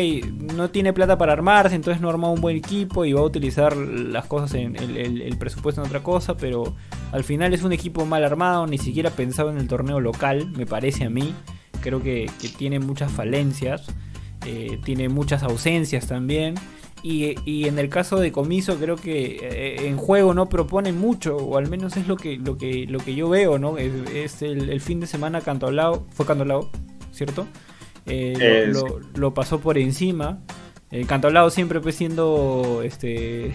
no 0.54 0.70
tiene 0.70 0.92
plata 0.92 1.18
para 1.18 1.32
armarse, 1.32 1.74
entonces 1.74 2.00
no 2.00 2.08
arma 2.08 2.30
un 2.30 2.40
buen 2.40 2.56
equipo 2.56 3.04
y 3.04 3.12
va 3.12 3.20
a 3.20 3.24
utilizar 3.24 3.76
las 3.76 4.26
cosas 4.26 4.54
en 4.54 4.76
el, 4.76 4.96
el- 5.20 5.36
presupuesto 5.38 5.80
en 5.80 5.88
otra 5.88 6.00
cosa, 6.00 6.36
pero 6.36 6.76
al 7.10 7.24
final 7.24 7.52
es 7.52 7.64
un 7.64 7.72
equipo 7.72 8.06
mal 8.06 8.22
armado, 8.22 8.68
ni 8.68 8.78
siquiera 8.78 9.10
pensado 9.10 9.50
en 9.50 9.58
el 9.58 9.66
torneo 9.66 9.98
local, 9.98 10.52
me 10.56 10.66
parece 10.66 11.02
a 11.06 11.10
mí. 11.10 11.34
Creo 11.80 12.00
que, 12.00 12.30
tiene 12.56 12.78
muchas 12.78 13.10
falencias, 13.10 13.86
eh, 14.46 14.78
tiene 14.84 15.08
muchas 15.08 15.42
ausencias 15.42 16.06
también. 16.06 16.54
Y, 17.02 17.66
en 17.66 17.80
el 17.80 17.88
caso 17.88 18.20
de 18.20 18.30
Comiso 18.30 18.76
creo 18.76 18.94
que 18.94 19.40
eh, 19.42 19.88
en 19.88 19.96
juego 19.96 20.32
no 20.32 20.48
propone 20.48 20.92
mucho, 20.92 21.38
o 21.38 21.58
al 21.58 21.68
menos 21.68 21.96
es 21.96 22.06
lo 22.06 22.14
que, 22.14 22.36
lo 22.36 22.56
que, 22.56 22.86
lo 22.86 23.00
que 23.00 23.16
yo 23.16 23.28
veo, 23.28 23.58
¿no? 23.58 23.78
Es, 23.78 24.42
el 24.42 24.80
fin 24.80 25.00
de 25.00 25.08
semana 25.08 25.40
Cantolao, 25.40 26.06
fue 26.12 26.24
Cantolao, 26.24 26.70
¿cierto? 27.10 27.48
Eh, 28.10 28.34
lo- 28.36 28.44
Eh, 28.46 28.66
lo, 28.66 29.00
lo 29.14 29.34
pasó 29.34 29.60
por 29.60 29.78
encima. 29.78 30.38
El 30.90 31.06
Cantolao 31.06 31.50
siempre 31.50 31.80
pues 31.80 31.94
siendo 31.94 32.82
este 32.84 33.52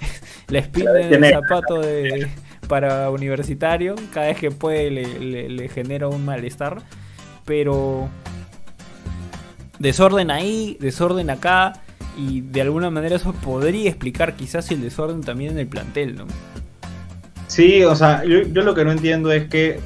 la 0.48 0.58
espina 0.60 0.92
La 0.92 0.98
en 1.00 1.04
el 1.04 1.10
tiene- 1.10 1.30
zapato 1.30 1.80
de, 1.80 2.28
para 2.68 3.10
universitario, 3.10 3.94
cada 4.12 4.26
vez 4.28 4.38
que 4.38 4.50
puede 4.50 4.90
le, 4.90 5.18
le- 5.20 5.48
le 5.48 5.68
genera 5.68 6.08
un 6.08 6.24
malestar, 6.24 6.80
pero 7.44 8.08
desorden 9.78 10.30
ahí, 10.30 10.76
desorden 10.80 11.30
acá, 11.30 11.74
y 12.16 12.40
de 12.40 12.62
alguna 12.62 12.90
manera 12.90 13.16
eso 13.16 13.32
podría 13.32 13.88
explicar 13.88 14.34
quizás 14.34 14.70
el 14.70 14.80
desorden 14.80 15.20
también 15.22 15.52
en 15.52 15.58
el 15.58 15.66
plantel, 15.68 16.16
¿no? 16.16 16.24
Sí, 17.46 17.82
o 17.84 17.94
sea, 17.94 18.24
yo, 18.24 18.42
yo 18.42 18.62
lo 18.62 18.74
que 18.74 18.84
no 18.84 18.92
entiendo 18.92 19.30
es 19.32 19.48
que, 19.48 19.80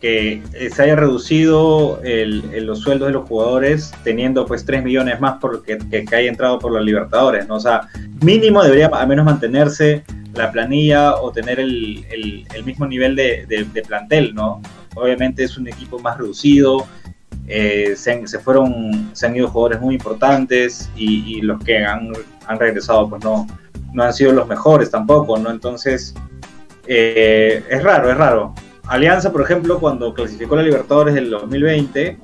que 0.00 0.42
eh, 0.54 0.70
se 0.70 0.82
haya 0.82 0.96
reducido 0.96 2.00
el- 2.04 2.64
los 2.66 2.80
sueldos 2.80 3.08
de 3.08 3.14
los 3.14 3.28
jugadores 3.28 3.92
teniendo 4.04 4.46
pues 4.46 4.64
3 4.64 4.84
millones 4.84 5.20
más 5.20 5.38
por 5.40 5.62
que, 5.64 5.78
que, 5.78 6.06
haya 6.14 6.28
entrado 6.28 6.58
por 6.58 6.72
los 6.72 6.84
Libertadores, 6.84 7.48
¿no? 7.48 7.56
O 7.56 7.60
sea, 7.60 7.88
mínimo 8.22 8.62
debería 8.62 8.86
al 8.88 9.08
menos 9.08 9.24
mantenerse 9.24 10.04
la 10.34 10.52
planilla 10.52 11.16
o 11.16 11.32
tener 11.32 11.58
el, 11.58 12.04
el- 12.10 12.64
mismo 12.64 12.86
nivel 12.86 13.16
de, 13.16 13.66
plantel, 13.88 14.34
¿no? 14.34 14.60
Obviamente 14.94 15.42
es 15.44 15.56
un 15.56 15.66
equipo 15.68 15.98
más 15.98 16.18
reducido, 16.18 16.86
eh, 17.48 17.94
se, 17.96 18.26
se 18.28 18.38
fueron, 18.38 19.10
se 19.14 19.26
han 19.26 19.34
ido 19.36 19.48
jugadores 19.48 19.80
muy 19.80 19.94
importantes 19.94 20.90
y, 20.96 21.38
y 21.38 21.40
los 21.40 21.62
que 21.64 21.78
han, 21.84 22.12
han 22.46 22.58
regresado 22.60 23.08
pues 23.08 23.24
no, 23.24 23.46
no 23.92 24.02
han 24.02 24.12
sido 24.12 24.32
los 24.32 24.46
mejores 24.46 24.90
tampoco, 24.90 25.38
¿no? 25.38 25.50
Entonces... 25.50 26.14
Eh, 26.90 27.62
es 27.68 27.82
raro, 27.82 28.10
es 28.10 28.16
raro. 28.16 28.54
Alianza, 28.88 29.30
por 29.32 29.42
ejemplo, 29.42 29.78
cuando 29.78 30.12
clasificó 30.14 30.56
la 30.56 30.62
Libertadores 30.62 31.14
del 31.14 31.30
2020, 31.30 32.18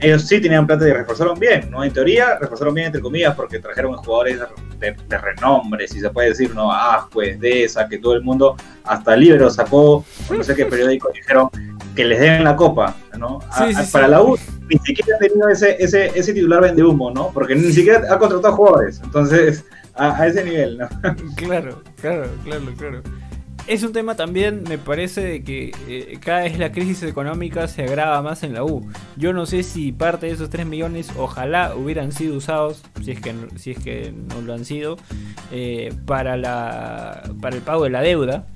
ellos 0.00 0.22
sí 0.26 0.40
tenían 0.40 0.66
plata 0.66 0.86
y 0.88 0.92
reforzaron 0.92 1.38
bien, 1.38 1.70
¿no? 1.70 1.82
En 1.82 1.92
teoría, 1.92 2.36
reforzaron 2.38 2.74
bien 2.74 2.86
entre 2.88 3.00
comillas 3.00 3.34
porque 3.34 3.58
trajeron 3.58 3.94
jugadores 3.96 4.38
de, 4.78 4.94
renombre, 5.18 5.88
si 5.88 6.00
se 6.00 6.10
puede 6.10 6.28
decir, 6.30 6.54
¿no? 6.54 6.70
Ah, 6.70 7.08
pues 7.10 7.40
de 7.40 7.64
esa, 7.64 7.88
que 7.88 7.98
todo 7.98 8.14
el 8.14 8.22
mundo, 8.22 8.56
hasta 8.84 9.16
Libero 9.16 9.48
sacó, 9.48 10.04
no 10.30 10.42
sé 10.44 10.54
qué 10.54 10.66
periódico 10.66 11.10
dijeron 11.14 11.48
que 11.96 12.04
les 12.04 12.20
den 12.20 12.44
la 12.44 12.54
copa, 12.56 12.94
¿no? 13.18 13.38
A- 13.50 13.66
Sí, 13.66 13.72
sí, 13.74 13.80
a- 13.80 13.84
sí. 13.84 13.92
para 13.92 14.08
la 14.08 14.22
U 14.22 14.36
ni 14.68 14.78
siquiera 14.80 15.16
ha 15.16 15.18
tenido 15.20 15.48
ese, 15.48 15.76
ese, 15.82 16.10
ese 16.18 16.34
titular 16.34 16.60
vende 16.60 16.82
humo, 16.82 17.10
¿no? 17.10 17.30
Porque 17.32 17.54
ni 17.54 17.72
siquiera 17.72 18.02
ha 18.12 18.18
contratado 18.18 18.56
jugadores, 18.56 19.00
entonces 19.02 19.64
a, 19.94 20.20
a 20.20 20.26
ese 20.26 20.44
nivel, 20.44 20.76
¿no? 20.78 20.88
Claro, 21.36 21.82
claro, 22.00 22.26
claro, 22.44 22.62
claro. 22.76 23.02
Es 23.66 23.82
un 23.82 23.94
tema 23.94 24.14
también, 24.14 24.62
me 24.68 24.76
parece, 24.76 25.22
de 25.22 25.42
que 25.42 25.72
eh, 25.88 26.18
cada 26.22 26.42
vez 26.42 26.58
la 26.58 26.70
crisis 26.70 27.02
económica 27.02 27.66
se 27.66 27.82
agrava 27.82 28.20
más 28.20 28.42
en 28.42 28.52
la 28.52 28.62
U. 28.62 28.86
Yo 29.16 29.32
no 29.32 29.46
sé 29.46 29.62
si 29.62 29.90
parte 29.90 30.26
de 30.26 30.32
esos 30.32 30.50
3 30.50 30.66
millones, 30.66 31.10
ojalá 31.16 31.74
hubieran 31.74 32.12
sido 32.12 32.36
usados, 32.36 32.82
si 33.02 33.12
es 33.12 33.20
que, 33.20 33.34
si 33.56 33.70
es 33.70 33.78
que 33.78 34.12
no 34.12 34.42
lo 34.42 34.52
han 34.52 34.66
sido, 34.66 34.98
eh, 35.50 35.94
para, 36.04 36.36
la, 36.36 37.22
para 37.40 37.56
el 37.56 37.62
pago 37.62 37.84
de 37.84 37.90
la 37.90 38.02
deuda, 38.02 38.46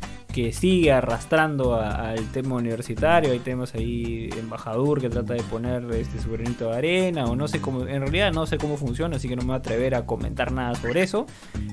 que 0.42 0.52
sigue 0.52 0.92
arrastrando 0.92 1.74
al 1.74 2.30
tema 2.30 2.54
universitario. 2.54 3.32
Hay 3.32 3.40
temas 3.40 3.74
ahí, 3.74 4.30
embajador 4.38 5.00
que 5.00 5.10
trata 5.10 5.34
de 5.34 5.42
poner 5.42 5.84
este, 5.92 6.20
su 6.20 6.30
granito 6.30 6.70
de 6.70 6.76
arena, 6.76 7.24
o 7.24 7.34
no 7.34 7.48
sé 7.48 7.60
cómo, 7.60 7.86
en 7.86 8.00
realidad 8.02 8.32
no 8.32 8.46
sé 8.46 8.56
cómo 8.56 8.76
funciona, 8.76 9.16
así 9.16 9.28
que 9.28 9.34
no 9.34 9.42
me 9.42 9.48
voy 9.48 9.54
a 9.54 9.58
atrever 9.58 9.96
a 9.96 10.06
comentar 10.06 10.52
nada 10.52 10.76
sobre 10.76 11.02
eso. 11.02 11.26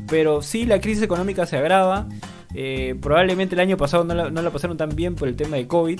Pero 0.08 0.42
sí, 0.42 0.66
la 0.66 0.82
crisis 0.82 1.04
económica 1.04 1.46
se 1.46 1.58
agrava. 1.58 2.08
Eh, 2.56 2.96
probablemente 3.00 3.54
el 3.54 3.62
año 3.62 3.78
pasado 3.78 4.04
no 4.04 4.16
la, 4.16 4.32
no 4.32 4.42
la 4.42 4.50
pasaron 4.50 4.78
tan 4.78 4.90
bien 4.96 5.14
por 5.14 5.28
el 5.28 5.36
tema 5.36 5.58
de 5.58 5.68
COVID. 5.68 6.00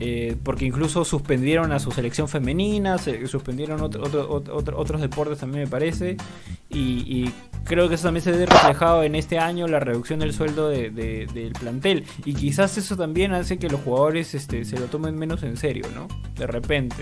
Eh, 0.00 0.36
porque 0.42 0.64
incluso 0.64 1.04
suspendieron 1.04 1.72
a 1.72 1.78
su 1.78 1.90
selección 1.92 2.26
femenina, 2.28 2.98
se- 2.98 3.26
suspendieron 3.26 3.80
otro- 3.82 4.02
otro- 4.02 4.30
otro- 4.30 4.56
otro- 4.56 4.78
otros 4.78 5.00
deportes 5.00 5.38
también 5.38 5.64
me 5.64 5.70
parece. 5.70 6.16
Y, 6.70 7.30
creo 7.64 7.88
que 7.88 7.96
eso 7.96 8.04
también 8.04 8.24
se 8.24 8.32
ve 8.32 8.46
reflejado 8.46 9.02
en 9.02 9.14
este 9.14 9.38
año 9.38 9.68
la 9.68 9.78
reducción 9.80 10.20
del 10.20 10.32
sueldo 10.32 10.68
de- 10.70 10.90
del 10.90 11.52
plantel. 11.52 12.04
Y 12.24 12.34
quizás 12.34 12.76
eso 12.78 12.96
también 12.96 13.32
hace 13.34 13.58
que 13.58 13.68
los 13.68 13.80
jugadores 13.82 14.34
este, 14.34 14.64
se 14.64 14.78
lo 14.78 14.86
tomen 14.86 15.16
menos 15.16 15.42
en 15.42 15.56
serio, 15.56 15.84
¿no? 15.94 16.08
De 16.36 16.46
repente. 16.46 16.96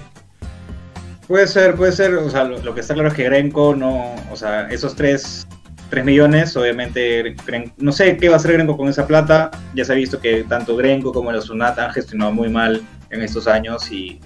Puede 1.28 1.46
ser, 1.46 1.74
puede 1.76 1.92
ser, 1.92 2.14
o 2.14 2.30
sea, 2.30 2.44
lo, 2.44 2.58
lo 2.62 2.74
que 2.74 2.80
está 2.80 2.94
claro 2.94 3.10
es 3.10 3.14
que 3.14 3.24
Grenco 3.24 3.76
no, 3.76 4.14
o 4.32 4.36
sea, 4.36 4.68
esos 4.70 4.96
tres, 4.96 5.46
tres 5.90 6.04
millones, 6.04 6.56
obviamente, 6.56 7.34
no 7.78 7.92
sé 7.92 8.16
qué 8.16 8.28
va 8.28 8.34
a 8.34 8.36
hacer 8.38 8.52
Grenco 8.52 8.76
con 8.76 8.88
esa 8.88 9.06
plata, 9.06 9.50
ya 9.74 9.84
se 9.84 9.92
ha 9.92 9.96
visto 9.96 10.20
que 10.20 10.44
tanto 10.44 10.76
Grenco 10.76 11.12
como 11.12 11.32
los 11.32 11.46
Sunat 11.46 11.78
han 11.78 11.92
gestionado 11.92 12.32
muy 12.32 12.48
mal 12.48 12.82
en 13.10 13.22
estos 13.22 13.48
años 13.48 13.90
y, 13.90 14.20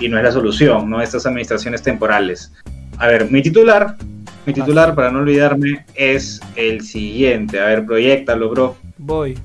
y 0.00 0.08
no 0.08 0.18
es 0.18 0.24
la 0.24 0.32
solución, 0.32 0.90
¿no? 0.90 1.00
Estas 1.00 1.26
administraciones 1.26 1.82
temporales. 1.82 2.52
A 2.98 3.06
ver, 3.06 3.30
mi 3.30 3.42
titular, 3.42 3.96
mi 4.44 4.52
titular, 4.52 4.94
para 4.94 5.10
no 5.10 5.20
olvidarme, 5.20 5.84
es 5.94 6.40
el 6.56 6.80
siguiente, 6.82 7.60
a 7.60 7.66
ver, 7.66 7.86
proyectalo, 7.86 8.50
bro. 8.50 8.76
Voy. 8.96 9.38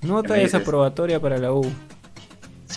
Nota 0.00 0.34
desaprobatoria 0.34 1.18
para 1.18 1.38
la 1.38 1.52
U. 1.52 1.66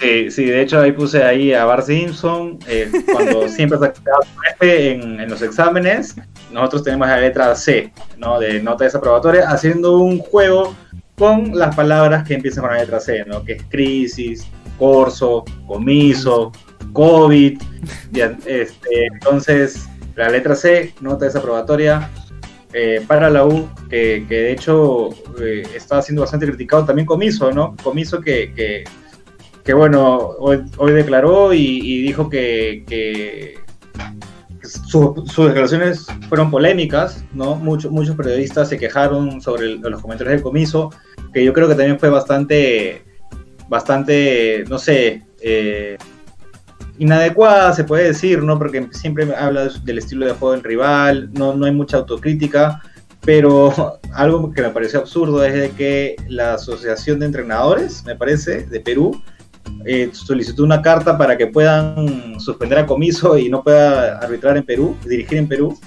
Sí, 0.01 0.31
sí, 0.31 0.45
de 0.45 0.61
hecho 0.61 0.79
ahí 0.79 0.93
puse 0.93 1.23
ahí 1.23 1.53
a 1.53 1.63
Bar 1.65 1.83
Simpson, 1.83 2.57
eh, 2.67 2.91
cuando 3.11 3.47
siempre 3.47 3.77
sacaba 3.77 4.25
F 4.59 4.91
en, 4.93 5.19
en 5.19 5.29
los 5.29 5.43
exámenes, 5.43 6.15
nosotros 6.51 6.83
tenemos 6.83 7.07
la 7.07 7.19
letra 7.19 7.53
C, 7.53 7.93
¿no? 8.17 8.39
De 8.39 8.59
nota 8.63 8.85
desaprobatoria, 8.85 9.47
haciendo 9.47 9.97
un 9.97 10.17
juego 10.17 10.75
con 11.19 11.55
las 11.55 11.75
palabras 11.75 12.27
que 12.27 12.33
empiezan 12.33 12.63
con 12.63 12.73
la 12.73 12.79
letra 12.79 12.99
C, 12.99 13.23
¿no? 13.27 13.43
Que 13.43 13.53
es 13.53 13.63
crisis, 13.69 14.47
corso, 14.79 15.45
comiso, 15.67 16.51
COVID, 16.93 17.61
este, 18.47 19.05
entonces 19.13 19.87
la 20.15 20.29
letra 20.29 20.55
C, 20.55 20.95
nota 20.99 21.25
desaprobatoria, 21.25 22.09
eh, 22.73 23.03
para 23.05 23.29
la 23.29 23.45
U, 23.45 23.69
que, 23.87 24.25
que 24.27 24.35
de 24.35 24.51
hecho 24.53 25.09
eh, 25.39 25.61
está 25.75 26.01
siendo 26.01 26.21
bastante 26.21 26.47
criticado 26.47 26.85
también 26.85 27.05
Comiso, 27.05 27.51
¿no? 27.51 27.75
Comiso 27.83 28.19
que, 28.19 28.51
que, 28.55 28.85
que, 29.63 29.73
bueno, 29.73 30.17
hoy, 30.39 30.63
hoy 30.77 30.91
declaró 30.93 31.53
y, 31.53 32.01
dijo 32.01 32.29
que, 32.29 33.55
su- 34.63 35.23
sus 35.27 35.47
declaraciones 35.47 36.05
fueron 36.29 36.51
polémicas, 36.51 37.23
¿no? 37.33 37.55
Muchos 37.55 37.91
muchos 37.91 38.15
periodistas 38.15 38.69
se 38.69 38.77
quejaron 38.77 39.41
sobre 39.41 39.75
los 39.75 40.01
comentarios 40.01 40.35
del 40.35 40.43
Comiso, 40.43 40.91
que 41.33 41.43
yo 41.43 41.53
creo 41.53 41.67
que 41.67 41.75
también 41.75 41.99
fue 41.99 42.09
bastante, 42.09 43.03
bastante, 43.67 44.63
no 44.69 44.77
sé, 44.77 45.23
eh, 45.41 45.97
inadecuada, 46.99 47.73
se 47.73 47.83
puede 47.83 48.05
decir, 48.05 48.43
¿no? 48.43 48.57
Porque 48.59 48.87
siempre 48.91 49.27
habla 49.35 49.65
de- 49.65 49.79
del 49.83 49.97
estilo 49.97 50.25
de 50.25 50.33
juego 50.33 50.53
del 50.53 50.63
rival, 50.63 51.29
no, 51.33 51.53
no 51.55 51.65
hay 51.65 51.71
mucha 51.71 51.97
autocrítica, 51.97 52.81
pero 53.25 53.99
algo 54.13 54.51
que 54.51 54.61
me 54.61 54.69
pareció 54.69 54.99
absurdo 54.99 55.43
es 55.43 55.53
de 55.53 55.69
que 55.71 56.15
la 56.27 56.55
Asociación 56.55 57.19
de 57.19 57.27
Entrenadores, 57.27 58.03
me 58.05 58.15
parece, 58.15 58.65
de 58.67 58.79
Perú, 58.79 59.21
eh, 59.85 60.09
solicitó 60.13 60.63
una 60.63 60.81
carta 60.81 61.17
para 61.17 61.37
que 61.37 61.47
puedan 61.47 62.39
suspender 62.39 62.79
a 62.79 62.85
Comiso 62.85 63.37
y 63.37 63.49
no 63.49 63.63
pueda 63.63 64.17
arbitrar 64.19 64.57
en 64.57 64.63
Perú, 64.63 64.95
dirigir 65.05 65.37
en 65.39 65.47
Perú, 65.47 65.77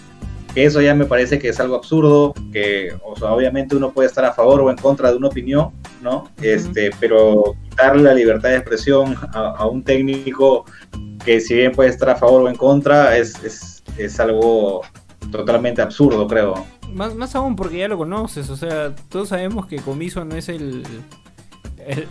que 0.55 0.65
eso 0.65 0.81
ya 0.81 0.95
me 0.95 1.05
parece 1.05 1.39
que 1.39 1.49
es 1.49 1.59
algo 1.59 1.75
absurdo, 1.75 2.33
que 2.53 2.97
o 3.05 3.17
sea, 3.17 3.33
obviamente 3.33 3.75
uno 3.75 3.93
puede 3.93 4.09
estar 4.09 4.25
a 4.25 4.33
favor 4.33 4.61
o 4.61 4.71
en 4.71 4.77
contra 4.77 5.11
de 5.11 5.17
una 5.17 5.29
opinión, 5.29 5.71
¿no? 6.01 6.31
Este, 6.41 6.91
pero 7.01 7.57
quitarle 7.69 8.05
la 8.05 8.15
libertad 8.15 8.51
de 8.51 8.57
expresión 8.57 9.17
a, 9.33 9.57
a 9.57 9.67
un 9.67 9.83
técnico 9.83 10.65
que 11.25 11.41
si 11.41 11.55
bien 11.55 11.73
puede 11.73 11.91
estar 11.91 12.11
a 12.11 12.17
favor 12.17 12.43
o 12.43 12.49
en 12.49 12.57
contra, 12.57 13.17
es, 13.17 13.43
es, 13.43 13.83
es 13.99 14.21
algo 14.21 14.83
totalmente 15.31 15.83
absurdo, 15.83 16.27
creo. 16.29 16.67
Más, 16.93 17.15
más 17.15 17.35
aún 17.35 17.57
porque 17.57 17.79
ya 17.79 17.89
lo 17.89 17.99
conoces, 17.99 18.51
o 18.51 18.57
sea, 18.57 18.95
todos 19.09 19.31
sabemos 19.31 19.67
que 19.67 19.77
Comiso 19.77 20.25
no 20.25 20.37
es 20.37 20.49
el, 20.49 20.85
el, 21.79 22.09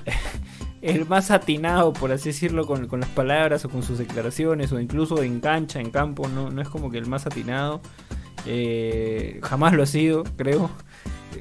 el 0.84 1.08
más 1.08 1.32
atinado, 1.32 1.94
por 1.94 2.12
así 2.12 2.30
decirlo, 2.30 2.68
con, 2.68 2.88
con 2.88 3.00
las 3.00 3.10
palabras 3.10 3.66
o 3.66 3.70
con 3.70 3.82
sus 3.84 3.98
declaraciones, 3.98 4.72
o 4.72 4.80
incluso 4.80 5.24
en 5.24 5.40
cancha, 5.40 5.80
en 5.80 5.90
campo, 5.90 6.28
no, 6.28 6.50
no 6.52 6.62
es 6.62 6.70
como 6.70 6.92
que 6.92 6.98
el 6.98 7.08
más 7.08 7.26
atinado. 7.26 7.82
Eh, 8.46 9.40
jamás 9.42 9.74
lo 9.74 9.84
ha 9.84 9.86
sido, 9.86 10.24
creo. 10.36 10.70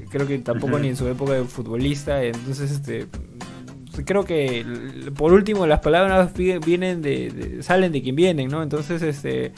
Creo 0.09 0.25
que 0.25 0.39
tampoco 0.39 0.79
ni 0.79 0.87
en 0.87 0.95
su 0.95 1.07
época 1.07 1.33
de 1.33 1.43
futbolista. 1.43 2.23
Entonces, 2.23 2.71
este 2.71 3.07
creo 4.05 4.25
que 4.25 4.65
por 5.15 5.33
último 5.33 5.67
las 5.67 5.81
palabras 5.81 6.33
vi- 6.33 6.57
vienen 6.57 7.01
de, 7.03 7.29
de- 7.29 7.63
salen 7.63 7.91
de 7.91 8.01
quien 8.01 8.15
vienen, 8.15 8.47
¿no? 8.49 8.63
Entonces, 8.63 9.01
este 9.03 9.51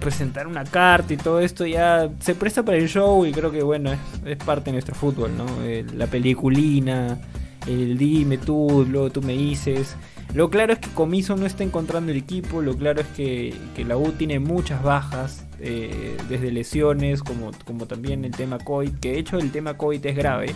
presentar 0.00 0.46
una 0.46 0.64
carta 0.64 1.14
y 1.14 1.16
todo 1.16 1.40
esto 1.40 1.64
ya 1.66 2.10
se 2.20 2.34
presta 2.34 2.62
para 2.62 2.76
el 2.76 2.88
show 2.88 3.24
y 3.24 3.32
creo 3.32 3.50
que 3.52 3.62
bueno, 3.62 3.92
es, 3.92 3.98
es 4.26 4.36
parte 4.38 4.66
de 4.66 4.72
nuestro 4.72 4.94
fútbol, 4.94 5.30
¿no? 5.36 5.46
Eh, 5.62 5.84
la 5.96 6.06
peliculina, 6.08 7.18
el 7.66 7.96
dime 7.98 8.38
tú, 8.38 8.86
luego 8.88 9.10
tú 9.10 9.22
me 9.22 9.32
dices. 9.34 9.96
Lo 10.34 10.50
claro 10.50 10.72
es 10.72 10.78
que 10.80 10.90
Comiso 10.90 11.36
no 11.36 11.46
está 11.46 11.62
encontrando 11.62 12.10
el 12.10 12.18
equipo, 12.18 12.60
lo 12.60 12.76
claro 12.76 13.00
es 13.00 13.06
que, 13.08 13.54
que 13.76 13.84
la 13.84 13.96
U 13.96 14.12
tiene 14.12 14.40
muchas 14.40 14.82
bajas, 14.82 15.44
eh, 15.60 16.16
desde 16.28 16.50
lesiones 16.50 17.22
como, 17.22 17.52
como 17.64 17.86
también 17.86 18.24
el 18.24 18.32
tema 18.32 18.58
COVID, 18.58 18.94
que 19.00 19.12
de 19.12 19.18
hecho 19.20 19.38
el 19.38 19.52
tema 19.52 19.76
COVID 19.76 20.04
es 20.04 20.16
grave. 20.16 20.54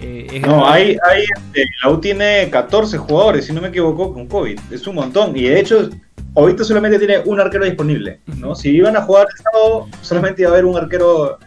Eh, 0.00 0.26
es 0.32 0.42
No, 0.42 0.58
grave. 0.58 0.70
hay, 0.70 0.96
hay, 1.10 1.22
este, 1.22 1.64
la 1.82 1.90
U 1.90 2.00
tiene 2.00 2.48
14 2.50 2.98
jugadores, 2.98 3.46
si 3.46 3.52
no 3.52 3.60
me 3.60 3.68
equivoco, 3.68 4.12
con 4.12 4.26
COVID. 4.26 4.58
Es 4.70 4.86
un 4.86 4.96
montón. 4.96 5.36
Y 5.36 5.44
de 5.44 5.58
hecho, 5.60 5.88
ahorita 6.34 6.62
solamente 6.64 6.98
tiene 6.98 7.18
un 7.24 7.40
arquero 7.40 7.64
disponible, 7.64 8.20
¿no? 8.36 8.54
Si 8.54 8.70
iban 8.70 8.96
a 8.96 9.02
jugar 9.02 9.26
el 9.34 9.42
sábado, 9.42 9.88
solamente 10.02 10.42
iba 10.42 10.50
a 10.50 10.52
haber 10.52 10.66
un 10.66 10.76
arquero 10.76 11.38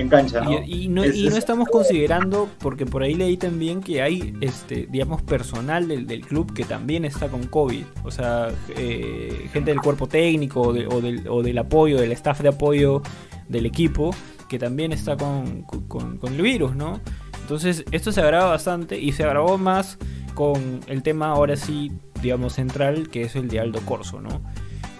en 0.00 0.08
cancha, 0.08 0.40
¿no? 0.40 0.52
Y, 0.66 0.84
y 0.84 0.88
no, 0.88 1.04
Es- 1.04 1.16
y 1.16 1.22
no 1.24 1.28
es- 1.30 1.36
estamos 1.36 1.68
considerando, 1.68 2.48
porque 2.58 2.86
por 2.86 3.02
ahí 3.02 3.14
leí 3.14 3.36
también 3.36 3.80
que 3.80 4.02
hay, 4.02 4.34
este, 4.40 4.86
digamos, 4.90 5.22
personal 5.22 5.86
del, 5.88 6.06
del 6.06 6.22
club 6.22 6.52
que 6.52 6.64
también 6.64 7.04
está 7.04 7.28
con 7.28 7.44
COVID. 7.46 7.84
O 8.04 8.10
sea, 8.10 8.48
eh, 8.76 9.48
gente 9.52 9.70
del 9.70 9.80
cuerpo 9.80 10.06
técnico 10.08 10.72
de- 10.72 10.86
o 10.86 11.00
del, 11.00 11.26
o 11.28 11.42
del 11.42 11.58
apoyo, 11.58 11.98
del 12.00 12.12
staff 12.12 12.40
de 12.40 12.48
apoyo 12.48 13.02
del 13.48 13.66
equipo, 13.66 14.14
que 14.48 14.58
también 14.58 14.92
está 14.92 15.16
con, 15.16 15.62
con- 15.62 16.16
con 16.18 16.34
el 16.34 16.42
virus, 16.42 16.74
¿no? 16.74 17.00
Entonces, 17.42 17.84
esto 17.90 18.12
se 18.12 18.20
agrava 18.20 18.46
bastante 18.50 18.98
y 19.00 19.12
se 19.12 19.24
agravó 19.24 19.58
más 19.58 19.98
con 20.34 20.80
el 20.86 21.02
tema 21.02 21.28
ahora 21.30 21.56
sí, 21.56 21.90
digamos, 22.22 22.54
central, 22.54 23.08
que 23.08 23.22
es 23.22 23.34
el 23.36 23.48
de 23.48 23.60
Aldo 23.60 23.80
Corso, 23.80 24.20
¿no? 24.20 24.40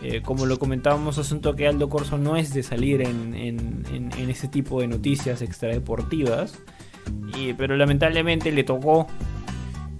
Eh, 0.02 0.22
como 0.22 0.46
lo 0.46 0.58
comentábamos 0.58 1.18
hace 1.18 1.34
un 1.34 1.40
toque, 1.40 1.66
Aldo 1.66 1.88
Corso 1.88 2.16
no 2.16 2.36
es 2.36 2.54
de 2.54 2.62
salir 2.62 3.02
en, 3.02 3.34
en, 3.34 4.30
ese 4.30 4.48
tipo 4.48 4.80
de 4.80 4.86
noticias 4.86 5.42
extradeportivas, 5.42 6.58
pero 7.56 7.76
lamentablemente 7.76 8.52
le 8.52 8.64
tocó. 8.64 9.06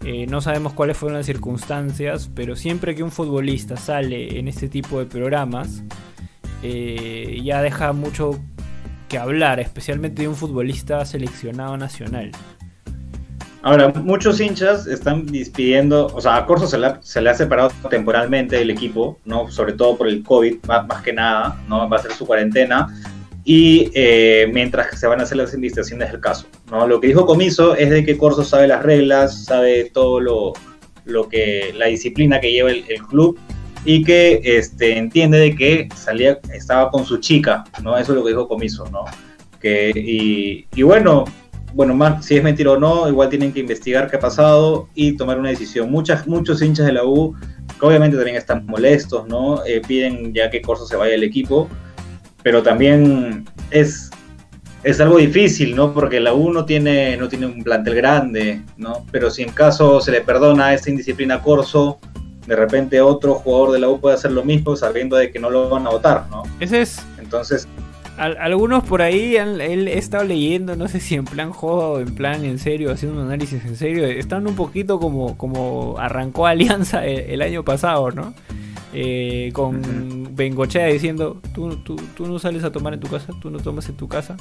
Eh, 0.03 0.27
no 0.27 0.41
sabemos 0.41 0.73
cuáles 0.73 0.97
fueron 0.97 1.19
las 1.19 1.27
circunstancias, 1.27 2.31
pero 2.35 2.57
siempre 2.57 2.95
que 2.95 3.03
un 3.03 3.11
futbolista 3.11 3.77
sale 3.77 4.39
en 4.39 4.49
este 4.49 4.69
tipo 4.69 4.99
de 4.99 5.05
programas, 5.05 5.85
eh, 6.63 7.39
ya 7.45 7.61
deja 7.61 7.93
mucho 7.93 8.41
que 9.11 9.19
hablar, 9.19 9.61
especialmente 9.61 10.23
de 10.23 10.29
un 10.29 10.37
futbolista 10.37 11.05
seleccionado 11.05 11.77
nacional. 11.77 12.33
Ahora, 13.63 13.89
muchos 13.89 14.41
hinchas 14.41 14.87
están 14.87 15.27
despidiendo, 15.27 16.07
o 16.15 16.21
sea, 16.21 16.37
a 16.37 16.47
Corso 16.47 16.67
se 16.67 16.79
le, 16.79 16.87
ha, 17.31 17.35
separado 17.35 17.71
temporalmente 17.91 18.57
del 18.57 18.71
equipo, 18.71 19.19
¿no? 19.27 19.51
Sobre 19.51 19.75
todo 19.75 19.99
por 19.99 20.09
el 20.09 20.23
COVID, 20.23 20.65
más, 20.67 20.87
más 20.87 21.03
que 21.03 21.13
nada, 21.13 21.61
¿no? 21.69 21.87
Va 21.87 21.99
a 21.99 22.03
ser 22.03 22.13
su 22.13 22.27
cuarentena. 22.27 22.89
Y 23.45 23.91
eh, 23.95 24.49
mientras 24.53 24.99
se 24.99 25.07
van 25.07 25.21
a 25.21 25.25
hacer 25.25 25.37
las 25.37 25.53
investigaciones 25.53 26.11
del 26.11 26.21
caso, 26.21 26.47
¿no? 26.71 26.87
Lo 26.87 27.01
que 27.01 27.09
dijo 27.09 27.27
Comiso 27.27 27.75
es 27.75 27.91
de 27.91 28.05
que 28.05 28.17
Corso 28.17 28.45
sabe 28.45 28.67
las 28.67 28.83
reglas, 28.83 29.45
sabe 29.45 29.91
todo 29.93 30.21
lo, 30.21 30.53
lo 31.05 31.29
que, 31.29 31.75
la 31.77 31.87
disciplina 31.87 32.41
que 32.41 32.53
lleva 32.53 32.71
el, 32.71 32.85
club 33.11 33.39
y 33.85 34.05
que 34.05 34.41
este, 34.43 34.97
entiende 34.97 35.39
de 35.39 35.55
que 35.55 35.89
salía, 35.95 36.39
estaba 36.55 36.91
con 36.91 37.05
su 37.05 37.19
chica, 37.19 37.65
¿no? 37.83 37.99
Eso 37.99 38.13
es 38.13 38.17
lo 38.17 38.25
que 38.25 38.31
dijo 38.31 38.49
Comiso, 38.49 38.87
¿no? 38.91 39.05
Que, 39.61 39.93
y 39.95 40.83
bueno, 40.83 41.27
bueno, 41.73 41.95
más 41.95 42.25
si 42.25 42.37
es 42.37 42.43
mentira 42.43 42.73
o 42.73 42.79
no, 42.79 43.09
igual 43.09 43.29
tienen 43.29 43.53
que 43.53 43.61
investigar 43.61 44.11
qué 44.11 44.17
ha 44.17 44.21
pasado 44.21 44.89
y 44.95 45.17
tomar 45.17 45.39
una 45.39 45.51
decisión. 45.51 45.91
Muchas, 45.91 46.27
muchos 46.27 46.63
hinchas 46.63 46.87
de 46.87 46.93
la 46.93 47.05
U, 47.05 47.35
que 47.79 47.87
obviamente 47.87 48.17
también 48.17 48.37
están 48.37 48.67
molestos, 48.67 49.27
¿no? 49.29 49.65
Eh, 49.65 49.81
piden 49.87 50.33
ya 50.35 50.51
que 50.51 50.61
Corso 50.61 50.87
se 50.87 50.97
vaya 50.97 51.13
del 51.13 51.25
equipo, 51.25 51.69
pero 52.43 52.63
también 52.63 53.47
es, 53.71 54.11
es 54.83 55.01
algo 55.01 55.19
difícil, 55.19 55.77
¿no? 55.77 55.93
Porque 55.93 56.21
la 56.21 56.35
U 56.35 56.53
no 56.53 56.65
tiene, 56.65 57.17
no 57.17 57.29
tiene 57.29 57.47
un 57.47 57.63
plantel 57.63 57.95
grande, 57.95 58.63
¿no? 58.77 59.07
Pero 59.11 59.31
si 59.31 59.43
en 59.43 59.53
caso 59.53 60.01
se 60.01 60.11
le 60.11 60.21
perdona 60.21 60.75
esta 60.75 60.91
indisciplina 60.91 61.37
a 61.37 61.43
Corso, 61.43 61.99
de 62.47 62.57
repente 62.57 63.01
otro 63.01 63.35
jugador 63.35 63.73
de 63.73 63.79
la 63.79 63.89
U 63.89 64.01
puede 64.01 64.17
hacer 64.17 64.33
lo 64.33 64.43
mismo 64.43 64.75
sabiendo 64.75 65.17
de 65.17 65.31
que 65.31 65.39
no 65.39 65.51
lo 65.51 65.69
van 65.69 65.87
a 65.87 65.91
votar, 65.91 66.27
¿no? 66.31 66.43
Ese 66.59 66.83
es 66.83 67.01
Entonces, 67.19 67.69
Al- 68.21 68.37
algunos 68.39 68.85
por 68.85 69.01
ahí 69.01 69.37
han 69.39 69.61
él 69.61 69.89
he 69.89 69.97
estado 69.99 70.25
leyendo, 70.25 70.77
no 70.77 70.89
sé 70.89 71.01
si 71.01 71.15
en 71.15 71.25
plan 71.25 71.51
joda 71.53 71.87
o 71.89 72.01
en 72.01 72.15
plan 72.15 72.45
en 72.45 72.59
serio, 72.59 72.93
haciendo 72.93 73.19
un 73.21 73.27
análisis 73.27 73.65
en 73.65 73.77
serio, 73.77 74.05
están 74.07 74.47
un 74.47 74.55
poquito 74.55 75.01
como, 75.01 75.39
como 75.39 75.97
arrancó 75.99 76.47
Alianza 76.47 77.07
el, 77.07 77.21
el 77.21 77.43
año 77.43 77.65
pasado, 77.65 78.11
¿no? 78.11 78.35
Eh, 78.93 79.51
con 79.53 80.35
Bengochea 80.35 80.87
diciendo, 80.87 81.41
tú, 81.55 81.77
tú, 81.77 81.97
tú 82.17 82.27
no 82.27 82.39
sales 82.39 82.65
a 82.65 82.73
tomar 82.73 82.93
en 82.95 83.01
tu 83.01 83.09
casa, 83.09 83.33
tú 83.41 83.49
no 83.51 83.59
tomas 83.61 83.89
en 83.89 83.97
tu 83.97 84.09
casa. 84.09 84.37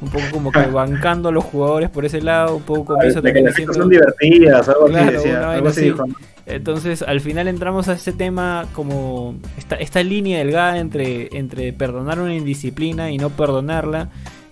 Un 0.00 0.10
poco 0.10 0.24
como 0.30 0.52
que 0.52 0.60
bancando 0.66 1.30
a 1.30 1.32
los 1.32 1.42
jugadores 1.44 1.88
por 1.88 2.04
ese 2.04 2.20
lado, 2.20 2.56
un 2.56 2.62
poco 2.62 2.84
como 2.84 3.02
eso 3.02 3.22
que 3.22 3.28
las 3.32 3.36
chicas 3.38 3.52
diciendo... 3.54 3.72
son 3.74 3.88
divertidas, 3.88 4.68
algo 4.68 4.86
Claro, 4.86 5.06
así 5.06 5.16
decía, 5.16 5.50
algo 5.50 5.68
así 5.68 5.88
así. 5.88 6.12
Entonces, 6.46 7.02
al 7.02 7.20
final 7.20 7.48
entramos 7.48 7.88
a 7.88 7.94
este 7.94 8.12
tema 8.12 8.66
como 8.74 9.36
esta, 9.56 9.76
esta 9.76 10.02
línea 10.02 10.38
delgada 10.38 10.78
entre, 10.78 11.36
entre 11.36 11.72
perdonar 11.72 12.20
una 12.20 12.34
indisciplina 12.34 13.10
y 13.10 13.16
no 13.18 13.30
perdonarla. 13.30 14.10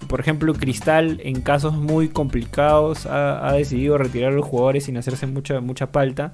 Por 0.08 0.20
ejemplo, 0.20 0.54
Cristal 0.54 1.20
en 1.22 1.42
casos 1.42 1.74
muy 1.74 2.08
complicados 2.08 3.06
ha, 3.06 3.46
ha 3.46 3.52
decidido 3.52 3.98
retirar 3.98 4.32
a 4.32 4.34
los 4.34 4.46
jugadores 4.46 4.84
sin 4.84 4.96
hacerse 4.96 5.26
mucha, 5.26 5.60
mucha 5.60 5.86
falta. 5.86 6.32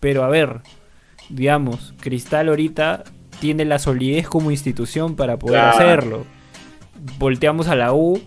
Pero 0.00 0.24
a 0.24 0.28
ver, 0.28 0.60
digamos, 1.28 1.94
Cristal 2.00 2.48
ahorita 2.48 3.04
tiene 3.40 3.64
la 3.66 3.78
solidez 3.78 4.26
como 4.28 4.50
institución 4.50 5.16
para 5.16 5.38
poder 5.38 5.60
Claro. 5.60 5.76
hacerlo. 5.76 6.24
Volteamos 7.18 7.68
a 7.68 7.76
la 7.76 7.92
U 7.92 8.20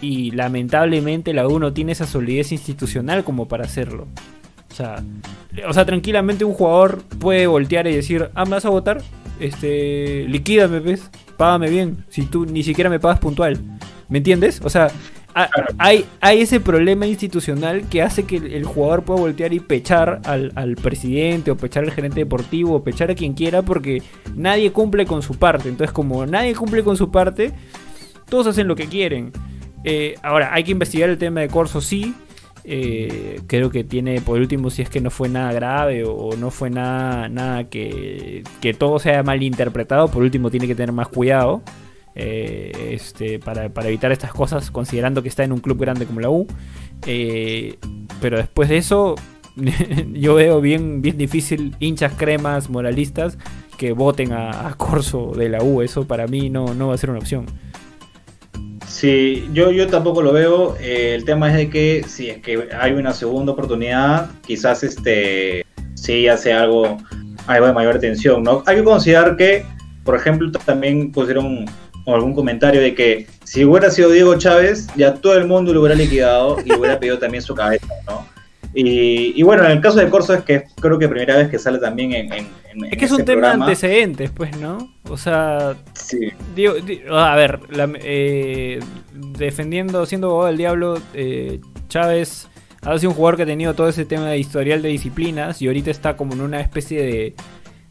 y 0.00 0.30
lamentablemente 0.30 1.32
la 1.34 1.46
U 1.46 1.58
no 1.58 1.72
tiene 1.72 1.92
esa 1.92 2.06
solidez 2.06 2.50
institucional 2.52 3.24
como 3.24 3.46
para 3.46 3.64
hacerlo. 3.64 4.06
O 4.74 4.76
sea, 4.76 5.04
o 5.68 5.72
sea, 5.72 5.84
tranquilamente 5.86 6.44
un 6.44 6.52
jugador 6.52 7.02
puede 7.20 7.46
voltear 7.46 7.86
y 7.86 7.94
decir, 7.94 8.28
ah, 8.34 8.44
¿me 8.44 8.50
vas 8.52 8.64
a 8.64 8.70
votar? 8.70 9.00
Este, 9.38 10.26
liquídame, 10.28 10.80
¿ves? 10.80 11.10
Págame 11.36 11.70
bien, 11.70 12.04
si 12.08 12.26
tú 12.26 12.44
ni 12.44 12.64
siquiera 12.64 12.90
me 12.90 12.98
pagas 12.98 13.20
puntual. 13.20 13.60
¿Me 14.08 14.18
entiendes? 14.18 14.60
O 14.64 14.70
sea, 14.70 14.88
ha- 15.36 15.48
hay, 15.78 16.06
hay 16.20 16.40
ese 16.40 16.58
problema 16.58 17.06
institucional 17.06 17.88
que 17.88 18.02
hace 18.02 18.24
que 18.24 18.38
el, 18.38 18.52
el 18.52 18.64
jugador 18.64 19.04
pueda 19.04 19.20
voltear 19.20 19.52
y 19.52 19.60
pechar 19.60 20.20
al, 20.24 20.50
al 20.56 20.74
presidente 20.74 21.52
o 21.52 21.56
pechar 21.56 21.84
al 21.84 21.92
gerente 21.92 22.18
deportivo 22.18 22.74
o 22.74 22.82
pechar 22.82 23.12
a 23.12 23.14
quien 23.14 23.34
quiera 23.34 23.62
porque 23.62 24.02
nadie 24.34 24.72
cumple 24.72 25.06
con 25.06 25.22
su 25.22 25.36
parte. 25.36 25.68
Entonces, 25.68 25.92
como 25.92 26.26
nadie 26.26 26.52
cumple 26.56 26.82
con 26.82 26.96
su 26.96 27.12
parte, 27.12 27.52
todos 28.28 28.48
hacen 28.48 28.66
lo 28.66 28.74
que 28.74 28.86
quieren. 28.86 29.30
Eh, 29.84 30.16
ahora, 30.24 30.52
hay 30.52 30.64
que 30.64 30.72
investigar 30.72 31.10
el 31.10 31.18
tema 31.18 31.42
de 31.42 31.48
Corso, 31.48 31.80
sí. 31.80 32.12
Eh, 32.66 33.40
creo 33.46 33.70
que 33.70 33.84
tiene, 33.84 34.20
por 34.22 34.40
último, 34.40 34.70
si 34.70 34.82
es 34.82 34.88
que 34.88 35.00
no 35.00 35.10
fue 35.10 35.28
nada 35.28 35.52
grave 35.52 36.04
o, 36.06 36.34
no 36.36 36.50
fue 36.50 36.70
nada, 36.70 37.28
nada 37.28 37.64
que, 37.68 38.42
que 38.60 38.72
todo 38.72 38.98
sea 38.98 39.22
mal 39.22 39.42
interpretado, 39.42 40.08
por 40.08 40.22
último 40.22 40.50
tiene 40.50 40.66
que 40.66 40.74
tener 40.74 40.92
más 40.92 41.08
cuidado 41.08 41.62
eh, 42.14 42.90
este, 42.92 43.38
para, 43.38 43.68
para 43.68 43.88
evitar 43.88 44.12
estas 44.12 44.32
cosas, 44.32 44.70
considerando 44.70 45.22
que 45.22 45.28
está 45.28 45.44
en 45.44 45.52
un 45.52 45.60
club 45.60 45.78
grande 45.78 46.06
como 46.06 46.20
la 46.20 46.30
U. 46.30 46.46
Eh, 47.06 47.76
pero 48.20 48.38
después 48.38 48.68
de 48.68 48.78
eso, 48.78 49.16
yo 50.12 50.34
veo 50.34 50.60
bien, 50.60 51.02
bien 51.02 51.18
difícil 51.18 51.76
hinchas 51.80 52.14
cremas 52.16 52.70
moralistas 52.70 53.36
que 53.76 53.92
voten 53.92 54.32
a, 54.32 54.68
a 54.68 54.74
Corso 54.74 55.32
de 55.36 55.48
la 55.48 55.62
U. 55.62 55.82
Eso 55.82 56.06
para 56.06 56.26
mí 56.26 56.50
no, 56.50 56.72
no 56.74 56.88
va 56.88 56.94
a 56.94 56.98
ser 56.98 57.10
una 57.10 57.18
opción. 57.18 57.46
Sí, 58.94 59.50
yo, 59.52 59.72
yo 59.72 59.88
tampoco 59.88 60.22
lo 60.22 60.32
veo. 60.32 60.76
Eh, 60.78 61.16
el 61.16 61.24
tema 61.24 61.50
es 61.50 61.56
de 61.56 61.68
que 61.68 62.04
si 62.06 62.30
es 62.30 62.38
que 62.40 62.68
hay 62.80 62.92
una 62.92 63.12
segunda 63.12 63.50
oportunidad, 63.50 64.30
quizás 64.46 64.84
este 64.84 65.66
sí 65.94 66.28
hace 66.28 66.52
algo, 66.52 66.98
algo 67.48 67.66
de 67.66 67.72
mayor 67.72 67.96
atención, 67.96 68.44
¿no? 68.44 68.62
Hay 68.66 68.76
que 68.76 68.84
considerar 68.84 69.36
que, 69.36 69.66
por 70.04 70.14
ejemplo, 70.14 70.48
también 70.64 71.10
pusieron 71.10 71.64
algún 72.06 72.34
comentario 72.34 72.80
de 72.80 72.94
que 72.94 73.26
si 73.42 73.64
hubiera 73.64 73.90
sido 73.90 74.10
Diego 74.10 74.38
Chávez, 74.38 74.86
ya 74.94 75.14
todo 75.14 75.36
el 75.36 75.48
mundo 75.48 75.74
lo 75.74 75.80
hubiera 75.80 75.96
liquidado 75.96 76.58
y 76.64 76.68
le 76.68 76.76
hubiera 76.76 76.96
pedido 77.00 77.18
también 77.18 77.42
su 77.42 77.52
cabeza, 77.52 77.88
¿no? 78.06 78.33
Y, 78.74 79.38
y 79.38 79.42
bueno, 79.44 79.64
en 79.64 79.70
el 79.72 79.80
caso 79.80 79.98
de 79.98 80.08
Corso 80.10 80.34
es 80.34 80.42
que 80.42 80.64
creo 80.80 80.98
que 80.98 81.08
primera 81.08 81.36
vez 81.36 81.48
que 81.48 81.58
sale 81.58 81.78
también 81.78 82.12
en, 82.12 82.32
en, 82.32 82.46
en 82.72 82.84
Es 82.86 82.98
que 82.98 83.04
es 83.04 83.10
este 83.12 83.22
un 83.22 83.24
tema 83.24 83.48
de 83.48 83.52
antecedentes, 83.62 84.30
pues, 84.30 84.56
¿no? 84.58 84.92
O 85.08 85.16
sea, 85.16 85.76
Sí. 85.92 86.18
Digo, 86.56 86.74
di- 86.74 87.02
a 87.08 87.36
ver, 87.36 87.60
la- 87.70 87.90
eh, 88.02 88.80
defendiendo, 89.12 90.04
siendo 90.06 90.28
abogado 90.28 90.48
del 90.48 90.56
diablo, 90.58 90.98
eh, 91.14 91.60
Chávez 91.88 92.48
ha 92.82 92.98
sido 92.98 93.10
un 93.10 93.16
jugador 93.16 93.36
que 93.36 93.42
ha 93.44 93.46
tenido 93.46 93.74
todo 93.74 93.88
ese 93.88 94.04
tema 94.04 94.28
de 94.28 94.38
historial 94.38 94.82
de 94.82 94.88
disciplinas 94.88 95.62
y 95.62 95.68
ahorita 95.68 95.90
está 95.90 96.16
como 96.16 96.34
en 96.34 96.40
una 96.40 96.60
especie 96.60 97.00
de, 97.02 97.34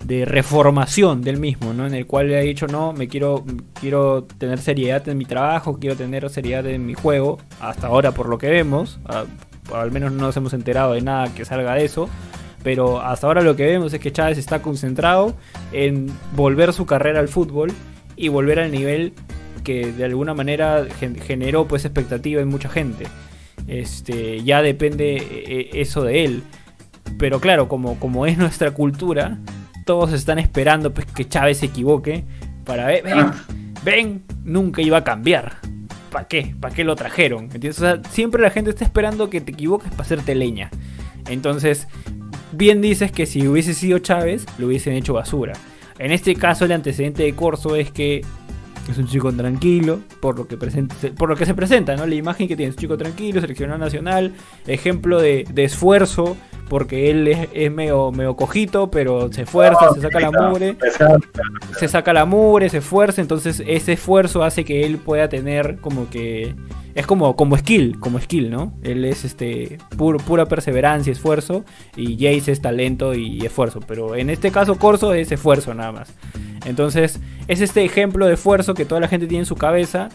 de 0.06 0.26
reformación 0.26 1.22
del 1.22 1.40
mismo, 1.40 1.74
¿no? 1.74 1.88
En 1.88 1.94
el 1.94 2.06
cual 2.06 2.28
le 2.28 2.38
ha 2.38 2.42
dicho, 2.42 2.68
no, 2.68 2.92
me 2.94 3.08
quiero, 3.08 3.46
quiero 3.80 4.26
tener 4.26 4.60
seriedad 4.60 5.08
en 5.08 5.18
mi 5.18 5.26
trabajo, 5.26 5.80
quiero 5.80 5.96
tener 5.96 6.30
seriedad 6.30 6.66
en 6.68 6.86
mi 6.86 6.94
juego, 6.94 7.40
hasta 7.62 7.88
ahora 7.88 8.12
por 8.12 8.28
lo 8.28 8.38
que 8.38 8.50
vemos, 8.50 9.00
al 9.74 9.92
menos 9.92 10.12
no 10.12 10.22
nos 10.24 10.38
hemos 10.38 10.54
enterado 10.54 10.94
de 10.94 11.02
nada 11.02 11.34
que 11.34 11.46
salga 11.46 11.76
de 11.76 11.86
eso. 11.86 12.10
Pero 12.64 13.02
hasta 13.02 13.28
ahora 13.28 13.42
lo 13.42 13.56
que 13.58 13.66
vemos 13.66 13.94
es 13.94 14.00
que 14.00 14.12
Chávez 14.12 14.38
está 14.38 14.62
concentrado 14.62 15.36
en 15.74 16.08
volver 16.34 16.72
su 16.72 16.86
carrera 16.86 17.20
al 17.20 17.28
fútbol 17.28 17.72
y 18.16 18.30
volver 18.30 18.60
al 18.60 18.72
nivel 18.72 19.14
que 19.66 19.92
de 19.92 20.06
alguna 20.06 20.34
manera 20.34 20.86
gen- 21.00 21.20
generó 21.20 21.68
pues 21.68 21.84
expectativa 21.84 22.42
en 22.42 22.48
mucha 22.48 22.70
gente. 22.70 23.06
Este, 23.68 24.44
ya 24.44 24.62
depende 24.62 25.18
eh, 25.18 25.70
eso 25.74 26.04
de 26.04 26.24
él. 26.26 26.44
Pero 27.20 27.40
claro, 27.42 27.68
como, 27.68 28.00
como 28.00 28.26
es 28.26 28.38
nuestra 28.38 28.72
cultura, 28.72 29.38
todos 29.86 30.14
están 30.14 30.40
esperando 30.40 30.94
pues, 30.94 31.06
que 31.06 31.28
Chávez 31.28 31.58
se 31.58 31.66
equivoque 31.66 32.24
para 32.66 32.86
ver, 32.88 33.04
ven, 33.04 33.32
ven, 33.84 34.24
nunca 34.46 34.82
iba 34.82 34.98
a 35.00 35.04
cambiar. 35.04 35.58
¿Para 36.14 36.28
qué? 36.28 36.56
¿Para 36.60 36.76
qué 36.76 36.84
lo 36.84 36.96
trajeron? 36.96 37.46
¿Entiendes? 37.46 37.80
O 37.80 37.82
sea, 37.82 38.00
siempre 38.12 38.40
la 38.40 38.52
gente 38.52 38.70
está 38.70 38.86
esperando 38.86 39.32
que 39.32 39.42
te 39.42 39.52
equivoques 39.52 39.90
para 39.90 40.04
hacerte 40.04 40.36
leña. 40.36 40.70
Entonces, 41.28 41.88
bien 42.52 42.82
dices 42.82 43.12
que 43.12 43.26
si 43.26 43.48
hubiese 43.48 43.74
sido 43.74 43.98
Chávez, 43.98 44.46
lo 44.60 44.68
hubiesen 44.68 44.94
hecho 44.94 45.16
basura. 45.16 45.54
En 45.98 46.12
este 46.12 46.36
caso, 46.36 46.66
el 46.66 46.72
antecedente 46.72 47.24
de 47.24 47.34
Corso 47.34 47.76
es 47.76 47.92
que 47.92 48.22
es 48.90 48.98
un 48.98 49.08
chico 49.08 49.32
tranquilo, 49.32 50.00
por 50.20 50.38
lo 50.38 50.48
que, 50.48 50.58
presenta, 50.58 50.96
por 51.18 51.30
lo 51.30 51.36
que 51.36 51.46
se 51.46 51.54
presenta, 51.54 51.96
¿no? 51.96 52.06
La 52.06 52.16
imagen 52.16 52.48
que 52.48 52.56
tiene 52.56 52.70
es 52.72 52.76
un 52.76 52.82
chico 52.82 52.98
tranquilo, 52.98 53.40
seleccionado 53.42 53.80
nacional, 53.80 54.34
ejemplo 54.68 55.22
de, 55.22 55.46
de 55.52 55.64
esfuerzo, 55.64 56.36
porque 56.70 57.12
él 57.12 57.28
es, 57.28 57.50
es 57.54 57.72
medio, 57.72 58.12
medio 58.12 58.36
cojito, 58.36 58.90
pero 58.92 59.32
se 59.32 59.44
esfuerza, 59.44 59.94
se 59.94 60.02
saca 60.02 60.20
la 60.20 60.32
mugre 60.32 60.76
se 61.78 61.88
saca 61.88 62.14
la 62.14 62.26
mugre, 62.26 62.70
se 62.70 62.78
esfuerza, 62.78 63.22
entonces 63.22 63.64
ese 63.66 63.94
esfuerzo 63.94 64.44
hace 64.44 64.66
que 64.66 64.86
él 64.86 64.98
pueda 64.98 65.30
tener 65.30 65.78
como 65.78 66.10
que 66.10 66.56
es 66.96 67.06
como 67.08 67.36
como 67.36 67.58
skill, 67.58 68.00
como 68.00 68.20
skill, 68.20 68.50
¿no? 68.50 68.74
Él 68.84 69.04
es 69.06 69.26
este 69.26 69.78
pur- 69.98 70.22
pura 70.22 70.46
perseverancia, 70.46 71.12
esfuerzo 71.12 71.66
y 71.96 72.16
Jace 72.16 72.52
es 72.52 72.62
talento 72.62 73.14
y 73.14 73.46
esfuerzo, 73.46 73.80
pero 73.88 74.16
en 74.16 74.30
este 74.30 74.52
caso 74.52 74.76
Corso 74.78 75.14
es 75.14 75.32
esfuerzo 75.32 75.74
nada 75.74 75.92
más. 75.92 76.14
Entonces, 76.66 77.20
es 77.48 77.62
este 77.62 77.84
ejemplo 77.84 78.26
de 78.26 78.36
esfuerzo 78.36 78.74
que 78.74 78.86
toda 78.86 79.02
la 79.02 79.08
gente 79.08 79.28
tiene 79.28 79.42
en 79.42 79.46
su 79.46 79.56
cabeza 79.56 80.10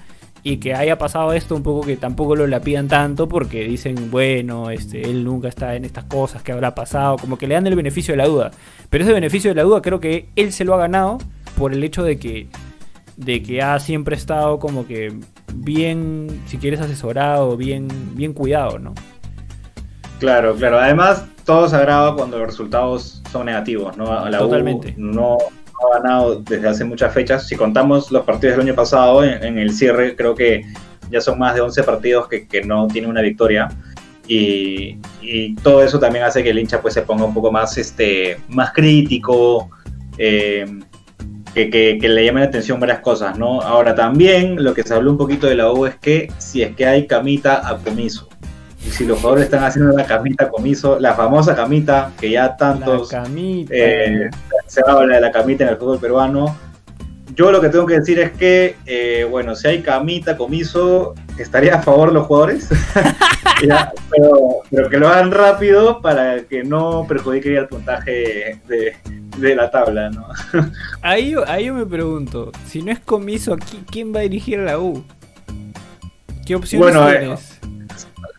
y 0.44 0.58
que 0.58 0.72
haya 0.72 0.96
pasado 0.96 1.32
esto 1.32 1.56
un 1.56 1.62
poco 1.64 1.84
que 1.86 1.96
tampoco 1.96 2.36
lo 2.36 2.46
la 2.46 2.60
pidan 2.60 2.86
tanto 2.88 3.28
porque 3.28 3.64
dicen, 3.64 4.10
bueno, 4.10 4.70
este, 4.70 5.02
él 5.02 5.24
nunca 5.24 5.48
está 5.48 5.74
en 5.74 5.84
estas 5.84 6.04
cosas, 6.04 6.42
que 6.42 6.52
habrá 6.52 6.74
pasado? 6.76 7.16
Como 7.18 7.36
que 7.36 7.48
le 7.48 7.54
dan 7.54 7.66
el 7.66 7.74
beneficio 7.74 8.12
de 8.12 8.18
la 8.18 8.26
duda. 8.28 8.50
Pero 8.88 9.02
ese 9.04 9.12
beneficio 9.12 9.50
de 9.50 9.56
la 9.56 9.64
duda 9.64 9.82
creo 9.82 9.98
que 10.00 10.28
él 10.36 10.52
se 10.52 10.64
lo 10.64 10.74
ha 10.74 10.78
ganado 10.78 11.18
por 11.58 11.72
el 11.72 11.82
hecho 11.82 12.04
de 12.04 12.18
que, 12.18 12.46
de 13.16 13.42
que 13.42 13.60
ha 13.62 13.78
siempre 13.80 14.14
estado 14.16 14.58
como 14.60 14.86
que 14.86 15.12
bien, 15.54 16.42
si 16.46 16.58
quieres, 16.58 16.80
asesorado, 16.80 17.56
bien, 17.56 17.88
bien 18.14 18.32
cuidado, 18.32 18.78
¿no? 18.78 18.94
Claro, 20.18 20.54
claro. 20.56 20.78
Además, 20.78 21.24
todo 21.44 21.68
se 21.68 21.76
agrava 21.76 22.16
cuando 22.16 22.38
los 22.38 22.48
resultados 22.48 23.22
son 23.30 23.46
negativos, 23.46 23.96
¿no? 23.96 24.28
La 24.28 24.38
U 24.40 24.46
Totalmente. 24.46 24.94
no, 24.96 25.12
no 25.12 25.38
ha 25.92 25.98
ganado 26.00 26.40
desde 26.40 26.68
hace 26.68 26.84
muchas 26.84 27.14
fechas. 27.14 27.46
Si 27.46 27.56
contamos 27.56 28.10
los 28.10 28.24
partidos 28.24 28.56
del 28.56 28.66
año 28.66 28.74
pasado, 28.74 29.22
en, 29.24 29.42
en 29.44 29.58
el 29.58 29.72
cierre, 29.72 30.16
creo 30.16 30.34
que 30.34 30.64
ya 31.10 31.20
son 31.20 31.38
más 31.38 31.54
de 31.54 31.60
11 31.60 31.82
partidos 31.84 32.28
que, 32.28 32.46
que 32.46 32.62
no 32.62 32.86
tienen 32.88 33.10
una 33.10 33.22
victoria. 33.22 33.68
Y, 34.26 34.98
y 35.22 35.54
todo 35.56 35.82
eso 35.82 35.98
también 35.98 36.24
hace 36.24 36.42
que 36.42 36.50
el 36.50 36.58
hincha 36.58 36.82
pues 36.82 36.94
se 36.94 37.02
ponga 37.02 37.24
un 37.24 37.32
poco 37.32 37.50
más, 37.50 37.78
este, 37.78 38.38
más 38.48 38.72
crítico, 38.72 39.70
eh, 40.18 40.66
que, 41.54 41.70
que- 41.70 41.98
que 42.00 42.08
le 42.08 42.24
llamen 42.24 42.42
la 42.42 42.48
atención 42.48 42.78
varias 42.80 43.00
cosas, 43.00 43.38
¿no? 43.38 43.60
Ahora 43.60 43.94
también 43.94 44.62
lo 44.62 44.74
que 44.74 44.82
se 44.82 44.94
habló 44.94 45.10
un 45.12 45.18
poquito 45.18 45.46
de 45.46 45.54
la 45.56 45.72
U 45.72 45.86
es 45.86 45.96
que 45.96 46.30
si 46.38 46.62
es 46.62 46.74
que 46.76 46.86
hay 46.86 47.06
camita 47.06 47.66
a 47.68 47.76
comiso. 47.78 48.28
Y 48.86 48.90
si 48.90 49.04
los 49.04 49.18
jugadores 49.18 49.46
están 49.46 49.64
haciendo 49.64 49.92
la 49.96 50.04
camita 50.06 50.44
a 50.44 50.48
comiso, 50.48 50.98
la 51.00 51.14
famosa 51.14 51.54
camita 51.56 52.12
que 52.20 52.30
ya 52.30 52.56
tantos 52.56 53.12
La 53.12 53.24
camita. 53.24 53.74
eh, 53.74 54.30
se 54.66 54.80
habla 54.86 55.16
de 55.16 55.20
la 55.20 55.32
camita 55.32 55.64
en 55.64 55.70
el 55.70 55.76
fútbol 55.76 55.98
peruano. 55.98 56.56
Yo 57.34 57.52
lo 57.52 57.60
que 57.60 57.68
tengo 57.68 57.86
que 57.86 57.94
decir 57.98 58.18
es 58.20 58.30
que, 58.32 58.76
eh, 58.86 59.26
bueno, 59.28 59.54
si 59.54 59.68
hay 59.68 59.82
camita, 59.82 60.36
comiso, 60.36 61.14
estaría 61.38 61.74
a 61.76 61.82
favor 61.82 62.12
los 62.12 62.26
jugadores, 62.26 62.68
Ya, 63.66 63.92
pero, 64.10 64.60
pero 64.70 64.88
que 64.88 64.98
lo 64.98 65.08
hagan 65.08 65.32
rápido 65.32 66.00
para 66.00 66.42
que 66.44 66.62
no 66.62 67.04
perjudique 67.08 67.56
el 67.56 67.66
puntaje 67.66 68.60
de, 68.68 68.96
de 69.40 69.54
la 69.56 69.70
tabla, 69.70 70.10
¿no? 70.10 70.26
Ahí, 71.02 71.30
yo- 71.30 71.48
ahí 71.48 71.66
yo 71.66 71.74
me 71.74 71.86
pregunto, 71.86 72.50
si 72.66 72.82
no 72.82 72.90
es 72.92 73.00
comiso, 73.00 73.56
¿qui- 73.56 73.84
¿quién 73.90 74.14
va 74.14 74.20
a 74.20 74.22
dirigir 74.22 74.60
a 74.60 74.64
la 74.64 74.78
U? 74.78 75.04
¿Qué 76.46 76.54
opciones 76.56 76.94
Bueno, 76.94 77.08
eh, 77.10 77.18
tienes? 77.18 77.58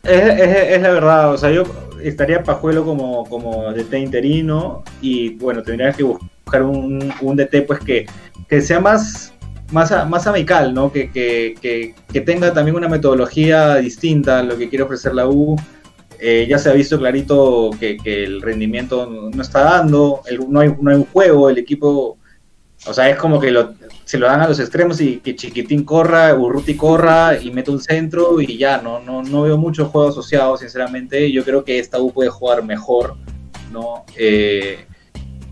Es, 0.04 0.40
es- 0.40 0.70
es 0.76 0.82
la 0.82 0.90
verdad, 0.92 1.34
o 1.34 1.38
sea, 1.38 1.52
yo 1.52 1.64
estaría 2.02 2.44
Pajuelo 2.44 2.84
como, 2.86 3.26
como 3.26 3.72
DT 3.74 4.00
interino 4.00 4.84
y 5.02 5.30
bueno, 5.36 5.62
tendría 5.64 5.92
que 5.92 6.04
buscar 6.04 6.64
un, 6.64 7.14
un 7.22 7.36
DT 7.36 7.62
pues 7.68 7.80
que, 7.82 8.06
que 8.48 8.62
sea 8.62 8.80
más, 8.80 9.34
más, 9.72 9.92
más 10.10 10.26
amical, 10.28 10.74
¿no? 10.74 10.92
Que, 10.92 11.12
que, 11.12 11.56
que, 11.62 11.94
que 12.12 12.22
tenga 12.22 12.54
también 12.54 12.76
una 12.78 12.88
metodología 12.88 13.76
distinta 13.76 14.40
a 14.40 14.44
lo 14.44 14.58
que 14.58 14.70
quiere 14.70 14.84
ofrecer 14.84 15.14
la 15.14 15.28
U. 15.28 15.56
Eh, 16.22 16.48
ya 16.50 16.58
se 16.58 16.70
ha 16.70 16.74
visto 16.74 17.00
clarito 17.00 17.72
que, 17.80 17.98
el 18.04 18.42
rendimiento 18.42 19.06
no 19.08 19.42
está 19.42 19.64
dando, 19.64 20.22
el- 20.26 20.52
no, 20.52 20.60
hay, 20.60 20.76
no 20.82 20.92
hay 20.92 20.98
un 20.98 21.06
juego, 21.06 21.50
el 21.50 21.58
equipo, 21.58 22.18
o 22.86 22.94
sea, 22.94 23.10
es 23.10 23.18
como 23.18 23.40
que 23.40 23.52
lo, 23.52 23.74
se 24.04 24.18
lo 24.18 24.26
dan 24.26 24.42
a 24.42 24.48
los 24.48 24.60
extremos 24.60 25.00
y 25.02 25.18
que 25.18 25.36
Chiquitín 25.36 25.84
corra, 25.84 26.36
Urruti 26.36 26.76
corra 26.76 27.40
y 27.40 27.52
mete 27.52 27.72
un 27.72 27.80
centro 27.80 28.42
y 28.42 28.58
ya, 28.58 28.82
no, 28.82 29.00
no, 29.00 29.22
no 29.24 29.44
veo 29.44 29.58
mucho 29.58 29.86
juego 29.86 30.10
asociado, 30.10 30.58
sinceramente. 30.58 31.32
Yo 31.32 31.46
creo 31.46 31.64
que 31.64 31.80
esta 31.80 32.02
U 32.02 32.12
puede 32.12 32.30
jugar 32.30 32.64
mejor, 32.64 33.16
¿no? 33.72 34.06
Eh, 34.18 34.86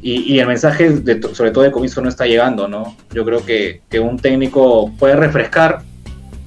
y, 0.01 0.39
el 0.39 0.47
mensaje, 0.47 0.89
de 0.89 1.21
sobre 1.33 1.51
todo 1.51 1.63
de 1.63 1.71
comiso, 1.71 2.01
no 2.01 2.09
está 2.09 2.25
llegando, 2.25 2.67
¿no? 2.67 2.95
Yo 3.13 3.25
creo 3.25 3.45
que, 3.45 3.81
que 3.89 3.99
un 3.99 4.17
técnico 4.17 4.91
puede 4.97 5.15
refrescar 5.15 5.81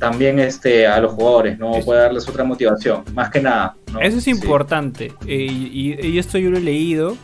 también 0.01 0.40
este, 0.40 0.86
a 0.88 0.98
los 1.01 1.12
jugadores, 1.12 1.59
¿no? 1.59 1.70
Puede 1.84 2.01
darles 2.01 2.28
otra 2.28 2.42
motivación, 2.42 3.05
más 3.14 3.30
que 3.30 3.40
nada. 3.40 3.76
¿no? 3.92 4.01
Eso 4.01 4.18
es 4.18 4.24
Sí. 4.24 4.30
importante. 4.32 5.12
eh, 5.26 5.46
y, 5.53 5.94
y 6.07 6.18
esto 6.18 6.38
yo 6.38 6.51
lo 6.51 6.57
he 6.59 6.61
leído. 6.62 7.16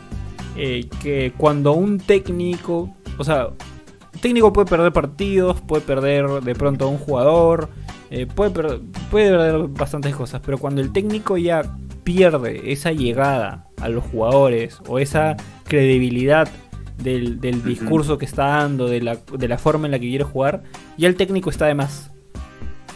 eh, 0.59 0.89
que 1.03 1.33
cuando 1.37 1.73
un 1.73 1.99
técnico. 1.99 2.95
O 3.19 3.25
sea, 3.25 3.49
un 3.49 4.21
técnico 4.23 4.53
puede 4.55 4.67
perder 4.67 4.91
partidos, 4.93 5.61
puede 5.61 5.83
perder 5.83 6.27
de 6.43 6.55
pronto 6.55 6.85
a 6.87 6.89
un 6.89 6.99
jugador. 6.99 7.69
eh, 8.11 8.25
puede, 8.27 8.53
perder, 8.53 8.81
puede 9.11 9.31
perder 9.31 9.67
bastantes 9.69 10.15
cosas. 10.15 10.41
Pero 10.45 10.59
cuando 10.59 10.81
el 10.81 10.93
técnico 10.93 11.37
ya 11.37 11.63
pierde 12.05 12.73
esa 12.73 12.93
llegada 12.93 13.67
a 13.83 13.89
los 13.89 14.05
jugadores. 14.05 14.79
O 14.87 14.99
esa 14.99 15.37
credibilidad 15.65 16.49
del, 17.03 17.41
del 17.41 17.63
discurso 17.65 18.17
que 18.17 18.25
está 18.25 18.47
dando. 18.47 18.87
De 18.89 19.01
la, 19.03 19.19
de 19.37 19.49
la 19.49 19.59
forma 19.59 19.87
en 19.87 19.91
la 19.93 19.99
que 19.99 20.09
quiere 20.09 20.25
jugar. 20.25 20.63
Ya 20.97 21.09
el 21.09 21.17
técnico 21.17 21.51
está 21.51 21.67
de 21.67 21.75
más. 21.75 22.11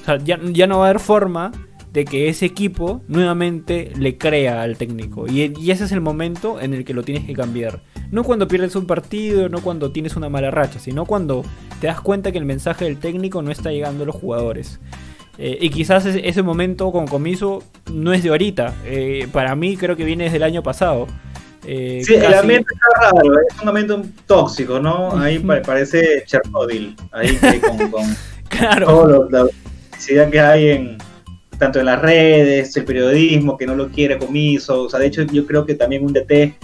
O 0.02 0.04
sea, 0.04 0.18
ya, 0.18 0.38
ya 0.42 0.66
no 0.66 0.78
va 0.78 0.86
a 0.86 0.90
haber 0.90 1.00
forma 1.00 1.52
de 1.92 2.04
que 2.04 2.28
ese 2.28 2.46
equipo 2.46 3.02
nuevamente 3.08 3.92
le 3.96 4.16
crea 4.16 4.62
al 4.62 4.76
técnico. 4.76 5.26
Y, 5.26 5.52
y 5.58 5.70
ese 5.72 5.84
es 5.84 5.92
el 5.92 6.00
momento 6.00 6.60
en 6.60 6.72
el 6.74 6.84
que 6.84 6.94
lo 6.94 7.02
tienes 7.02 7.24
que 7.24 7.32
cambiar. 7.32 7.80
No 8.12 8.22
cuando 8.24 8.46
pierdes 8.48 8.76
un 8.76 8.86
partido, 8.86 9.48
no 9.48 9.60
cuando 9.60 9.90
tienes 9.90 10.16
una 10.16 10.28
mala 10.28 10.50
racha, 10.50 10.78
sino 10.78 11.04
cuando 11.04 11.44
te 11.80 11.88
das 11.88 12.00
cuenta 12.00 12.30
que 12.32 12.38
el 12.38 12.44
mensaje 12.44 12.84
del 12.84 12.98
técnico 12.98 13.42
no 13.42 13.50
está 13.50 13.70
llegando 13.72 14.04
a 14.04 14.06
los 14.06 14.14
jugadores. 14.14 14.80
Eh, 15.38 15.58
y 15.60 15.70
quizás 15.70 16.04
ese, 16.06 16.28
ese 16.28 16.42
momento 16.42 16.92
con 16.92 17.06
comiso 17.06 17.62
no 17.92 18.12
es 18.12 18.22
de 18.22 18.28
ahorita. 18.30 18.74
Eh, 18.84 19.26
para 19.32 19.56
mí 19.56 19.76
creo 19.76 19.96
que 19.96 20.04
viene 20.04 20.24
desde 20.24 20.36
el 20.36 20.42
año 20.44 20.62
pasado. 20.62 21.06
Eh, 21.66 22.02
Sí, 22.04 22.14
el 22.14 22.34
ambiente 22.34 22.72
está 22.72 23.10
raro, 23.10 23.32
es 23.48 23.62
un 23.62 23.68
ambiente 23.68 23.94
tóxico, 24.26 24.80
¿no? 24.80 25.16
Ahí 25.18 25.38
pa- 25.40 25.60
parece 25.62 26.22
Chernobyl, 26.26 26.94
ahí 27.12 27.36
con, 27.60 27.90
con 27.90 28.02
Claro. 28.48 28.86
todo 28.86 29.06
lo- 29.06 29.30
la 29.30 29.46
toxicidad 30.00 30.30
que 30.30 30.40
hay 30.40 30.70
en 30.70 30.98
tanto 31.58 31.78
en 31.78 31.86
las 31.86 32.00
redes, 32.00 32.74
el 32.74 32.86
periodismo 32.86 33.58
que 33.58 33.66
no 33.66 33.74
lo 33.74 33.90
quiere 33.90 34.16
comiso, 34.16 34.84
o 34.84 34.88
sea, 34.88 34.98
de 34.98 35.08
hecho 35.08 35.22
yo 35.24 35.46
creo 35.46 35.66
que 35.66 35.74
también 35.74 36.06
un 36.06 36.14
DT, 36.14 36.54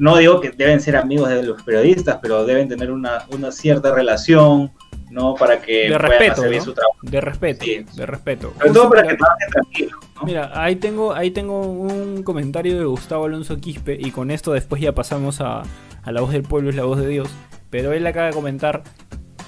no 0.00 0.18
digo 0.18 0.38
que 0.38 0.50
deben 0.50 0.82
ser 0.82 0.96
amigos 0.96 1.30
de 1.30 1.42
los 1.42 1.62
periodistas, 1.62 2.18
pero 2.20 2.44
deben 2.44 2.68
tener 2.68 2.90
una, 2.90 3.24
una 3.30 3.50
cierta 3.50 3.94
relación, 3.94 4.70
¿no? 5.10 5.34
Para 5.34 5.62
que 5.62 5.88
De 5.88 5.96
respeto, 5.96 6.32
hacer 6.32 6.50
bien 6.50 6.58
¿no? 6.60 6.64
su 6.66 6.74
trabajo. 6.74 6.98
De 7.00 7.20
respeto. 7.22 7.64
Sí. 7.64 7.86
De 7.96 8.04
respeto. 8.04 8.52
Sobre 8.58 8.70
todo 8.72 8.90
para 8.90 9.08
que 9.08 9.16
trabajen 9.16 9.48
tranquilos, 9.48 10.00
¿no? 10.16 10.22
Mira, 10.24 10.52
ahí 10.54 10.76
tengo, 10.76 11.14
ahí 11.14 11.30
tengo 11.30 11.62
un 11.62 12.22
comentario 12.22 12.78
de 12.78 12.84
Gustavo 12.84 13.24
Alonso 13.24 13.56
Quispe 13.56 13.96
y 13.98 14.10
con 14.10 14.30
esto 14.30 14.52
después 14.52 14.82
ya 14.82 14.94
pasamos 14.94 15.40
a, 15.40 15.62
a 16.02 16.12
La 16.12 16.20
Voz 16.20 16.32
del 16.32 16.42
Pueblo 16.42 16.68
es 16.68 16.76
la 16.76 16.84
voz 16.84 17.00
de 17.00 17.08
Dios. 17.08 17.30
Pero 17.70 17.94
él 17.94 18.06
acaba 18.06 18.26
de 18.26 18.34
comentar 18.34 18.82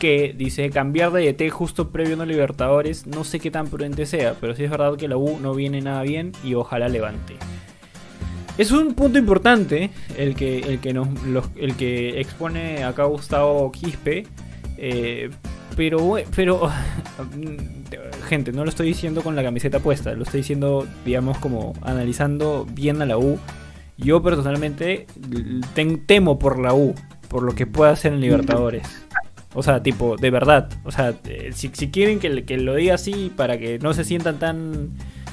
que 0.01 0.35
dice 0.37 0.71
cambiar 0.71 1.13
de 1.13 1.29
ET 1.29 1.51
justo 1.51 1.91
previo 1.91 2.15
a 2.15 2.17
una 2.17 2.27
Libertadores, 2.27 3.07
no 3.07 3.23
sé 3.23 3.39
qué 3.39 3.53
tan 3.53 3.69
prudente 3.69 4.07
sea, 4.07 4.35
pero 4.41 4.57
sí 4.57 4.65
es 4.65 4.71
verdad 4.71 4.97
que 4.97 5.07
la 5.07 5.17
U 5.17 5.39
no 5.39 5.55
viene 5.55 5.81
nada 5.81 6.03
bien 6.03 6.33
y 6.43 6.55
ojalá 6.55 6.89
levante. 6.89 7.37
Es 8.59 8.73
un 8.73 8.95
punto 8.95 9.19
importante 9.19 9.91
el 10.19 10.35
que, 10.35 10.59
el 10.59 10.81
que, 10.81 10.93
nos, 10.93 11.09
el 11.57 11.77
que 11.77 12.21
expone 12.21 12.83
acá 12.83 13.05
Gustavo 13.05 13.71
Quispe, 13.71 14.27
eh, 14.77 15.31
pero, 15.77 16.17
pero 16.35 16.71
gente, 18.29 18.53
no 18.53 18.65
lo 18.65 18.71
estoy 18.71 18.89
diciendo 18.89 19.23
con 19.23 19.37
la 19.37 19.43
camiseta 19.43 19.79
puesta, 19.79 20.13
lo 20.15 20.25
estoy 20.25 20.41
diciendo, 20.41 20.87
digamos, 21.05 21.39
como 21.39 21.75
analizando 21.83 22.67
bien 22.71 23.01
a 23.03 23.07
la 23.07 23.19
U. 23.19 23.39
Yo 23.97 24.23
personalmente 24.23 25.07
temo 26.07 26.39
por 26.39 26.59
la 26.59 26.73
U, 26.73 26.95
por 27.29 27.43
lo 27.43 27.55
que 27.55 27.67
pueda 27.67 27.93
hacer 27.93 28.15
en 28.15 28.21
Libertadores. 28.21 29.07
O 29.55 29.63
sea, 29.63 29.83
tipo, 29.83 30.17
de 30.17 30.31
verdad. 30.31 30.69
O 30.85 30.91
sea, 30.93 31.15
eh, 31.25 31.51
si, 31.53 31.69
quieren 31.69 32.19
que, 32.21 32.57
lo 32.59 32.75
diga 32.75 32.95
así 32.95 33.33
para 33.37 33.59
que 33.59 33.79
no 33.79 33.95
se 33.95 34.05
sientan 34.05 34.39
tan, 34.39 34.91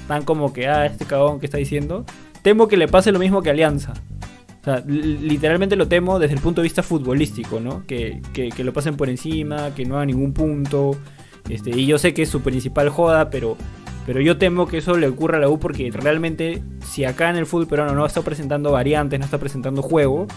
tan 0.07 0.23
como 0.23 0.53
que, 0.53 0.67
ah, 0.67 0.85
este 0.85 1.05
cagón 1.05 1.39
que 1.39 1.45
está 1.45 1.57
diciendo, 1.57 2.05
temo 2.41 2.67
que 2.67 2.77
le 2.77 2.87
pase 2.87 3.11
lo 3.11 3.19
mismo 3.19 3.41
que 3.41 3.51
Alianza. 3.51 3.93
O 4.61 4.63
sea, 4.63 4.83
li- 4.85 5.17
literalmente 5.19 5.75
lo 5.75 5.87
temo 5.87 6.19
desde 6.19 6.35
el 6.35 6.41
punto 6.41 6.61
de 6.61 6.63
vista 6.63 6.83
futbolístico, 6.83 7.59
¿no? 7.59 7.85
Que, 7.85 8.21
que, 8.33 8.49
que 8.49 8.63
lo 8.63 8.73
pasen 8.73 8.97
por 8.97 9.09
encima, 9.09 9.73
que 9.75 9.85
no 9.85 9.95
haga 9.95 10.05
ningún 10.05 10.33
punto. 10.33 10.97
Este, 11.47 11.69
y 11.69 11.85
yo 11.85 11.97
sé 11.97 12.13
que 12.13 12.23
es 12.23 12.29
su 12.29 12.41
principal 12.41 12.89
joda, 12.89 13.29
pero, 13.29 13.55
pero 14.05 14.19
yo 14.19 14.37
temo 14.37 14.67
que 14.67 14.79
eso 14.79 14.97
le 14.97 15.07
ocurra 15.07 15.37
a 15.37 15.41
la 15.41 15.47
U 15.47 15.59
porque 15.59 15.89
realmente 15.93 16.61
si 16.85 17.05
acá 17.05 17.29
en 17.29 17.37
el 17.37 17.45
fútbol 17.45 17.67
peruano 17.67 17.93
no 17.93 18.05
está 18.05 18.21
presentando 18.23 18.71
variantes, 18.71 19.19
no 19.19 19.25
está 19.25 19.37
presentando 19.37 19.81
juego, 19.81 20.27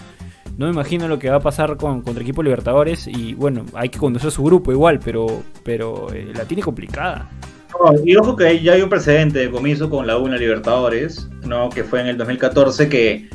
no 0.60 0.66
me 0.66 0.72
imagino 0.72 1.08
lo 1.08 1.18
que 1.18 1.30
va 1.30 1.36
a 1.36 1.40
pasar 1.40 1.78
con, 1.78 2.02
contra 2.02 2.22
equipo 2.22 2.42
Libertadores 2.42 3.06
y 3.06 3.32
bueno, 3.32 3.64
hay 3.72 3.88
que 3.88 3.98
conocer 3.98 4.30
su 4.30 4.44
grupo 4.44 4.70
igual, 4.70 5.00
pero, 5.02 5.42
pero 5.64 6.12
eh, 6.12 6.32
la 6.34 6.44
tiene 6.44 6.62
complicada. 6.62 7.30
No, 7.72 7.94
y 8.04 8.14
ojo 8.14 8.36
que 8.36 8.60
ya 8.60 8.74
hay 8.74 8.82
un 8.82 8.90
precedente 8.90 9.38
de 9.38 9.50
comiso 9.50 9.88
con 9.88 10.06
la 10.06 10.18
U 10.18 10.26
en 10.26 10.32
la 10.32 10.36
Libertadores, 10.36 11.30
¿no? 11.46 11.70
que 11.70 11.82
fue 11.82 12.02
en 12.02 12.08
el 12.08 12.18
2014 12.18 12.90
que, 12.90 13.30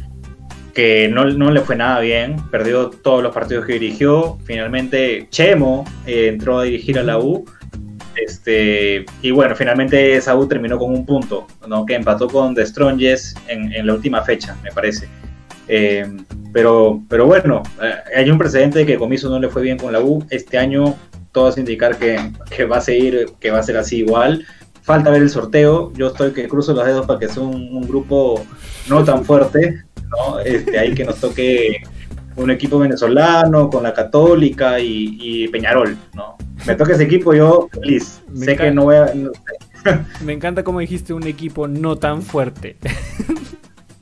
que 0.75 1.09
no, 1.11 1.25
no 1.25 1.49
le 1.49 1.61
fue 1.61 1.75
nada 1.75 1.99
bien, 1.99 2.35
perdió 2.51 2.91
todos 2.91 3.23
los 3.23 3.33
partidos 3.33 3.65
que 3.65 3.73
dirigió, 3.73 4.37
finalmente 4.43 5.27
Chemo 5.31 5.83
eh, 6.05 6.27
entró 6.27 6.59
a 6.59 6.65
dirigir 6.65 6.99
a 6.99 7.03
la 7.03 7.17
U, 7.17 7.43
este, 8.23 9.03
y 9.23 9.31
bueno, 9.31 9.55
finalmente 9.55 10.15
esa 10.15 10.35
U 10.35 10.47
terminó 10.47 10.77
con 10.77 10.91
un 10.91 11.03
punto, 11.07 11.47
¿no? 11.67 11.87
que 11.87 11.95
empató 11.95 12.27
con 12.27 12.53
The 12.53 12.67
Strongest 12.67 13.39
en 13.47 13.87
la 13.87 13.95
última 13.95 14.21
fecha, 14.21 14.55
me 14.63 14.71
parece. 14.71 15.09
Eh, 15.67 16.05
pero, 16.53 17.01
pero 17.09 17.25
bueno, 17.25 17.63
eh, 17.81 17.93
hay 18.17 18.29
un 18.29 18.37
precedente 18.37 18.79
de 18.79 18.85
que 18.85 18.97
Comiso 18.97 19.29
no 19.29 19.39
le 19.39 19.49
fue 19.49 19.61
bien 19.61 19.77
con 19.77 19.91
la 19.91 19.99
U. 20.01 20.25
Este 20.29 20.57
año 20.57 20.95
todo 21.31 21.47
hace 21.47 21.59
indicar 21.59 21.97
que, 21.97 22.31
que 22.49 22.65
va 22.65 22.77
a 22.77 22.81
seguir, 22.81 23.25
que 23.39 23.51
va 23.51 23.59
a 23.59 23.63
ser 23.63 23.77
así 23.77 23.97
igual. 23.99 24.45
Falta 24.81 25.09
ver 25.09 25.21
el 25.23 25.29
sorteo. 25.29 25.91
Yo 25.93 26.07
estoy 26.07 26.31
que 26.31 26.47
cruzo 26.47 26.73
los 26.73 26.85
dedos 26.85 27.05
para 27.05 27.19
que 27.19 27.27
sea 27.27 27.43
un, 27.43 27.55
un 27.75 27.87
grupo 27.87 28.45
no 28.87 29.03
tan 29.03 29.25
fuerte, 29.25 29.83
¿no? 30.09 30.39
Este, 30.39 30.77
ahí 30.79 30.93
que 30.93 31.03
nos 31.03 31.15
toque 31.19 31.77
un 32.37 32.51
equipo 32.51 32.77
venezolano 32.79 33.69
con 33.69 33.83
la 33.83 33.93
Católica 33.93 34.79
y, 34.79 35.17
y 35.19 35.47
Peñarol, 35.47 35.97
¿no? 36.13 36.35
me 36.67 36.75
toca 36.75 36.93
ese 36.93 37.03
equipo, 37.03 37.33
yo 37.33 37.67
feliz. 37.71 38.21
Me 38.29 38.45
sé 38.45 38.55
que 38.57 38.67
encanta. 38.67 38.73
no 38.73 38.83
voy 38.83 38.95
a. 38.95 39.13
no- 39.13 39.31
Me 40.23 40.33
encanta 40.33 40.63
como 40.63 40.79
dijiste 40.79 41.13
un 41.13 41.27
equipo 41.27 41.67
no 41.67 41.95
tan 41.97 42.21
fuerte. 42.21 42.77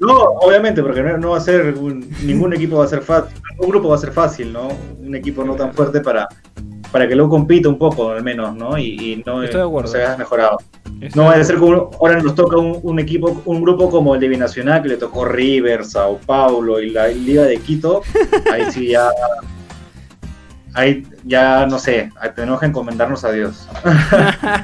No, 0.06 0.18
obviamente, 0.42 0.82
porque 0.82 1.02
no, 1.04 1.18
no 1.18 1.30
va 1.32 1.38
a 1.38 1.42
ser. 1.42 1.76
un- 1.78 2.08
ningún 2.24 2.54
equipo 2.54 2.78
va 2.78 2.86
a 2.86 2.88
ser 2.88 3.02
fácil. 3.02 3.38
Un 3.60 3.70
grupo 3.70 3.90
va 3.90 3.96
a 3.96 4.00
ser 4.00 4.12
fácil, 4.12 4.52
¿no? 4.54 4.70
Un 5.00 5.16
equipo 5.16 5.44
no 5.44 5.56
tan 5.56 5.74
fuerte 5.74 6.02
para, 6.02 6.28
para 6.92 7.08
que 7.08 7.16
luego 7.16 7.30
compita 7.32 7.70
un 7.70 7.78
poco, 7.78 8.12
al 8.12 8.24
menos, 8.24 8.56
¿no? 8.56 8.78
Y, 8.78 8.84
y 9.14 9.24
no, 9.26 9.44
Estoy 9.44 9.62
de 9.62 9.66
acuerdo. 9.68 9.88
no 9.88 9.92
se 9.92 9.98
vea 10.00 10.18
mejorado. 10.18 10.58
No 11.16 11.26
va 11.26 11.34
a 11.34 11.44
ser 11.44 11.58
como. 11.58 11.92
Ahora 12.00 12.22
nos 12.22 12.34
toca 12.36 12.58
un, 12.58 12.80
un 12.82 13.00
equipo, 13.00 13.42
un 13.46 13.62
grupo 13.62 13.90
como 13.90 14.16
el 14.16 14.22
de 14.22 14.28
Binacional, 14.30 14.82
que 14.82 14.90
le 14.90 14.98
tocó 14.98 15.26
River, 15.26 15.84
Sao 15.86 16.18
Paulo 16.26 16.80
y 16.80 16.90
la 16.92 17.08
Liga 17.10 17.44
de 17.44 17.58
Quito. 17.58 18.02
Ahí 18.52 18.72
sí 18.72 18.88
ya. 18.90 19.10
Ahí 20.76 21.06
ya 21.24 21.68
no 21.68 21.78
sé, 21.78 22.10
tenemos 22.36 22.60
que 22.60 22.66
encomendarnos 22.66 23.24
a 23.24 23.32
Dios. 23.32 23.68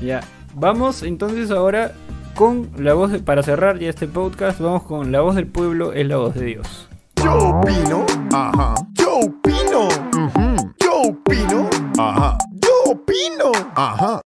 Ya. 0.00 0.20
Vamos 0.54 1.02
entonces 1.02 1.50
ahora 1.50 1.92
con 2.34 2.70
la 2.76 2.94
voz 2.94 3.12
de- 3.12 3.18
para 3.20 3.42
cerrar 3.42 3.78
ya 3.78 3.88
este 3.90 4.08
podcast, 4.08 4.60
vamos 4.60 4.82
con 4.84 5.12
la 5.12 5.20
voz 5.20 5.34
del 5.36 5.46
pueblo 5.46 5.92
es 5.92 6.06
la 6.06 6.16
voz 6.16 6.34
de 6.34 6.44
Dios. 6.46 6.88
Yo 7.22 7.34
opino, 7.34 8.06
ajá. 8.32 8.74
Yo 8.94 9.16
opino, 9.18 9.88
ujú. 10.16 10.72
Yo 10.80 10.92
opino, 11.10 11.68
ajá. 11.98 12.38
Yo 12.60 12.92
opino, 12.92 13.52
ajá. 13.74 14.20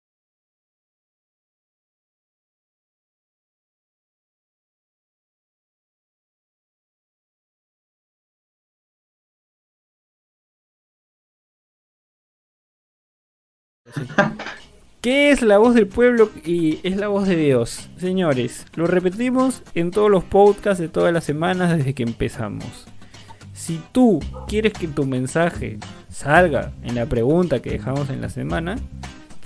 ¿Qué 15.06 15.30
es 15.30 15.40
la 15.40 15.58
voz 15.58 15.76
del 15.76 15.86
pueblo 15.86 16.32
y 16.44 16.80
es 16.82 16.96
la 16.96 17.06
voz 17.06 17.28
de 17.28 17.36
Dios? 17.36 17.88
Señores, 17.96 18.66
lo 18.74 18.88
repetimos 18.88 19.62
en 19.76 19.92
todos 19.92 20.10
los 20.10 20.24
podcasts 20.24 20.80
de 20.80 20.88
todas 20.88 21.14
las 21.14 21.22
semanas 21.22 21.78
desde 21.78 21.94
que 21.94 22.02
empezamos. 22.02 22.88
Si 23.52 23.80
tú 23.92 24.18
quieres 24.48 24.72
que 24.72 24.88
tu 24.88 25.06
mensaje 25.06 25.78
salga 26.08 26.72
en 26.82 26.96
la 26.96 27.06
pregunta 27.06 27.62
que 27.62 27.70
dejamos 27.70 28.10
en 28.10 28.20
la 28.20 28.30
semana, 28.30 28.74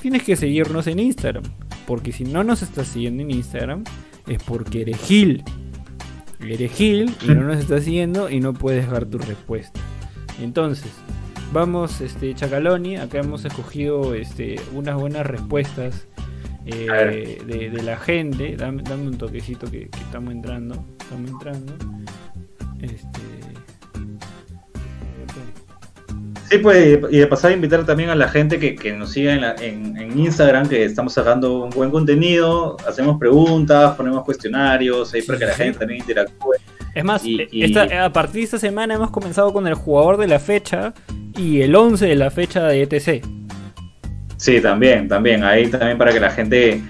tienes 0.01 0.23
que 0.23 0.35
seguirnos 0.35 0.87
en 0.87 0.99
Instagram. 0.99 1.45
Porque 1.87 2.11
si 2.11 2.25
no 2.25 2.43
nos 2.43 2.63
estás 2.63 2.89
siguiendo 2.89 3.23
en 3.23 3.31
Instagram, 3.31 3.85
es 4.29 4.43
porque 4.43 4.81
eres 4.81 4.97
Gil. 5.03 5.45
Eres 6.41 6.73
Gil 6.73 7.15
y 7.21 7.27
no 7.27 7.43
nos 7.43 7.59
estás 7.59 7.85
siguiendo 7.85 8.31
y 8.31 8.41
no 8.41 8.55
puedes 8.55 8.87
dejar 8.87 9.05
tu 9.05 9.19
respuesta. 9.19 9.79
Entonces, 10.41 10.91
vamos, 11.53 12.01
este, 12.01 12.35
Chacaloni, 12.35 12.97
acá 12.97 13.19
hemos 13.19 13.45
escogido 13.45 14.15
este, 14.15 14.61
unas 14.75 14.97
buenas 14.97 15.27
respuestas 15.27 16.07
eh, 16.67 17.39
de, 17.47 17.71
de 17.71 17.83
la 17.83 17.97
gente. 17.97 18.57
Dame, 18.57 18.83
dame 18.83 19.09
un 19.09 19.19
toquecito 19.19 19.71
que, 19.71 19.89
que 19.89 20.01
estamos 20.01 20.33
entrando. 20.33 20.85
Estamos 21.01 21.31
entrando. 21.31 21.73
Este. 22.81 23.21
Sí, 26.49 26.59
pues, 26.59 26.99
y 27.11 27.19
de 27.19 27.27
pasar 27.29 27.53
a 27.53 27.55
invitar 27.55 27.87
también 27.87 28.11
a 28.11 28.17
la 28.17 28.27
gente 28.29 28.59
que, 28.59 28.75
que 28.75 28.93
nos 28.93 29.13
siga 29.13 29.35
en, 29.35 29.41
la- 29.41 29.55
en- 29.55 29.97
en 29.97 30.19
Instagram, 30.19 30.69
que 30.69 30.85
estamos 30.85 31.13
sacando 31.13 31.63
un 31.63 31.71
buen 31.71 31.93
contenido, 31.93 32.77
hacemos 32.89 33.21
preguntas, 33.21 33.95
ponemos 33.97 34.25
cuestionarios 34.25 35.15
ahí 35.15 35.23
para 35.23 35.39
que 35.39 35.47
la 35.47 35.55
gente 35.55 35.79
también 35.79 36.01
interactúe. 36.01 36.55
Es 36.93 37.05
más, 37.05 37.25
Y- 37.25 37.41
eh, 37.43 37.49
y- 37.53 37.63
esta- 37.63 38.05
a 38.05 38.13
partir 38.13 38.41
de 38.41 38.45
esta 38.47 38.59
semana 38.59 38.95
hemos 38.95 39.11
comenzado 39.13 39.53
con 39.53 39.69
el 39.69 39.75
jugador 39.75 40.17
de 40.17 40.27
la 40.27 40.41
fecha 40.41 40.93
y 41.41 41.62
el 41.62 41.74
11 41.74 42.07
de 42.07 42.16
la 42.16 42.30
fecha 42.30 42.64
de 42.64 42.82
ETC. 42.82 43.24
Sí, 44.36 44.61
también, 44.61 45.09
también, 45.09 45.43
ahí 45.43 45.68
también 45.68 45.97
para 45.97 46.12
que 46.12 46.20
la 46.20 46.30
gente, 46.30 46.82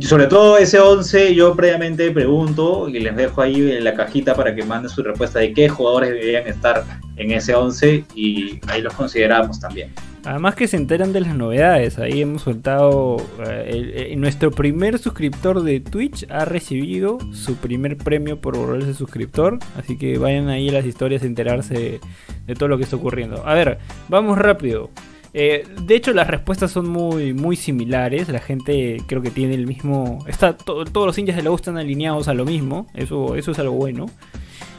sobre 0.00 0.26
todo 0.26 0.58
ese 0.58 0.80
11, 0.80 1.34
yo 1.34 1.54
previamente 1.54 2.10
pregunto 2.10 2.88
y 2.88 2.98
les 2.98 3.14
dejo 3.14 3.42
ahí 3.42 3.72
en 3.72 3.84
la 3.84 3.94
cajita 3.94 4.34
para 4.34 4.54
que 4.54 4.64
manden 4.64 4.90
su 4.90 5.02
respuesta 5.02 5.38
de 5.38 5.52
qué 5.52 5.68
jugadores 5.68 6.10
deberían 6.10 6.46
estar 6.46 6.84
en 7.16 7.30
ese 7.30 7.54
11 7.54 8.04
y 8.14 8.60
ahí 8.68 8.82
los 8.82 8.94
consideramos 8.94 9.60
también. 9.60 9.92
Además 10.24 10.54
que 10.54 10.68
se 10.68 10.76
enteran 10.78 11.12
de 11.12 11.20
las 11.20 11.36
novedades. 11.36 11.98
Ahí 11.98 12.22
hemos 12.22 12.42
soltado. 12.42 13.16
eh, 13.46 14.08
el- 14.12 14.20
nuestro 14.20 14.50
primer 14.50 14.98
suscriptor 14.98 15.62
de 15.62 15.80
Twitch 15.80 16.26
ha 16.30 16.44
recibido 16.44 17.18
su 17.32 17.56
primer 17.56 17.98
premio 17.98 18.40
por 18.40 18.56
volverse 18.56 18.94
suscriptor. 18.94 19.58
Así 19.76 19.98
que 19.98 20.16
vayan 20.18 20.48
ahí 20.48 20.68
a 20.70 20.72
las 20.72 20.86
historias 20.86 21.22
a 21.22 21.26
enterarse 21.26 21.74
de, 21.74 22.00
de 22.46 22.54
todo 22.54 22.68
lo 22.68 22.78
que 22.78 22.84
está 22.84 22.96
ocurriendo. 22.96 23.46
A 23.46 23.54
ver, 23.54 23.78
vamos 24.08 24.38
rápido. 24.38 24.90
Eh, 25.36 25.66
de 25.82 25.96
hecho, 25.96 26.12
las 26.12 26.28
respuestas 26.28 26.70
son 26.70 26.88
muy, 26.88 27.34
muy 27.34 27.56
similares. 27.56 28.28
La 28.28 28.38
gente 28.38 28.98
creo 29.06 29.20
que 29.20 29.30
tiene 29.30 29.54
el 29.54 29.66
mismo. 29.66 30.24
Está, 30.28 30.56
to- 30.56 30.84
todos 30.84 31.06
los 31.08 31.18
hinchas 31.18 31.36
de 31.36 31.42
la 31.42 31.50
U 31.50 31.56
están 31.56 31.76
alineados 31.76 32.28
a 32.28 32.34
lo 32.34 32.44
mismo. 32.44 32.86
Eso, 32.94 33.34
eso 33.36 33.50
es 33.50 33.58
algo 33.58 33.74
bueno. 33.74 34.06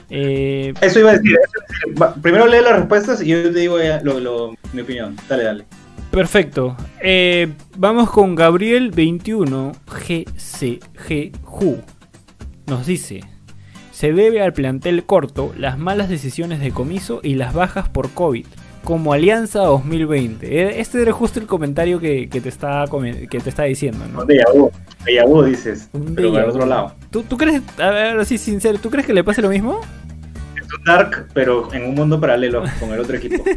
Eh, 0.10 0.74
Eso 0.82 1.00
iba 1.00 1.12
a 1.12 1.14
decir, 1.18 1.36
primero 2.22 2.46
lee 2.48 2.62
las 2.64 2.78
respuestas 2.78 3.22
y 3.22 3.28
yo 3.30 3.42
te 3.52 3.60
digo 3.60 3.78
lo- 4.04 4.20
lo- 4.20 4.56
mi 4.74 4.82
opinión. 4.82 5.16
Dale, 5.28 5.44
dale. 5.44 5.66
Perfecto. 6.12 6.78
Eh, 7.02 7.52
vamos 7.78 8.10
con 8.12 8.36
Gabriel 8.36 8.92
21 8.92 9.74
GCG 9.88 11.32
Ju. 11.44 11.78
Nos 12.68 12.86
dice: 12.86 13.22
Se 13.92 14.14
debe 14.14 14.42
al 14.42 14.54
plantel 14.54 15.06
corto 15.06 15.54
las 15.58 15.78
malas 15.78 16.08
decisiones 16.10 16.60
de 16.60 16.72
comiso 16.72 17.20
y 17.24 17.36
las 17.36 17.54
bajas 17.54 17.90
por 17.90 18.12
COVID, 18.12 18.46
como 18.86 19.12
Alianza 19.12 19.60
2020. 19.64 20.48
Eh, 20.48 20.80
Este 20.80 21.02
era 21.02 21.12
justo 21.12 21.40
el 21.40 21.48
comentario 21.48 22.00
que, 22.00 22.30
que 22.30 22.40
te, 22.40 22.48
estaba, 22.50 22.86
comen- 22.88 23.28
que 23.28 23.40
te 23.40 23.50
estaba 23.50 23.68
diciendo, 23.68 24.06
¿no? 24.14 24.22
Un 24.22 25.46
dices, 25.46 25.90
Un 25.92 26.16
pero 26.16 26.30
déjà 26.30 26.34
para 26.34 26.46
el 26.46 26.52
vu. 26.52 26.56
otro 26.56 26.66
lado. 26.68 26.94
¿Tú, 27.12 27.24
tú 27.24 27.38
crees, 27.38 27.62
a 27.78 27.90
ver, 27.90 28.18
así 28.20 28.38
sincero, 28.38 28.78
¿tú 28.82 28.90
crees 28.90 29.06
que 29.06 29.14
le 29.14 29.24
pase 29.24 29.42
lo 29.42 29.50
mismo? 29.50 29.82
Es 30.56 30.74
un 30.74 30.84
Dark, 30.86 31.28
pero 31.34 31.72
en 31.74 31.84
un 31.86 31.96
mundo 31.96 32.20
paralelo 32.20 32.64
con 32.80 32.92
el 32.94 33.00
otro 33.02 33.18
equipo. 33.18 33.44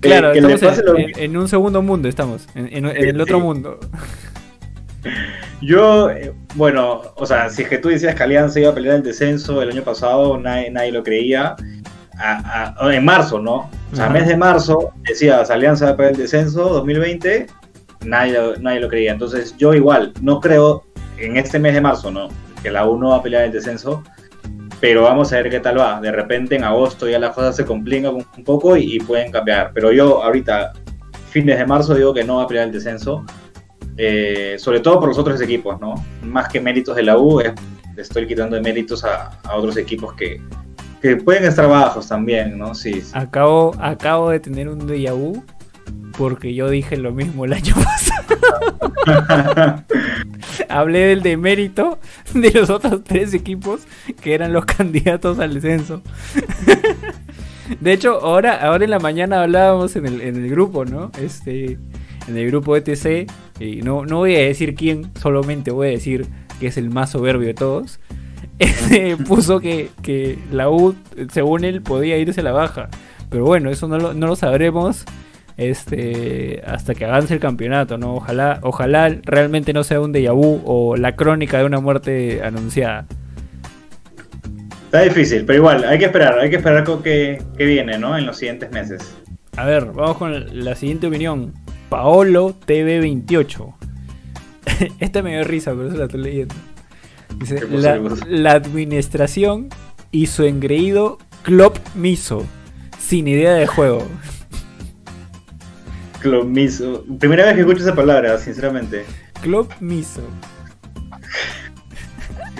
Claro, 0.00 0.32
que 0.32 0.40
le 0.40 0.54
estamos 0.54 0.78
pase 0.78 0.80
en, 0.80 0.86
lo 0.86 0.98
en- 0.98 1.18
en 1.18 1.36
un 1.36 1.46
segundo 1.48 1.80
mundo, 1.80 2.08
estamos, 2.08 2.48
en, 2.56 2.84
el 2.86 3.20
otro 3.20 3.36
Sí. 3.38 3.42
mundo. 3.44 3.78
Yo, 5.60 6.10
eh, 6.10 6.32
bueno, 6.56 7.02
o 7.14 7.26
sea, 7.26 7.48
si 7.50 7.62
es 7.62 7.68
que 7.68 7.78
tú 7.78 7.88
decías 7.88 8.14
que 8.14 8.22
Alianza 8.22 8.58
iba 8.60 8.70
a 8.70 8.74
pelear 8.74 8.96
el 8.96 9.02
descenso 9.02 9.62
el 9.62 9.70
año 9.70 9.82
pasado, 9.82 10.38
nadie, 10.38 10.70
nadie 10.70 10.92
lo 10.92 11.02
creía. 11.02 11.54
A- 12.18 12.74
a- 12.78 12.94
en 12.94 13.04
marzo, 13.04 13.40
¿no? 13.40 13.70
O 13.92 13.96
sea, 13.96 14.08
mes 14.08 14.26
de 14.28 14.36
marzo 14.36 14.92
decías 15.08 15.50
Alianza 15.50 15.86
va 15.86 15.90
a 15.92 15.96
pelear 15.96 16.12
el 16.14 16.20
descenso 16.20 16.64
2020, 16.68 17.46
nadie, 18.04 18.32
lo- 18.34 18.56
nadie 18.56 18.80
lo 18.80 18.88
creía. 18.88 19.12
Entonces, 19.12 19.56
yo 19.56 19.74
igual, 19.74 20.12
no 20.20 20.40
creo 20.40 20.84
en 21.18 21.36
este 21.36 21.58
mes 21.58 21.74
de 21.74 21.80
marzo, 21.80 22.10
¿no? 22.10 22.28
Que 22.62 22.70
la 22.70 22.86
U 22.88 22.98
no 22.98 23.10
va 23.10 23.16
a 23.16 23.22
pelear 23.22 23.44
el 23.44 23.52
descenso, 23.52 24.02
pero 24.80 25.02
vamos 25.02 25.32
a 25.32 25.36
ver 25.36 25.50
qué 25.50 25.60
tal 25.60 25.78
va. 25.78 26.00
De 26.00 26.10
repente 26.12 26.56
en 26.56 26.64
agosto 26.64 27.08
ya 27.08 27.18
las 27.18 27.34
cosas 27.34 27.56
se 27.56 27.64
complican 27.64 28.14
un, 28.14 28.44
poco 28.44 28.76
y, 28.76 28.96
y 28.96 28.98
pueden 29.00 29.30
cambiar. 29.32 29.70
Pero 29.74 29.92
yo 29.92 30.22
ahorita, 30.22 30.72
fines 31.30 31.58
de 31.58 31.66
marzo, 31.66 31.94
digo 31.94 32.12
que 32.14 32.24
no 32.24 32.36
va 32.36 32.44
a 32.44 32.46
pelear 32.46 32.66
el 32.66 32.72
descenso. 32.72 33.24
Eh, 33.96 34.56
sobre 34.58 34.80
todo 34.80 34.98
por 34.98 35.08
los 35.08 35.18
otros 35.18 35.40
equipos, 35.40 35.80
¿no? 35.80 35.94
Más 36.22 36.48
que 36.48 36.60
méritos 36.60 36.96
de 36.96 37.04
la 37.04 37.16
U, 37.16 37.40
le 37.40 37.54
estoy 38.02 38.26
quitando 38.26 38.56
de 38.56 38.62
méritos 38.62 39.04
a, 39.04 39.30
a 39.44 39.54
otros 39.56 39.76
equipos 39.76 40.14
que, 40.14 40.40
pueden 41.24 41.44
estar 41.44 41.68
bajos 41.68 42.08
también, 42.08 42.58
¿no? 42.58 42.74
Sí, 42.74 43.00
sí. 43.02 43.10
Acabo, 43.12 43.74
acabo 43.78 44.30
de 44.30 44.40
tener 44.40 44.68
un 44.68 44.86
déjà 44.86 45.12
vu 45.12 45.44
porque 46.16 46.54
yo 46.54 46.70
dije 46.70 46.96
lo 46.96 47.12
mismo 47.12 47.44
el 47.44 47.52
año 47.52 47.74
pasado. 49.06 49.84
Hablé 50.68 51.00
del 51.06 51.22
demérito 51.22 51.98
de 52.32 52.50
los 52.52 52.70
otros 52.70 53.02
tres 53.04 53.34
equipos 53.34 53.82
que 54.20 54.34
eran 54.34 54.52
los 54.52 54.64
candidatos 54.64 55.38
al 55.38 55.54
descenso. 55.54 56.02
De 57.80 57.92
hecho, 57.92 58.20
ahora, 58.20 58.54
ahora 58.66 58.84
en 58.84 58.90
la 58.90 58.98
mañana 58.98 59.42
hablábamos 59.42 59.96
en 59.96 60.06
el, 60.06 60.20
en 60.20 60.36
el 60.36 60.50
grupo, 60.50 60.84
¿no? 60.84 61.10
Este, 61.20 61.78
en 62.28 62.36
el 62.36 62.46
grupo 62.48 62.76
ETC, 62.76 63.30
y 63.58 63.82
no, 63.82 64.04
no 64.04 64.18
voy 64.18 64.36
a 64.36 64.40
decir 64.40 64.74
quién, 64.74 65.10
solamente 65.20 65.70
voy 65.70 65.88
a 65.88 65.90
decir 65.90 66.26
que 66.60 66.66
es 66.68 66.76
el 66.76 66.90
más 66.90 67.10
soberbio 67.10 67.48
de 67.48 67.54
todos. 67.54 68.00
Este, 68.58 69.16
puso 69.28 69.60
que, 69.60 69.90
que 70.02 70.38
la 70.52 70.70
U, 70.70 70.94
según 71.32 71.64
él, 71.64 71.82
podía 71.82 72.16
irse 72.18 72.40
a 72.40 72.44
la 72.44 72.52
baja. 72.52 72.88
Pero 73.30 73.44
bueno, 73.44 73.70
eso 73.70 73.88
no 73.88 73.98
lo, 73.98 74.14
no 74.14 74.26
lo 74.26 74.36
sabremos 74.36 75.04
este, 75.56 76.62
hasta 76.66 76.94
que 76.94 77.04
avance 77.04 77.34
el 77.34 77.40
campeonato, 77.40 77.98
¿no? 77.98 78.16
Ojalá, 78.16 78.58
ojalá 78.62 79.08
realmente 79.22 79.72
no 79.72 79.84
sea 79.84 80.00
un 80.00 80.12
déjà 80.12 80.32
vu 80.32 80.62
o 80.64 80.96
la 80.96 81.14
crónica 81.16 81.58
de 81.58 81.64
una 81.64 81.80
muerte 81.80 82.42
anunciada. 82.42 83.06
Está 84.86 85.02
difícil, 85.02 85.44
pero 85.44 85.58
igual, 85.58 85.84
hay 85.84 85.98
que 85.98 86.04
esperar, 86.04 86.38
hay 86.38 86.50
que 86.50 86.56
esperar 86.56 86.84
con 86.84 87.02
qué, 87.02 87.42
qué 87.56 87.64
viene, 87.64 87.98
¿no? 87.98 88.16
En 88.16 88.26
los 88.26 88.36
siguientes 88.36 88.70
meses. 88.70 89.16
A 89.56 89.64
ver, 89.64 89.86
vamos 89.86 90.16
con 90.16 90.64
la 90.64 90.74
siguiente 90.74 91.06
opinión. 91.06 91.52
Paolo 91.88 92.54
TV28. 92.66 93.74
Esta 95.00 95.22
me 95.22 95.32
dio 95.32 95.44
risa, 95.44 95.72
pero 95.72 95.88
eso 95.88 95.96
la 95.96 96.04
estoy 96.04 96.22
leyendo. 96.22 96.54
Dice, 97.36 97.56
¿Qué 97.56 97.66
puso, 97.66 97.88
la, 98.28 98.52
administración 98.52 99.68
y 100.10 100.26
su 100.26 100.44
engreído 100.44 101.18
Klopp 101.42 101.76
Miso. 101.94 102.46
Sin 102.98 103.28
idea 103.28 103.54
de 103.54 103.66
juego. 103.66 104.06
Club 106.20 106.46
Miso. 106.46 107.04
Primera 107.18 107.44
vez 107.44 107.54
que 107.54 107.60
escucho 107.60 107.82
esa 107.82 107.94
palabra, 107.94 108.38
sinceramente. 108.38 109.04
Club 109.42 109.68
Miso. 109.80 110.22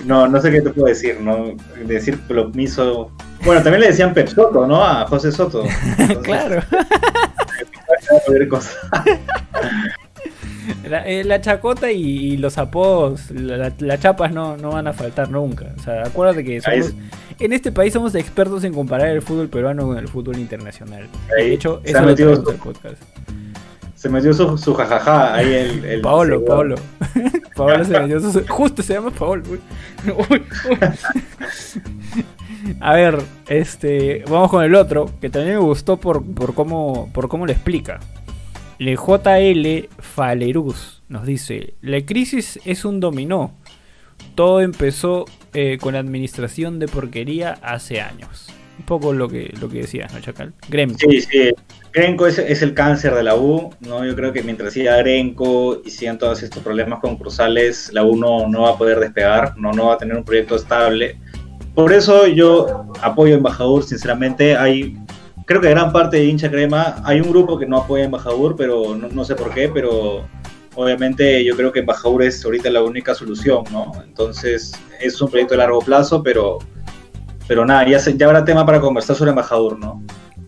No, 0.05 0.27
no 0.27 0.39
sé 0.39 0.51
qué 0.51 0.61
te 0.61 0.69
puedo 0.69 0.87
decir, 0.87 1.19
¿no? 1.19 1.55
Decir 1.83 2.19
Club 2.27 2.55
Miso. 2.55 3.11
Bueno, 3.43 3.63
también 3.63 3.81
le 3.81 3.87
decían 3.87 4.13
Pep 4.13 4.27
Soto, 4.27 4.67
¿no? 4.67 4.83
A 4.83 5.07
José 5.07 5.31
Soto. 5.31 5.63
Entonces, 5.97 6.17
claro. 6.19 6.61
La, 10.89 11.07
eh, 11.07 11.23
la 11.23 11.41
chacota 11.41 11.91
y, 11.91 12.01
y 12.33 12.37
los 12.37 12.57
la- 13.31 13.73
las 13.77 13.99
chapas 13.99 14.31
no, 14.31 14.57
no 14.57 14.69
van 14.71 14.87
a 14.87 14.93
faltar 14.93 15.29
nunca. 15.29 15.73
O 15.77 15.81
sea, 15.81 16.03
acuérdate 16.03 16.43
que 16.43 16.61
somos, 16.61 16.93
en 17.39 17.53
este 17.53 17.71
país 17.71 17.93
somos 17.93 18.13
expertos 18.15 18.63
en 18.63 18.73
comparar 18.73 19.07
el 19.09 19.21
fútbol 19.21 19.49
peruano 19.49 19.85
con 19.87 19.97
el 19.97 20.07
fútbol 20.07 20.37
internacional. 20.37 21.07
Ahí 21.37 21.49
de 21.49 21.53
hecho, 21.55 21.81
se 21.83 21.89
eso 21.91 21.99
ha 21.99 22.01
lo 22.01 22.07
su- 22.43 22.49
al 22.51 22.55
podcast. 22.57 23.01
Se 23.95 24.09
metió 24.09 24.33
su, 24.33 24.57
su 24.57 24.73
jajaja 24.75 25.33
ahí 25.33 25.53
el. 25.53 25.83
el 25.85 26.01
Paolo. 26.01 26.43
Paolo. 26.45 26.75
Paolo 27.55 27.83
se 27.85 27.99
metió 27.99 28.19
su- 28.19 28.45
Justo 28.47 28.83
se 28.83 28.93
llama 28.93 29.09
Paolo. 29.11 29.43
Uy. 29.49 29.59
Uy, 30.29 30.43
uy. 30.69 30.77
A 32.79 32.93
ver, 32.93 33.17
este, 33.47 34.23
vamos 34.29 34.49
con 34.49 34.63
el 34.63 34.75
otro, 34.75 35.09
que 35.21 35.29
también 35.29 35.55
me 35.55 35.61
gustó 35.61 35.97
por, 35.97 36.23
por 36.23 36.53
cómo 36.53 37.09
por 37.13 37.27
cómo 37.29 37.45
lo 37.45 37.51
explica. 37.51 37.99
El 38.79 38.97
JL 38.97 39.87
Falerus 40.15 41.03
nos 41.09 41.25
dice, 41.25 41.73
la 41.81 41.99
crisis 42.05 42.57
es 42.63 42.85
un 42.85 43.01
dominó. 43.01 43.53
Todo 44.33 44.61
empezó 44.61 45.25
eh, 45.53 45.77
con 45.79 45.93
la 45.93 45.99
administración 45.99 46.79
de 46.79 46.87
porquería 46.87 47.57
hace 47.61 47.99
años. 47.99 48.47
Un 48.79 48.85
poco 48.85 49.11
lo 49.11 49.27
que, 49.27 49.53
lo 49.59 49.67
que 49.67 49.79
decías, 49.79 50.13
¿no, 50.13 50.21
Chacal? 50.21 50.53
Gremco. 50.69 50.97
Sí, 50.99 51.19
sí. 51.19 51.51
Grenco 51.91 52.27
es, 52.27 52.39
es 52.39 52.61
el 52.61 52.73
cáncer 52.73 53.13
de 53.13 53.23
la 53.23 53.35
U, 53.35 53.73
¿no? 53.81 54.05
Yo 54.05 54.15
creo 54.15 54.31
que 54.31 54.41
mientras 54.41 54.73
siga 54.73 54.95
Grenco 54.97 55.81
y 55.83 55.89
sigan 55.89 56.17
todos 56.17 56.43
estos 56.43 56.63
problemas 56.63 56.99
concursales, 56.99 57.91
la 57.91 58.05
U 58.05 58.15
no, 58.15 58.47
no 58.47 58.61
va 58.61 58.71
a 58.71 58.77
poder 58.77 59.01
despegar, 59.01 59.57
no, 59.57 59.73
no 59.73 59.87
va 59.87 59.95
a 59.95 59.97
tener 59.97 60.15
un 60.15 60.23
proyecto 60.23 60.55
estable. 60.55 61.17
Por 61.73 61.91
eso 61.91 62.25
yo 62.27 62.93
apoyo 63.01 63.33
a 63.33 63.37
Embajador, 63.37 63.83
sinceramente. 63.83 64.55
Hay, 64.55 64.97
creo 65.45 65.61
que 65.61 65.69
gran 65.69 65.91
parte 65.91 66.17
de 66.17 66.25
hincha 66.25 66.49
crema, 66.49 67.01
hay 67.03 67.21
un 67.21 67.29
grupo 67.31 67.57
que 67.57 67.65
no 67.65 67.77
apoya 67.77 68.03
a 68.03 68.05
Embajador, 68.05 68.55
pero 68.55 68.95
no, 68.95 69.07
no 69.09 69.23
sé 69.25 69.35
por 69.35 69.53
qué, 69.53 69.69
pero 69.73 70.25
obviamente 70.75 71.43
yo 71.43 71.55
creo 71.55 71.71
que 71.71 71.79
Embajador 71.79 72.23
es 72.23 72.43
ahorita 72.43 72.69
la 72.69 72.83
única 72.83 73.13
solución, 73.15 73.63
¿no? 73.71 73.91
Entonces 74.03 74.73
es 74.99 75.21
un 75.21 75.29
proyecto 75.29 75.53
de 75.53 75.59
largo 75.59 75.79
plazo, 75.79 76.21
pero, 76.23 76.59
pero 77.47 77.65
nada, 77.65 77.87
ya, 77.87 77.99
se- 77.99 78.17
ya 78.17 78.25
habrá 78.25 78.43
tema 78.43 78.65
para 78.65 78.79
conversar 78.81 79.15
sobre 79.15 79.29
Embajador, 79.29 79.77
¿no? 79.79 80.03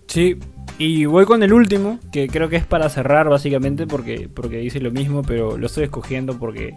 Sí, 0.07 0.37
y 0.79 1.05
voy 1.05 1.25
con 1.25 1.41
el 1.43 1.53
último, 1.53 1.99
que 2.11 2.27
creo 2.27 2.49
que 2.49 2.55
es 2.55 2.65
para 2.65 2.89
cerrar 2.89 3.29
básicamente 3.29 3.87
porque, 3.87 4.29
porque 4.33 4.57
dice 4.57 4.79
lo 4.79 4.91
mismo, 4.91 5.21
pero 5.21 5.57
lo 5.57 5.65
estoy 5.67 5.85
escogiendo 5.85 6.37
porque 6.37 6.75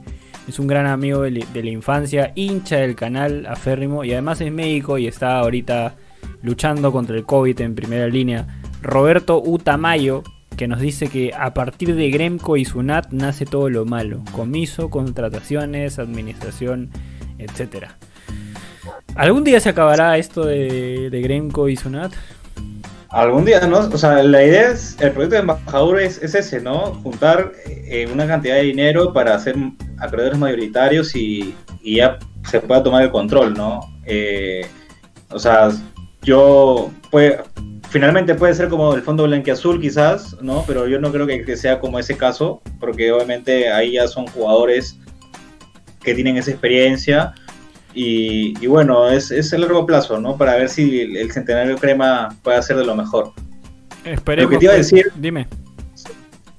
es 0.49 0.59
un 0.59 0.67
gran 0.67 0.87
amigo 0.87 1.21
de 1.23 1.31
la 1.63 1.71
infancia, 1.71 2.33
hincha 2.35 2.77
del 2.77 2.97
canal 2.97 3.47
aférrimo 3.47 4.05
y 4.05 4.13
además 4.13 4.41
es 4.41 4.51
médico 4.53 4.97
y 4.99 5.07
está 5.07 5.39
ahorita 5.39 5.95
luchando 6.43 6.93
contra 6.93 7.17
el 7.17 7.25
COVID 7.25 7.61
en 7.61 7.75
primera 7.75 8.07
línea. 8.09 8.47
Roberto 8.83 9.43
Utamayo, 9.45 10.23
que 10.57 10.69
nos 10.69 10.81
dice 10.81 11.09
que 11.09 11.33
a 11.39 11.55
partir 11.55 11.95
de 11.95 12.11
Gremco 12.11 12.57
y 12.57 12.65
Sunat 12.65 13.13
nace 13.13 13.47
todo 13.47 13.69
lo 13.71 13.85
malo, 13.85 14.23
comiso, 14.33 14.91
contrataciones, 14.91 15.99
administración, 15.99 16.91
etcétera. 17.39 17.97
¿Algún 19.15 19.45
día 19.45 19.61
se 19.61 19.71
acabará 19.71 20.19
esto 20.19 20.45
de, 20.45 21.11
de 21.11 21.21
Gremco 21.21 21.69
y 21.69 21.77
Sunat? 21.77 22.13
Algún 23.11 23.45
día, 23.45 23.67
¿no? 23.67 23.79
O 23.79 23.99
sea, 23.99 24.23
la 24.23 24.45
idea 24.45 24.71
es, 24.71 24.97
el 25.01 25.11
proyecto 25.11 25.35
de 25.35 25.41
embajador 25.41 26.01
es, 26.01 26.23
es 26.23 26.33
ese, 26.37 26.61
¿no? 26.61 26.95
Juntar 27.03 27.53
eh, 27.67 28.09
una 28.13 28.25
cantidad 28.25 28.55
de 28.55 28.63
dinero 28.63 29.13
para 29.13 29.35
hacer 29.35 29.57
acreedores 29.99 30.39
mayoritarios 30.39 31.17
y, 31.17 31.55
y 31.83 31.97
ya 31.97 32.21
se 32.45 32.61
pueda 32.61 32.85
tomar 32.85 33.03
el 33.03 33.11
control, 33.11 33.55
¿no? 33.55 33.81
Eh, 34.05 34.65
o 35.29 35.41
sea, 35.41 35.71
yo, 36.23 36.91
puede, 37.11 37.41
finalmente 37.89 38.35
puede 38.35 38.55
ser 38.55 38.69
como 38.69 38.95
el 38.95 39.03
fondo 39.03 39.25
blanquiazul 39.25 39.81
quizás, 39.81 40.37
¿no? 40.43 40.65
Pero 40.67 40.87
yo 40.87 41.01
no 41.01 41.11
creo 41.13 41.27
que, 41.27 41.45
que 41.45 41.57
sea 41.57 41.81
como 41.81 41.99
ese 41.99 42.17
caso, 42.17 42.61
porque 42.79 43.11
obviamente 43.13 43.71
ahí 43.71 43.93
ya 43.93 44.07
son 44.07 44.27
jugadores 44.29 44.99
que 46.03 46.15
tienen 46.15 46.37
esa 46.37 46.51
experiencia 46.51 47.33
y, 47.95 48.55
y 48.63 48.67
bueno, 48.67 49.09
es, 49.11 49.31
es 49.31 49.53
a 49.53 49.59
largo 49.59 49.85
plazo, 49.87 50.21
¿no? 50.21 50.37
Para 50.37 50.57
ver 50.57 50.69
si 50.69 51.01
el, 51.01 51.17
el 51.17 51.33
Centenario 51.33 51.77
Crema 51.77 52.35
puede 52.43 52.59
hacer 52.59 52.77
de 52.77 52.85
lo 52.85 52.95
mejor. 52.95 53.33
Esperemos. 54.05 54.51
Lo 54.51 54.51
que 54.51 54.59
te 54.59 54.65
iba 54.67 54.75
a 54.75 54.77
pues. 54.77 54.91
decir- 54.91 55.13
Dime. 55.17 55.47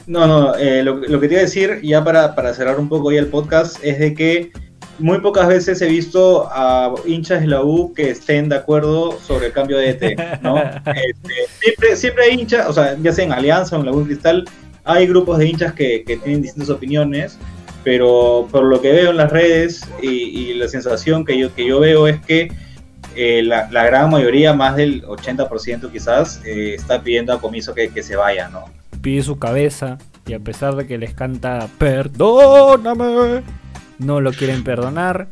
No, 0.08 0.28
no, 0.28 0.56
eh, 0.56 0.84
lo, 0.84 0.96
lo 0.98 1.20
que 1.20 1.28
te 1.28 1.36
iba 1.36 1.42
a 1.42 1.46
decir, 1.46 1.80
ya 1.84 2.04
para, 2.04 2.36
para 2.36 2.54
cerrar 2.54 2.80
un 2.80 2.90
poco 2.90 3.12
ya 3.12 3.20
el 3.20 3.28
podcast, 3.28 3.78
es 3.84 4.00
de 4.00 4.14
que 4.14 4.52
muy 5.00 5.20
pocas 5.20 5.48
veces 5.48 5.82
he 5.82 5.88
visto 5.88 6.48
a 6.52 6.94
hinchas 7.06 7.42
de 7.42 7.48
la 7.48 7.64
U 7.64 7.94
que 7.94 8.10
estén 8.10 8.50
de 8.50 8.56
acuerdo 8.56 9.18
sobre 9.20 9.48
el 9.48 9.54
cambio 9.54 9.78
de 9.78 9.90
ET, 9.90 10.42
¿no? 10.42 10.58
Este, 10.86 11.34
siempre, 11.60 11.96
siempre 11.96 12.24
hay 12.26 12.40
hinchas, 12.40 12.68
o 12.68 12.74
sea, 12.74 12.98
ya 13.02 13.12
sea 13.12 13.26
en 13.26 13.32
Alianza 13.32 13.78
o 13.78 13.80
en 13.80 13.86
la 13.86 13.92
U 13.92 14.06
Cristal, 14.06 14.46
hay 14.84 15.08
grupos 15.08 15.38
de 15.38 15.48
hinchas 15.48 15.74
que, 15.74 16.04
que 16.06 16.18
tienen 16.18 16.42
distintas 16.42 16.70
opiniones, 16.70 17.38
pero 17.84 18.48
por 18.52 18.64
lo 18.64 18.82
que 18.82 18.92
veo 18.92 19.12
en 19.12 19.18
las 19.18 19.32
redes 19.32 19.88
y, 20.02 20.10
y 20.10 20.54
la 20.54 20.68
sensación 20.68 21.26
que 21.26 21.38
yo, 21.38 21.54
que 21.54 21.66
yo 21.66 21.80
veo 21.80 22.08
es 22.08 22.20
que 22.22 22.52
eh, 23.16 23.44
la, 23.44 23.70
la 23.72 23.86
gran 23.86 24.10
mayoría, 24.10 24.54
más 24.54 24.76
del 24.76 25.04
80% 25.04 25.92
quizás, 25.92 26.42
eh, 26.46 26.76
está 26.76 27.02
pidiendo 27.02 27.34
a 27.34 27.42
Comiso 27.42 27.74
que, 27.74 27.90
que 27.90 28.04
se 28.04 28.16
vaya, 28.16 28.48
¿no? 28.50 28.66
Pide 29.02 29.24
su 29.24 29.38
cabeza 29.38 29.98
y 30.26 30.34
a 30.34 30.40
pesar 30.40 30.76
de 30.76 30.88
que 30.88 30.98
les 30.98 31.14
canta 31.14 31.68
Perdóname, 31.78 33.42
no 34.04 34.22
lo 34.22 34.32
quieren 34.32 34.64
perdonar. 34.64 35.30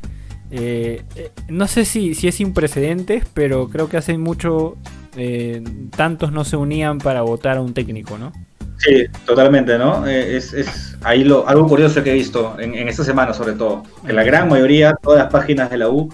Eh, 0.52 1.04
eh, 1.16 1.32
no 1.48 1.68
sé 1.68 1.86
si, 1.86 2.16
si 2.16 2.28
es 2.28 2.36
sin 2.36 2.54
precedentes, 2.54 3.24
pero 3.34 3.70
creo 3.70 3.88
que 3.90 3.98
hace 3.98 4.18
mucho 4.18 4.78
eh, 5.16 5.64
tantos 5.96 6.32
no 6.32 6.44
se 6.44 6.58
unían 6.58 6.98
para 6.98 7.22
votar 7.22 7.58
a 7.58 7.62
un 7.62 7.74
técnico, 7.74 8.18
¿no? 8.18 8.32
Sí, 8.78 9.06
totalmente, 9.26 9.78
¿no? 9.78 10.08
Es, 10.08 10.54
es 10.54 10.98
ahí 11.02 11.26
lo, 11.26 11.48
algo 11.48 11.68
curioso 11.68 12.02
que 12.02 12.12
he 12.12 12.14
visto 12.14 12.56
en, 12.60 12.74
en 12.76 12.88
esta 12.88 13.04
semana, 13.04 13.34
sobre 13.34 13.54
todo. 13.54 13.84
Que 14.06 14.14
la 14.14 14.24
gran 14.24 14.48
mayoría, 14.48 14.96
todas 15.02 15.20
las 15.20 15.32
páginas 15.32 15.70
de 15.70 15.78
la 15.78 15.90
U, 15.90 16.10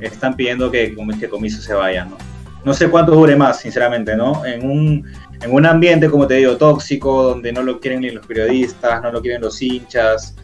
están 0.00 0.36
pidiendo 0.36 0.70
que, 0.70 0.94
que 1.18 1.28
Comiso 1.28 1.62
se 1.62 1.72
vaya, 1.72 2.04
¿no? 2.04 2.18
No 2.62 2.74
sé 2.74 2.90
cuánto 2.90 3.12
dure 3.12 3.36
más, 3.36 3.60
sinceramente, 3.60 4.14
¿no? 4.16 4.44
En 4.44 4.70
un, 4.70 5.06
en 5.40 5.52
un 5.52 5.64
ambiente, 5.64 6.10
como 6.10 6.26
te 6.26 6.34
digo, 6.34 6.58
tóxico, 6.58 7.22
donde 7.22 7.52
no 7.52 7.62
lo 7.62 7.80
quieren 7.80 8.02
ni 8.02 8.10
los 8.10 8.26
periodistas, 8.26 9.02
no 9.02 9.10
lo 9.10 9.22
quieren 9.22 9.40
los 9.40 9.60
hinchas, 9.62 10.36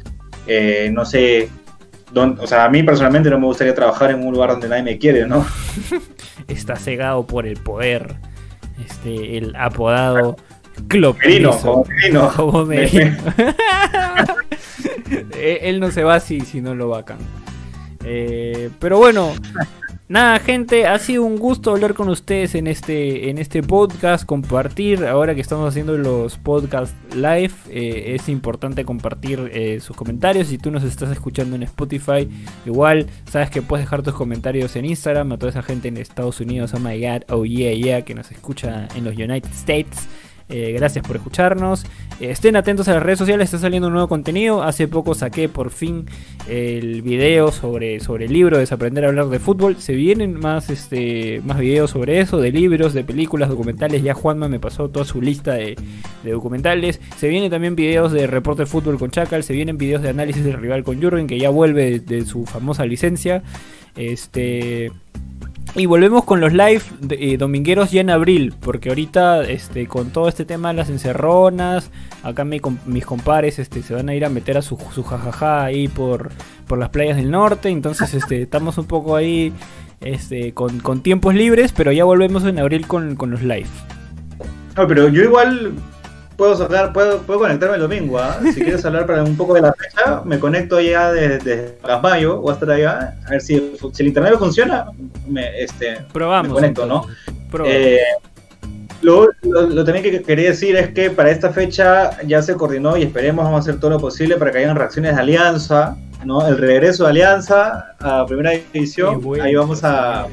eh, 0.47 0.91
no 0.93 1.05
sé. 1.05 1.49
dónde- 2.13 2.43
o 2.43 2.47
sea, 2.47 2.65
a 2.65 2.69
mí 2.69 2.83
personalmente 2.83 3.29
no 3.31 3.39
me 3.39 3.47
gustaría 3.47 3.75
trabajar 3.75 4.11
en 4.11 4.25
un 4.27 4.33
lugar 4.33 4.51
donde 4.51 4.69
nadie 4.69 4.83
me 4.83 4.99
quiere, 4.99 5.27
¿no? 5.27 5.45
Está 6.49 6.77
cegado 6.77 7.27
por 7.27 7.47
el 7.47 7.57
poder. 7.59 8.17
Este, 8.85 9.39
el 9.39 9.57
apodado 9.57 10.37
Miso. 10.89 11.15
como 11.63 11.85
Merino. 11.85 12.33
Como 12.37 12.65
Merino. 12.65 13.17
Eh, 15.39 15.61
Él 15.63 15.79
no 15.81 15.91
se 15.91 16.03
va 16.03 16.19
si, 16.21 16.41
si 16.41 16.61
no 16.61 16.75
lo 16.75 16.89
vacan. 16.89 17.19
Eh, 18.05 18.71
pero 18.81 18.99
bueno, 18.99 19.33
nada, 20.09 20.39
gente, 20.39 20.87
ha 20.87 20.99
sido 20.99 21.25
un 21.25 21.37
gusto 21.37 21.71
hablar 21.71 21.95
con 21.95 22.09
ustedes 22.09 22.55
en 22.55 22.67
este, 22.67 23.31
en 23.31 23.39
este 23.39 23.63
podcast, 23.63 24.25
compartir. 24.25 25.05
Ahora 25.05 25.35
que 25.35 25.41
estamos 25.41 25.69
haciendo 25.69 25.97
los 25.97 26.39
podcasts 26.39 26.95
live, 27.15 27.53
eh, 27.71 28.15
es 28.15 28.29
importante 28.29 28.85
compartir 28.85 29.51
eh, 29.53 29.81
sus 29.81 29.97
comentarios. 29.97 30.49
Si 30.49 30.59
tú 30.59 30.71
nos 30.71 30.85
estás 30.85 31.11
escuchando 31.11 31.57
en 31.57 31.63
Spotify, 31.65 32.29
igual 32.65 33.07
sabes 33.31 33.51
que 33.51 33.63
puedes 33.63 33.87
dejar 33.87 34.03
tus 34.03 34.15
comentarios 34.15 34.77
en 34.77 34.85
Instagram. 34.85 35.33
A 35.33 35.39
toda 35.39 35.51
esa 35.51 35.63
gente 35.63 35.89
en 35.89 35.97
Estados 35.97 36.41
Unidos, 36.41 36.73
oh 36.75 36.81
my 36.81 37.01
god, 37.01 37.23
oh 37.29 37.45
yeah, 37.45 37.73
yeah, 37.73 38.03
que 38.03 38.15
nos 38.15 38.31
escucha 38.31 38.89
en 38.95 39.05
los 39.05 39.15
United 39.15 39.51
States. 39.53 40.09
Eh, 40.49 40.73
gracias 40.73 41.05
por 41.07 41.17
escucharnos. 41.17 41.85
Eh, 42.21 42.31
estén 42.31 42.55
atentos 42.55 42.87
a 42.89 42.95
las 42.95 43.03
redes 43.03 43.19
sociales, 43.19 43.47
está 43.47 43.59
saliendo 43.59 43.89
un 43.89 43.95
nuevo 43.95 44.09
contenido. 44.09 44.63
Hace 44.63 44.87
poco 44.87 45.15
saqué 45.15 45.49
por 45.49 45.71
fin 45.71 46.07
el 46.49 47.03
video 47.03 47.51
sobre, 47.51 47.99
sobre 47.99 48.27
el 48.27 48.33
libro 48.33 48.59
Desaprender 48.59 49.05
a 49.05 49.09
hablar 49.09 49.29
de 49.29 49.41
fútbol. 49.41 49.77
Se 49.77 49.95
vienen 49.95 50.39
más, 50.39 50.71
este, 50.71 51.41
más 51.45 51.59
videos 51.59 51.91
sobre 51.91 52.21
eso, 52.21 52.39
de 52.39 52.53
libros, 52.53 52.95
de 52.95 53.03
películas, 53.03 53.49
documentales. 53.49 54.03
Ya 54.03 54.15
Juanma 54.15 54.49
me 54.49 54.61
pasó 54.61 54.89
toda 54.89 55.05
su 55.05 55.21
lista 55.21 55.55
de, 55.55 55.77
documentales. 56.23 57.01
Se 57.17 57.29
vienen 57.29 57.51
también 57.51 57.75
videos 57.75 58.13
de 58.13 58.27
reporte 58.27 58.63
de 58.63 58.67
fútbol 58.67 58.99
con 58.99 59.11
Chacal. 59.11 59.43
Se 59.43 59.53
vienen 59.53 59.79
videos 59.79 60.03
de 60.03 60.11
análisis 60.11 60.45
del 60.45 60.55
rival 60.55 60.85
con 60.85 61.03
Jurgen, 61.03 61.27
que 61.27 61.39
ya 61.39 61.51
vuelve 61.51 61.99
de 61.99 62.25
su 62.25 62.47
famosa 62.47 62.87
licencia. 62.87 63.43
Este. 63.97 64.93
Y 65.75 65.85
volvemos 65.85 66.25
con 66.25 66.41
los 66.41 66.53
live 66.55 66.81
de- 67.01 67.33
eh, 67.33 67.37
domingueros 67.37 67.91
ya 67.91 68.01
en 68.01 68.09
abril, 68.09 68.55
porque 68.61 68.89
ahorita 68.89 69.43
este, 69.45 69.87
con 69.87 70.09
todo 70.11 70.27
este 70.29 70.47
tema 70.47 70.69
de 70.69 70.75
las 70.75 70.89
encerronas, 70.89 71.91
acá 72.23 72.45
mi 72.45 72.61
mis 72.87 73.05
compares 73.05 73.59
este, 73.59 73.83
se 73.83 73.93
van 73.95 74.09
a 74.09 74.15
ir 74.15 74.25
a 74.25 74.31
meter 74.31 74.57
a 74.57 74.63
su, 74.63 74.79
su 74.95 75.03
jajaja 75.03 75.65
ahí 75.65 75.89
por, 75.89 76.31
por 76.67 76.79
las 76.79 76.89
playas 76.89 77.17
del 77.19 77.31
norte, 77.31 77.69
entonces 77.69 78.15
este, 78.15 78.41
estamos 78.43 78.79
un 78.79 78.87
poco 78.87 79.17
ahí 79.17 79.53
este, 80.01 80.55
con, 80.55 80.81
con 80.81 81.03
tiempos 81.03 81.35
libres, 81.35 81.73
pero 81.73 81.93
ya 81.93 82.05
volvemos 82.05 82.45
en 82.45 82.59
abril 82.59 82.87
con, 82.87 83.15
con 83.17 83.31
los 83.31 83.43
live. 83.43 83.67
No, 84.77 84.87
pero 84.87 85.09
yo 85.09 85.25
igual 85.25 85.73
puedo 86.37 86.57
sacar, 86.57 86.93
puedo, 86.93 87.19
puedo 87.23 87.41
conectarme 87.41 87.77
el 87.77 87.83
domingo, 87.83 88.19
¿ah? 88.19 88.39
Si 88.55 88.55
quieres 88.63 88.85
hablar 88.85 89.07
para 89.07 89.23
un 89.23 89.37
poco 89.37 89.55
de 89.55 89.63
la 89.63 89.73
fecha, 89.73 90.23
me 90.25 90.39
conecto 90.39 90.81
ya 90.81 91.13
desde, 91.13 91.39
desde 91.39 91.79
Gasmayo, 91.83 92.41
voy 92.41 92.51
a 92.51 92.55
estar 92.55 92.71
allá, 92.71 93.17
a 93.27 93.31
ver 93.31 93.41
si, 93.41 93.73
si 93.93 94.03
el 94.03 94.09
internet 94.09 94.33
me 94.33 94.39
funciona, 94.39 94.87
me, 95.29 95.63
este, 95.63 95.99
Probamos. 96.13 96.49
me 96.49 96.55
conecto, 96.55 96.87
¿no? 96.87 97.07
entonces. 97.45 97.75
Eh, 97.75 98.01
lo, 99.03 99.29
lo- 99.43 99.63
lo 99.69 99.85
también 99.85 100.03
que 100.03 100.23
quería 100.23 100.51
decir 100.51 100.75
es 100.77 100.89
que 100.89 101.11
para 101.11 101.31
esta 101.31 101.51
fecha 101.51 102.21
ya 102.27 102.41
se 102.43 102.55
coordinó 102.55 102.97
y 102.97 103.03
esperemos 103.03 103.45
vamos 103.45 103.59
a 103.59 103.61
hacer 103.71 103.79
todo 103.79 103.91
lo 103.91 104.01
posible 104.01 104.37
para 104.37 104.51
que 104.51 104.59
hayan 104.59 104.75
reacciones 104.75 105.15
de 105.15 105.21
Alianza, 105.21 105.97
¿no? 106.25 106.47
El 106.47 106.57
regreso 106.59 107.05
de 107.05 107.11
Alianza 107.11 107.95
a 108.01 108.25
primera 108.27 108.53
división, 108.73 109.21
ahí 109.43 109.55
vamos 109.55 109.85
a. 109.85 110.27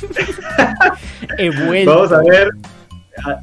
He 1.38 1.50
vuelto. 1.50 1.94
vamos 1.94 2.12
a 2.12 2.20
ver, 2.28 2.48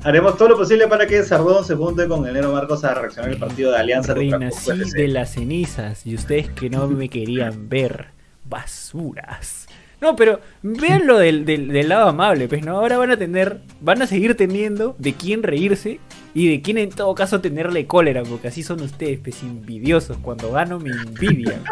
haremos 0.03 0.38
todo 0.38 0.49
lo 0.49 0.57
posible 0.57 0.88
para 0.88 1.07
que 1.07 1.23
Sardón 1.23 1.63
se 1.65 1.75
junte 1.75 2.07
con 2.07 2.25
el 2.25 2.34
Nero 2.34 2.51
Marcos 2.51 2.84
a 2.84 2.93
reaccionar 2.93 3.32
el 3.32 3.38
partido 3.38 3.71
de 3.71 3.78
Alianza 3.78 4.13
Renací 4.13 4.71
de 4.93 5.07
las 5.07 5.34
cenizas 5.34 6.05
y 6.05 6.15
ustedes 6.15 6.49
que 6.49 6.69
no 6.69 6.88
me 6.88 7.09
querían 7.09 7.69
ver, 7.69 8.07
basuras. 8.45 9.67
No, 9.99 10.15
pero 10.15 10.39
vean 10.61 11.07
lo 11.07 11.17
del, 11.17 11.43
del, 11.43 11.69
del 11.69 11.89
lado 11.89 12.09
amable, 12.09 12.47
pues 12.47 12.63
no, 12.63 12.78
ahora 12.78 12.97
van 12.97 13.09
a 13.09 13.17
tener, 13.17 13.61
van 13.82 14.01
a 14.01 14.07
seguir 14.07 14.38
teniendo 14.38 14.95
de 14.99 15.13
quién 15.13 15.41
reírse 15.41 15.99
y 16.36 16.49
de 16.49 16.61
quién 16.61 16.78
en 16.78 16.91
todo 16.91 17.15
caso 17.15 17.41
tenerle 17.41 17.88
cólera, 17.88 18.21
porque 18.21 18.49
así 18.49 18.61
son 18.61 18.82
ustedes, 18.82 19.19
pues 19.19 19.41
envidiosos, 19.41 20.17
cuando 20.17 20.51
gano 20.51 20.80
me 20.80 20.91
envidian. 20.91 21.63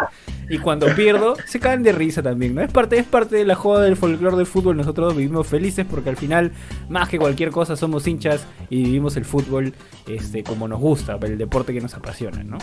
Y 0.49 0.59
cuando 0.59 0.87
pierdo, 0.95 1.35
se 1.45 1.59
caen 1.59 1.83
de 1.83 1.91
risa 1.91 2.21
también, 2.21 2.55
¿no? 2.55 2.61
Es 2.61 2.71
parte, 2.71 2.97
es 2.97 3.05
parte 3.05 3.35
de 3.35 3.45
la 3.45 3.55
joda 3.55 3.83
del 3.83 3.95
folclore 3.95 4.37
del 4.37 4.45
fútbol, 4.45 4.77
nosotros 4.77 5.15
vivimos 5.15 5.47
felices 5.47 5.85
porque 5.89 6.09
al 6.09 6.17
final, 6.17 6.51
más 6.89 7.09
que 7.09 7.17
cualquier 7.17 7.51
cosa, 7.51 7.75
somos 7.75 8.07
hinchas 8.07 8.45
y 8.69 8.83
vivimos 8.83 9.17
el 9.17 9.25
fútbol 9.25 9.73
este, 10.07 10.43
como 10.43 10.67
nos 10.67 10.79
gusta, 10.79 11.17
el 11.21 11.37
deporte 11.37 11.73
que 11.73 11.81
nos 11.81 11.93
apasiona, 11.95 12.43
¿no? 12.43 12.57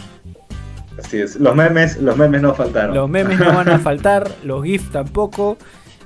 Así 0.98 1.20
es, 1.20 1.36
los 1.36 1.54
memes, 1.54 1.96
los 1.96 2.16
memes 2.16 2.42
no 2.42 2.54
faltaron. 2.54 2.94
Los 2.94 3.08
memes 3.08 3.38
no 3.38 3.46
van 3.52 3.68
a 3.68 3.78
faltar, 3.80 4.30
los 4.44 4.62
GIFs 4.62 4.90
tampoco. 4.90 5.56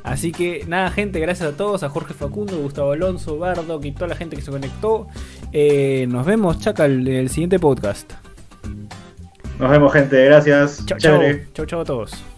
Así 0.04 0.30
que 0.30 0.64
nada, 0.68 0.90
gente, 0.92 1.18
gracias 1.18 1.52
a 1.52 1.56
todos, 1.56 1.82
a 1.82 1.88
Jorge 1.88 2.14
Facundo, 2.14 2.56
Gustavo 2.58 2.92
Alonso, 2.92 3.38
Bardock 3.38 3.84
y 3.84 3.90
toda 3.90 4.06
la 4.06 4.14
gente 4.14 4.36
que 4.36 4.42
se 4.42 4.52
conectó. 4.52 5.08
Eh, 5.52 6.06
nos 6.08 6.24
vemos, 6.24 6.60
Chacal, 6.60 7.08
en 7.08 7.14
el 7.14 7.28
siguiente 7.28 7.58
podcast. 7.58 8.12
Nos 9.58 9.70
vemos 9.70 9.92
gente, 9.92 10.24
gracias. 10.24 10.84
Chao, 10.86 10.98
chao. 10.98 11.66
Chao 11.66 11.80
a 11.80 11.84
todos. 11.84 12.35